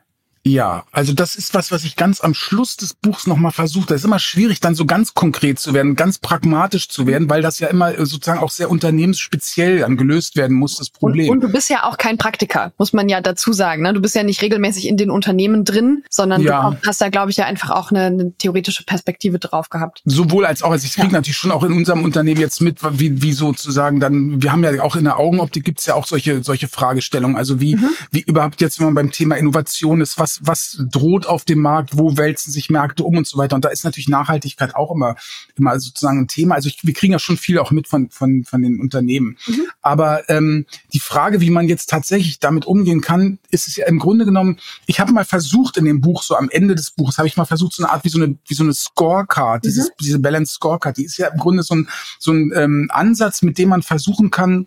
Ja, 0.47 0.85
also 0.93 1.15
das 1.15 1.37
ist 1.37 1.55
was, 1.55 1.73
was 1.73 1.85
ich 1.85 1.97
ganz 1.97 2.21
am 2.21 2.35
Schluss 2.35 2.77
des 2.77 2.93
Buchs 2.93 3.27
nochmal 3.27 3.51
versuche. 3.51 3.87
Da 3.87 3.95
ist 3.95 4.05
immer 4.05 4.19
schwierig, 4.19 4.61
dann 4.61 4.75
so 4.75 4.85
ganz 4.85 5.15
konkret 5.15 5.59
zu 5.59 5.73
werden, 5.73 5.97
ganz 5.97 6.19
pragmatisch 6.19 6.91
zu 6.91 7.07
werden, 7.07 7.31
weil 7.31 7.41
das 7.41 7.61
ja 7.61 7.69
immer 7.69 7.99
äh, 7.99 8.05
sozusagen 8.05 8.41
auch 8.41 8.51
sehr 8.51 8.71
unternehmensspeziell 8.71 9.79
dann 9.79 9.97
gelöst 9.97 10.37
werden 10.37 10.55
muss, 10.57 10.77
das 10.77 10.91
Problem. 10.91 11.31
Und, 11.31 11.37
und, 11.37 11.45
du 11.45 11.53
bist 11.53 11.71
ja 11.71 11.85
auch 11.85 11.97
kein 11.97 12.19
Praktiker, 12.19 12.73
muss 12.77 12.93
man 12.93 13.09
ja 13.09 13.23
dazu 13.23 13.55
sagen. 13.55 13.83
Ne? 13.83 13.95
Du 13.95 14.03
bist 14.03 14.15
ja 14.15 14.23
nicht 14.23 14.43
regelmäßig 14.43 14.87
in 14.87 14.99
den 14.99 15.11
Unternehmen 15.11 15.65
drin, 15.65 16.05
sondern 16.11 16.43
ja. 16.43 16.73
du 16.73 16.89
hast 16.89 17.01
da, 17.01 17.09
glaube 17.09 17.31
ich, 17.31 17.39
ja 17.39 17.47
einfach 17.47 17.71
auch 17.71 17.91
eine, 17.91 18.05
eine, 18.05 18.35
theoretische 18.37 18.85
Perspektive 18.85 19.39
drauf 19.39 19.71
gehabt. 19.71 20.03
Sowohl 20.05 20.45
als 20.45 20.63
auch, 20.63 20.73
also 20.73 20.85
ich 20.85 20.93
kriege 20.93 21.07
ja. 21.07 21.13
natürlich 21.15 21.39
schon 21.39 21.53
auch 21.53 21.63
in 21.63 21.73
unserem 21.73 22.05
Unternehmen 22.05 22.41
jetzt 22.41 22.61
mit, 22.61 22.81
wie, 22.99 23.23
wie 23.23 23.33
sozusagen 23.33 23.99
dann, 23.99 24.43
wir 24.43 24.53
haben 24.53 24.63
ja 24.63 24.83
auch 24.83 24.97
in 24.97 25.05
der 25.05 25.19
Augenoptik 25.19 25.65
gibt's 25.65 25.87
ja 25.87 25.95
auch 25.95 26.07
solche, 26.07 26.45
solche 26.45 26.69
Fragestellungen. 26.69 27.37
Also 27.37 27.61
wie, 27.61 27.77
mhm. 27.77 27.89
wie 28.11 28.21
überhaupt 28.21 28.61
jetzt, 28.61 28.79
wenn 28.79 28.87
man 28.87 28.95
beim 28.95 29.11
Thema 29.11 29.37
Innovation 29.37 30.03
ist, 30.03 30.19
was 30.19 30.34
was, 30.43 30.83
droht 30.91 31.27
auf 31.27 31.45
dem 31.45 31.61
Markt, 31.61 31.97
wo 31.97 32.17
wälzen 32.17 32.53
sich 32.53 32.71
Märkte 32.71 33.05
um 33.05 33.17
und 33.17 33.27
so 33.27 33.39
weiter. 33.39 33.57
Und 33.57 33.65
da 33.65 33.69
ist 33.69 33.85
natürlich 33.85 34.09
Nachhaltigkeit 34.09 34.75
auch 34.75 34.91
immer, 34.91 35.17
immer 35.57 35.79
sozusagen 35.79 36.21
ein 36.21 36.29
Thema. 36.29 36.55
Also 36.55 36.69
ich, 36.69 36.85
wir 36.85 36.95
kriegen 36.95 37.13
ja 37.13 37.19
schon 37.19 37.37
viel 37.37 37.59
auch 37.59 37.71
mit 37.71 37.89
von, 37.89 38.11
von, 38.11 38.45
von 38.45 38.63
den 38.63 38.81
Unternehmen. 38.81 39.37
Mhm. 39.47 39.67
Aber 39.83 40.29
ähm, 40.29 40.67
die 40.93 41.01
Frage, 41.01 41.41
wie 41.41 41.51
man 41.51 41.69
jetzt 41.69 41.91
tatsächlich 41.91 42.41
damit 42.41 42.67
umgehen 42.67 43.01
kann, 43.01 43.39
ist 43.51 43.69
es 43.69 43.77
ja 43.77 43.87
im 43.87 43.99
Grunde 43.99 44.25
genommen, 44.25 44.59
ich 44.87 45.01
habe 45.01 45.13
mal 45.13 45.25
versucht 45.25 45.77
in 45.77 45.85
dem 45.85 46.01
Buch, 46.01 46.23
so 46.23 46.37
am 46.37 46.51
Ende 46.51 46.75
des 46.75 46.91
Buches, 46.91 47.19
habe 47.19 47.29
ich 47.29 47.37
mal 47.37 47.45
versucht, 47.45 47.75
so 47.75 47.83
eine 47.83 47.93
Art 47.93 48.05
wie 48.05 48.09
so 48.09 48.21
eine, 48.21 48.37
wie 48.47 48.55
so 48.55 48.65
eine 48.65 48.75
Scorecard, 48.75 49.65
mhm. 49.65 49.69
dieses, 49.69 49.91
diese 50.01 50.19
Balance 50.19 50.55
Scorecard, 50.55 50.97
die 50.97 51.05
ist 51.05 51.17
ja 51.17 51.29
im 51.29 51.39
Grunde 51.39 51.63
so 51.63 51.75
ein, 51.75 51.89
so 52.19 52.33
ein 52.33 52.53
ähm, 52.55 52.89
Ansatz, 52.93 53.43
mit 53.43 53.59
dem 53.59 53.69
man 53.71 53.83
versuchen 53.83 54.31
kann, 54.31 54.67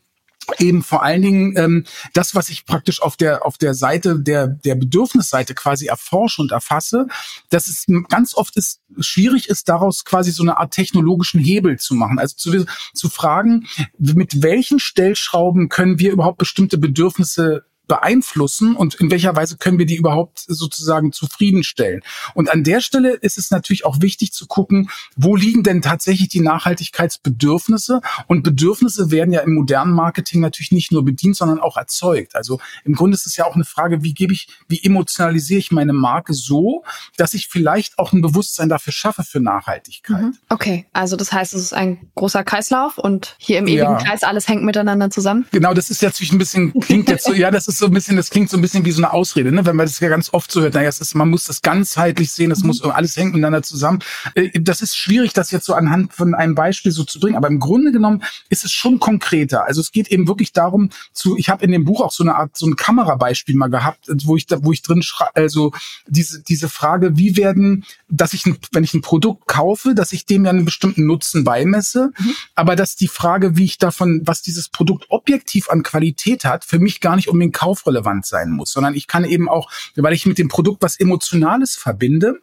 eben 0.60 0.84
vor 0.84 1.04
allen 1.04 1.22
Dingen 1.22 1.58
ähm, 1.58 1.86
das, 2.14 2.36
was 2.36 2.50
ich 2.50 2.66
praktisch 2.66 3.02
auf 3.02 3.18
der 3.18 3.46
auf 3.46 3.58
der 3.58 3.74
Seite 3.74 4.20
der 4.20 4.48
der 4.48 4.76
Bedürfnisseite 4.76 5.54
quasi 5.54 5.88
erforsche 5.88 6.42
und 6.42 6.52
erfasse, 6.52 7.08
dass 7.50 7.68
es 7.68 7.86
ganz 8.10 8.36
oft 8.36 8.56
ist 8.58 8.82
schwierig 9.00 9.50
ist, 9.50 9.70
daraus 9.70 10.06
quasi 10.06 10.32
so 10.32 10.44
eine 10.44 10.58
Art 10.58 10.74
technologischen 10.74 11.40
Hebel 11.40 11.78
zu 11.78 11.96
machen. 11.96 12.20
Also 12.20 12.36
zu, 12.36 12.66
zu 12.94 13.10
fragen, 13.10 13.68
mit 13.98 14.42
welchen 14.42 14.80
Stellschrauben 14.80 15.70
können 15.70 16.00
wir 16.00 16.12
überhaupt 16.12 16.38
bestimmte 16.38 16.78
Bedürfnisse 16.78 17.66
beeinflussen 17.88 18.76
und 18.76 18.96
in 18.96 19.12
welcher 19.12 19.36
Weise 19.36 19.58
können 19.58 19.80
wir 19.80 19.86
die 19.86 19.96
überhaupt 19.96 20.44
sozusagen 20.48 21.12
zufriedenstellen. 21.12 22.02
Und 22.34 22.50
an 22.50 22.64
der 22.64 22.82
Stelle 22.82 23.14
ist 23.14 23.38
es 23.38 23.52
natürlich 23.52 23.86
auch 23.86 24.02
wichtig 24.02 24.34
zu 24.34 24.48
gucken, 24.48 24.90
wo 25.16 25.36
liegen 25.36 25.64
denn 25.64 25.82
tatsächlich 25.82 26.30
die 26.30 26.42
Nachhaltigkeitsbedürfnisse? 26.42 28.02
Und 28.28 28.44
Bedürfnisse 28.44 29.12
werden 29.12 29.32
ja 29.32 29.42
im 29.42 29.54
modernen 29.54 29.94
Marketing 29.94 30.42
natürlich 30.42 30.72
nicht 30.72 30.92
nur 30.92 31.06
bedient, 31.06 31.36
sondern 31.36 31.60
auch 31.60 31.78
erzeugt. 31.78 32.36
Also 32.36 32.60
im 32.84 32.94
Grunde 32.94 33.16
ist 33.16 33.26
es 33.26 33.38
ja 33.38 33.46
auch 33.46 33.56
eine 33.56 33.66
Frage, 33.66 34.04
wie 34.04 34.14
gebe 34.14 34.34
ich, 34.34 34.48
wie 34.68 34.84
emotionalisiere 34.84 35.60
ich 35.60 35.72
meine 35.72 35.94
Marke 35.94 36.34
so, 36.34 36.84
dass 37.18 37.34
ich 37.34 37.48
vielleicht 37.48 37.98
auch 38.00 38.14
ein 38.14 38.22
Bewusstsein 38.22 38.70
dafür 38.70 38.94
schaffe 38.94 39.24
für 39.24 39.40
Nachhaltigkeit. 39.40 40.22
Mhm. 40.22 40.38
Okay, 40.50 40.86
also 40.94 41.16
das 41.16 41.32
heißt, 41.32 41.54
es 41.54 41.62
ist 41.62 41.74
ein 41.74 42.10
großer 42.16 42.44
Kreislauf 42.44 42.98
und 42.98 43.36
hier 43.38 43.60
im 43.60 43.68
ewigen 43.68 43.82
ja. 43.82 43.98
Kreis 43.98 44.24
alles 44.24 44.48
hängt 44.48 44.64
miteinander 44.64 45.10
zusammen. 45.10 45.46
Genau, 45.52 45.74
das 45.74 45.90
ist 45.90 46.02
jetzt 46.02 46.22
ein 46.22 46.38
bisschen, 46.38 46.74
klingt 46.80 47.10
jetzt 47.10 47.26
so, 47.26 47.34
ja, 47.34 47.52
das 47.52 47.68
ist 47.68 47.77
ist 47.78 47.82
so 47.82 47.86
ein 47.86 47.94
bisschen, 47.94 48.18
das 48.18 48.32
klingt 48.32 48.50
so 48.50 48.58
ein 48.58 48.62
bisschen 48.62 48.86
wie 48.86 48.92
so 48.92 49.04
eine 49.04 49.14
Ausrede, 49.14 49.52
ne? 49.52 49.64
wenn 49.66 49.76
man 49.76 49.86
das 49.86 50.00
ja 50.00 50.10
ganz 50.10 50.34
oft 50.34 50.52
so 50.52 50.62
hört. 50.62 50.74
Naja, 50.74 50.90
es 50.90 51.00
ist, 51.00 51.14
man 51.14 51.30
muss 51.30 51.46
das 51.46 51.62
ganzheitlich 51.62 52.32
sehen, 52.32 52.50
das 52.50 52.62
mhm. 52.62 52.68
muss 52.68 52.82
alles 52.82 53.16
hängt 53.16 53.34
miteinander 53.34 53.62
zusammen. 53.62 54.00
Äh, 54.34 54.60
das 54.60 54.82
ist 54.82 54.98
schwierig, 54.98 55.34
das 55.34 55.52
jetzt 55.52 55.66
so 55.66 55.76
anhand 55.76 56.12
von 56.12 56.34
einem 56.34 56.56
Beispiel 56.56 56.92
so 56.92 57.04
zu 57.04 57.20
bringen, 57.20 57.36
aber 57.36 57.48
im 57.48 57.60
Grunde 57.60 57.92
genommen 57.92 58.24
ist 58.50 58.66
es 58.66 58.72
schon 58.72 59.00
konkreter. 59.00 59.66
Also 59.66 59.82
es 59.82 59.92
geht 59.92 60.08
eben 60.08 60.28
wirklich 60.28 60.54
darum, 60.54 60.90
zu, 61.14 61.38
ich 61.38 61.50
habe 61.50 61.64
in 61.64 61.72
dem 61.72 61.86
Buch 61.86 62.02
auch 62.02 62.12
so 62.12 62.24
eine 62.24 62.36
Art, 62.36 62.58
so 62.58 62.66
ein 62.66 62.76
Kamerabeispiel 62.76 63.56
mal 63.56 63.70
gehabt, 63.70 64.10
wo 64.24 64.36
ich 64.36 64.48
da, 64.48 64.64
wo 64.64 64.72
ich 64.72 64.82
drin 64.82 65.04
schreibe, 65.04 65.36
also 65.36 65.72
diese, 66.08 66.42
diese 66.42 66.70
Frage, 66.70 67.16
wie 67.18 67.38
werden, 67.38 67.86
dass 68.10 68.34
ich, 68.34 68.48
ein, 68.48 68.58
wenn 68.72 68.84
ich 68.84 68.96
ein 68.96 69.02
Produkt 69.02 69.48
kaufe, 69.48 69.94
dass 69.94 70.14
ich 70.14 70.26
dem 70.26 70.46
ja 70.46 70.50
einen 70.50 70.66
bestimmten 70.66 71.06
Nutzen 71.06 71.44
beimesse, 71.44 72.12
mhm. 72.18 72.34
aber 72.56 72.76
dass 72.76 72.96
die 72.96 73.08
Frage, 73.08 73.56
wie 73.56 73.66
ich 73.66 73.78
davon, 73.78 74.22
was 74.26 74.42
dieses 74.42 74.70
Produkt 74.70 75.06
objektiv 75.10 75.70
an 75.70 75.84
Qualität 75.84 76.44
hat, 76.44 76.66
für 76.66 76.80
mich 76.80 77.02
gar 77.02 77.16
nicht 77.16 77.28
um 77.28 77.40
den 77.40 77.52
Kauf 77.52 77.67
kaufrelevant 77.68 78.26
sein 78.26 78.52
muss, 78.52 78.72
sondern 78.72 78.94
ich 78.94 79.08
kann 79.08 79.26
eben 79.26 79.50
auch, 79.50 79.70
weil 79.96 80.14
ich 80.14 80.26
mit 80.26 80.38
dem 80.38 80.48
Produkt 80.48 80.82
was 80.82 81.00
Emotionales 81.00 81.76
verbinde, 81.76 82.40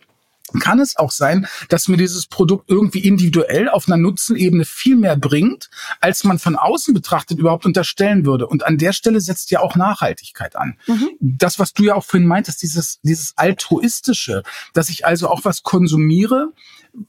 kann 0.61 0.79
es 0.79 0.97
auch 0.97 1.11
sein, 1.11 1.47
dass 1.71 1.89
mir 1.89 1.97
dieses 1.97 2.27
Produkt 2.27 2.71
irgendwie 2.71 2.99
individuell 3.01 3.71
auf 3.71 3.89
einer 3.89 3.97
Nutzenebene 3.97 4.67
viel 4.67 4.95
mehr 4.95 5.17
bringt, 5.17 5.71
als 6.01 6.23
man 6.23 6.39
von 6.39 6.55
außen 6.55 6.93
betrachtet 6.93 7.39
überhaupt 7.39 7.65
unterstellen 7.65 8.27
würde. 8.27 8.47
Und 8.47 8.67
an 8.67 8.77
der 8.77 8.93
Stelle 8.93 9.23
setzt 9.23 9.51
ja 9.51 9.61
auch 9.61 9.75
Nachhaltigkeit 9.75 10.55
an. 10.55 10.77
Mhm. 10.87 11.11
Das, 11.19 11.59
was 11.59 11.73
du 11.73 11.85
ja 11.85 11.95
auch 11.95 12.05
vorhin 12.05 12.29
meintest, 12.29 12.63
dieses, 12.63 13.01
dieses 13.03 13.33
altruistische, 13.37 14.43
dass 14.75 14.91
ich 14.91 15.07
also 15.07 15.29
auch 15.29 15.45
was 15.45 15.63
konsumiere, 15.63 16.53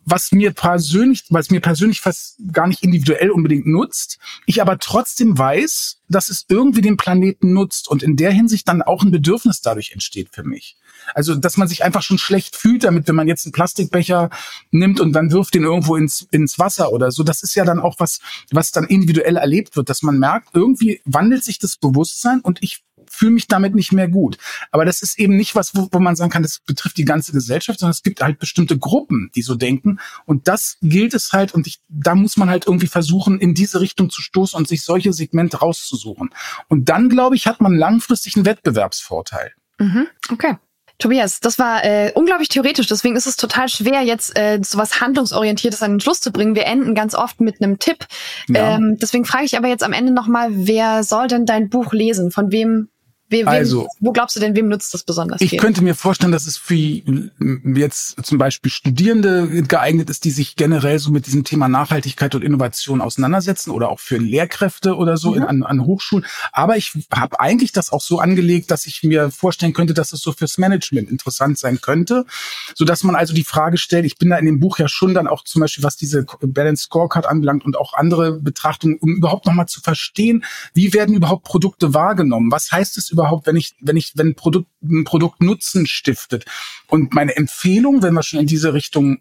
was 0.03 0.31
mir 0.31 0.51
persönlich, 0.51 1.25
was 1.29 1.51
mir 1.51 1.61
persönlich 1.61 2.01
fast 2.01 2.37
gar 2.51 2.67
nicht 2.67 2.83
individuell 2.83 3.29
unbedingt 3.29 3.67
nutzt, 3.67 4.17
ich 4.45 4.61
aber 4.61 4.79
trotzdem 4.79 5.37
weiß, 5.37 6.01
dass 6.09 6.29
es 6.29 6.45
irgendwie 6.49 6.81
den 6.81 6.97
Planeten 6.97 7.53
nutzt 7.53 7.87
und 7.87 8.03
in 8.03 8.15
der 8.15 8.31
Hinsicht 8.31 8.67
dann 8.67 8.81
auch 8.81 9.03
ein 9.03 9.11
Bedürfnis 9.11 9.61
dadurch 9.61 9.91
entsteht 9.91 10.29
für 10.31 10.43
mich. 10.43 10.77
Also, 11.13 11.35
dass 11.35 11.57
man 11.57 11.67
sich 11.67 11.83
einfach 11.83 12.01
schon 12.01 12.17
schlecht 12.17 12.55
fühlt 12.55 12.83
damit, 12.83 13.07
wenn 13.07 13.15
man 13.15 13.27
jetzt 13.27 13.45
einen 13.45 13.53
Plastikbecher 13.53 14.29
nimmt 14.71 14.99
und 14.99 15.13
dann 15.13 15.31
wirft 15.31 15.53
den 15.53 15.63
irgendwo 15.63 15.95
ins, 15.95 16.27
ins 16.31 16.57
Wasser 16.57 16.91
oder 16.91 17.11
so. 17.11 17.23
Das 17.23 17.43
ist 17.43 17.55
ja 17.55 17.63
dann 17.63 17.79
auch 17.79 17.95
was, 17.99 18.19
was 18.51 18.71
dann 18.71 18.85
individuell 18.85 19.37
erlebt 19.37 19.75
wird, 19.75 19.89
dass 19.89 20.01
man 20.01 20.17
merkt, 20.17 20.49
irgendwie 20.53 21.01
wandelt 21.05 21.43
sich 21.43 21.59
das 21.59 21.77
Bewusstsein 21.77 22.39
und 22.41 22.63
ich 22.63 22.83
fühle 23.09 23.31
mich 23.31 23.47
damit 23.47 23.75
nicht 23.75 23.91
mehr 23.91 24.07
gut. 24.07 24.37
Aber 24.71 24.85
das 24.85 25.01
ist 25.01 25.19
eben 25.19 25.35
nicht 25.35 25.55
was, 25.55 25.75
wo, 25.75 25.87
wo 25.91 25.99
man 25.99 26.15
sagen 26.15 26.31
kann, 26.31 26.43
das 26.43 26.59
betrifft 26.59 26.97
die 26.97 27.05
ganze 27.05 27.31
Gesellschaft, 27.31 27.79
sondern 27.79 27.91
es 27.91 28.03
gibt 28.03 28.21
halt 28.21 28.39
bestimmte 28.39 28.77
Gruppen, 28.77 29.31
die 29.35 29.41
so 29.41 29.55
denken. 29.55 29.99
Und 30.25 30.47
das 30.47 30.77
gilt 30.81 31.13
es 31.13 31.33
halt, 31.33 31.53
und 31.53 31.67
ich, 31.67 31.79
da 31.87 32.15
muss 32.15 32.37
man 32.37 32.49
halt 32.49 32.67
irgendwie 32.67 32.87
versuchen, 32.87 33.39
in 33.39 33.53
diese 33.53 33.81
Richtung 33.81 34.09
zu 34.09 34.21
stoßen 34.21 34.57
und 34.57 34.67
sich 34.67 34.83
solche 34.83 35.13
Segmente 35.13 35.57
rauszusuchen. 35.57 36.29
Und 36.67 36.89
dann, 36.89 37.09
glaube 37.09 37.35
ich, 37.35 37.47
hat 37.47 37.61
man 37.61 37.75
langfristig 37.75 38.35
einen 38.35 38.45
Wettbewerbsvorteil. 38.45 39.53
Mhm, 39.79 40.07
okay. 40.31 40.57
Tobias, 40.97 41.41
das 41.41 41.59
war 41.59 41.83
äh, 41.83 42.11
unglaublich 42.15 42.47
theoretisch, 42.47 42.87
deswegen 42.87 43.17
ist 43.17 43.27
es 43.27 43.35
total 43.35 43.67
schwer, 43.67 44.01
jetzt 44.03 44.37
äh, 44.39 44.59
so 44.63 44.77
was 44.77 45.01
Handlungsorientiertes 45.01 45.83
an 45.83 45.91
den 45.91 45.99
Schluss 45.99 46.21
zu 46.21 46.31
bringen. 46.31 46.55
Wir 46.55 46.65
enden 46.67 46.95
ganz 46.95 47.15
oft 47.15 47.41
mit 47.41 47.61
einem 47.61 47.79
Tipp. 47.79 48.05
Ja. 48.47 48.75
Ähm, 48.75 48.97
deswegen 49.01 49.25
frage 49.25 49.43
ich 49.43 49.57
aber 49.57 49.67
jetzt 49.67 49.83
am 49.83 49.91
Ende 49.91 50.13
nochmal, 50.13 50.49
wer 50.51 51.03
soll 51.03 51.27
denn 51.27 51.45
dein 51.45 51.69
Buch 51.69 51.91
lesen? 51.91 52.31
Von 52.31 52.51
wem 52.51 52.87
Wem, 53.35 53.47
also, 53.49 53.89
wo 53.99 54.13
glaubst 54.13 54.35
du 54.35 54.39
denn, 54.39 54.55
wem 54.55 54.69
nutzt 54.69 54.93
das 54.93 55.03
besonders 55.03 55.41
Ich 55.41 55.49
viel? 55.51 55.59
könnte 55.59 55.83
mir 55.83 55.93
vorstellen, 55.93 56.31
dass 56.31 56.47
es 56.47 56.57
für 56.57 56.75
jetzt 56.75 58.25
zum 58.25 58.37
Beispiel 58.37 58.71
Studierende 58.71 59.63
geeignet 59.63 60.09
ist, 60.09 60.23
die 60.23 60.31
sich 60.31 60.55
generell 60.55 60.99
so 60.99 61.11
mit 61.11 61.25
diesem 61.25 61.43
Thema 61.43 61.67
Nachhaltigkeit 61.67 62.33
und 62.35 62.43
Innovation 62.43 63.01
auseinandersetzen 63.01 63.71
oder 63.71 63.89
auch 63.89 63.99
für 63.99 64.17
Lehrkräfte 64.17 64.95
oder 64.95 65.17
so 65.17 65.31
mhm. 65.31 65.37
in, 65.37 65.43
an, 65.43 65.63
an 65.63 65.85
Hochschulen. 65.85 66.25
Aber 66.53 66.77
ich 66.77 66.93
habe 67.13 67.39
eigentlich 67.39 67.73
das 67.73 67.91
auch 67.91 68.01
so 68.01 68.19
angelegt, 68.19 68.71
dass 68.71 68.85
ich 68.85 69.03
mir 69.03 69.31
vorstellen 69.31 69.73
könnte, 69.73 69.93
dass 69.93 70.13
es 70.13 70.21
so 70.21 70.31
fürs 70.31 70.57
Management 70.57 71.09
interessant 71.09 71.57
sein 71.57 71.81
könnte, 71.81 72.25
so 72.73 72.85
dass 72.85 73.03
man 73.03 73.15
also 73.15 73.33
die 73.33 73.43
Frage 73.43 73.77
stellt. 73.77 74.05
Ich 74.05 74.17
bin 74.17 74.29
da 74.29 74.37
in 74.37 74.45
dem 74.45 74.59
Buch 74.59 74.79
ja 74.79 74.87
schon 74.87 75.13
dann 75.13 75.27
auch 75.27 75.43
zum 75.43 75.59
Beispiel, 75.59 75.83
was 75.83 75.97
diese 75.97 76.25
Balance 76.41 76.83
Scorecard 76.83 77.25
anbelangt 77.25 77.65
und 77.65 77.77
auch 77.77 77.93
andere 77.93 78.39
Betrachtungen, 78.39 78.97
um 78.99 79.15
überhaupt 79.15 79.45
noch 79.45 79.53
mal 79.53 79.67
zu 79.67 79.81
verstehen, 79.81 80.45
wie 80.73 80.93
werden 80.93 81.15
überhaupt 81.15 81.43
Produkte 81.43 81.93
wahrgenommen? 81.93 82.51
Was 82.51 82.71
heißt 82.71 82.97
es 82.97 83.09
überhaupt, 83.25 83.47
wenn 83.47 83.55
ich, 83.55 83.75
wenn 83.81 83.97
ich, 83.97 84.13
wenn 84.15 84.29
ein 84.29 84.35
Produkt, 84.35 84.69
ein 84.83 85.03
Produkt 85.03 85.41
Nutzen 85.41 85.87
stiftet? 85.87 86.45
Und 86.87 87.13
meine 87.13 87.35
Empfehlung, 87.35 88.03
wenn 88.03 88.13
wir 88.13 88.23
schon 88.23 88.39
in 88.39 88.47
diese 88.47 88.73
Richtung 88.73 89.19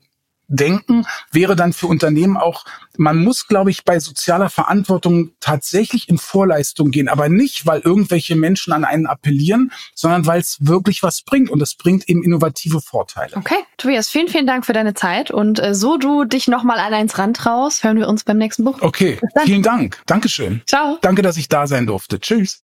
denken, 0.49 1.07
wäre 1.33 1.57
dann 1.57 1.73
für 1.73 1.87
Unternehmen 1.87 2.37
auch, 2.37 2.65
man 2.97 3.19
muss, 3.19 3.49
glaube 3.49 3.71
ich, 3.71 3.85
bei 3.85 3.99
sozialer 3.99 4.51
Verantwortung 4.51 5.33
tatsächlich 5.41 6.09
in 6.09 6.19
Vorleistung 6.19 6.91
gehen, 6.91 7.09
aber 7.09 7.29
nicht, 7.29 7.67
weil 7.67 7.81
irgendwelche 7.81 8.37
Menschen 8.37 8.73
an 8.73 8.85
einen 8.85 9.07
appellieren, 9.07 9.73
sondern 9.95 10.27
weil 10.27 10.41
es 10.41 10.59
wirklich 10.61 11.03
was 11.03 11.23
bringt 11.23 11.51
und 11.51 11.61
es 11.63 11.75
bringt 11.75 12.09
eben 12.09 12.23
innovative 12.23 12.81
Vorteile. 12.81 13.37
Okay, 13.37 13.57
Tobias, 13.79 14.09
vielen, 14.09 14.29
vielen 14.29 14.47
Dank 14.47 14.67
für 14.67 14.73
deine 14.73 14.95
Zeit 14.95 15.31
und 15.31 15.61
äh, 15.61 15.75
so 15.75 15.97
du 15.97 16.25
dich 16.25 16.49
nochmal 16.49 16.79
an 16.79 16.95
eins 16.95 17.19
rantraust, 17.19 17.83
hören 17.83 17.99
wir 17.99 18.09
uns 18.09 18.25
beim 18.25 18.39
nächsten 18.39 18.65
Buch. 18.65 18.79
Okay, 18.81 19.19
vielen 19.45 19.63
Dank. 19.63 20.03
Dankeschön. 20.07 20.63
Ciao. 20.67 20.99
Danke, 21.01 21.23
dass 21.23 21.37
ich 21.37 21.49
da 21.49 21.67
sein 21.67 21.87
durfte. 21.87 22.21
Tschüss. 22.21 22.64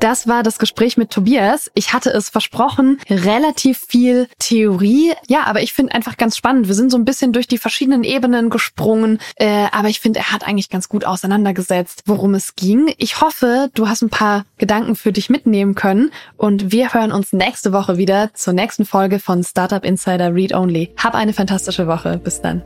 Das 0.00 0.28
war 0.28 0.44
das 0.44 0.60
Gespräch 0.60 0.96
mit 0.96 1.10
Tobias. 1.10 1.72
Ich 1.74 1.92
hatte 1.92 2.10
es 2.10 2.28
versprochen, 2.28 3.00
relativ 3.10 3.78
viel 3.88 4.28
Theorie. 4.38 5.12
Ja, 5.26 5.44
aber 5.44 5.60
ich 5.60 5.72
finde 5.72 5.94
einfach 5.94 6.16
ganz 6.16 6.36
spannend. 6.36 6.68
Wir 6.68 6.76
sind 6.76 6.90
so 6.90 6.96
ein 6.96 7.04
bisschen 7.04 7.32
durch 7.32 7.48
die 7.48 7.58
verschiedenen 7.58 8.04
Ebenen 8.04 8.48
gesprungen. 8.48 9.18
Äh, 9.36 9.66
aber 9.72 9.88
ich 9.88 9.98
finde, 9.98 10.20
er 10.20 10.32
hat 10.32 10.46
eigentlich 10.46 10.70
ganz 10.70 10.88
gut 10.88 11.04
auseinandergesetzt, 11.04 12.02
worum 12.06 12.34
es 12.34 12.54
ging. 12.54 12.94
Ich 12.96 13.20
hoffe, 13.20 13.70
du 13.74 13.88
hast 13.88 14.02
ein 14.02 14.10
paar 14.10 14.44
Gedanken 14.56 14.94
für 14.94 15.12
dich 15.12 15.30
mitnehmen 15.30 15.74
können. 15.74 16.12
Und 16.36 16.70
wir 16.70 16.94
hören 16.94 17.10
uns 17.10 17.32
nächste 17.32 17.72
Woche 17.72 17.98
wieder 17.98 18.32
zur 18.34 18.52
nächsten 18.52 18.84
Folge 18.84 19.18
von 19.18 19.42
Startup 19.42 19.84
Insider 19.84 20.32
Read 20.32 20.54
Only. 20.54 20.94
Hab 20.96 21.16
eine 21.16 21.32
fantastische 21.32 21.88
Woche. 21.88 22.18
Bis 22.18 22.40
dann. 22.40 22.62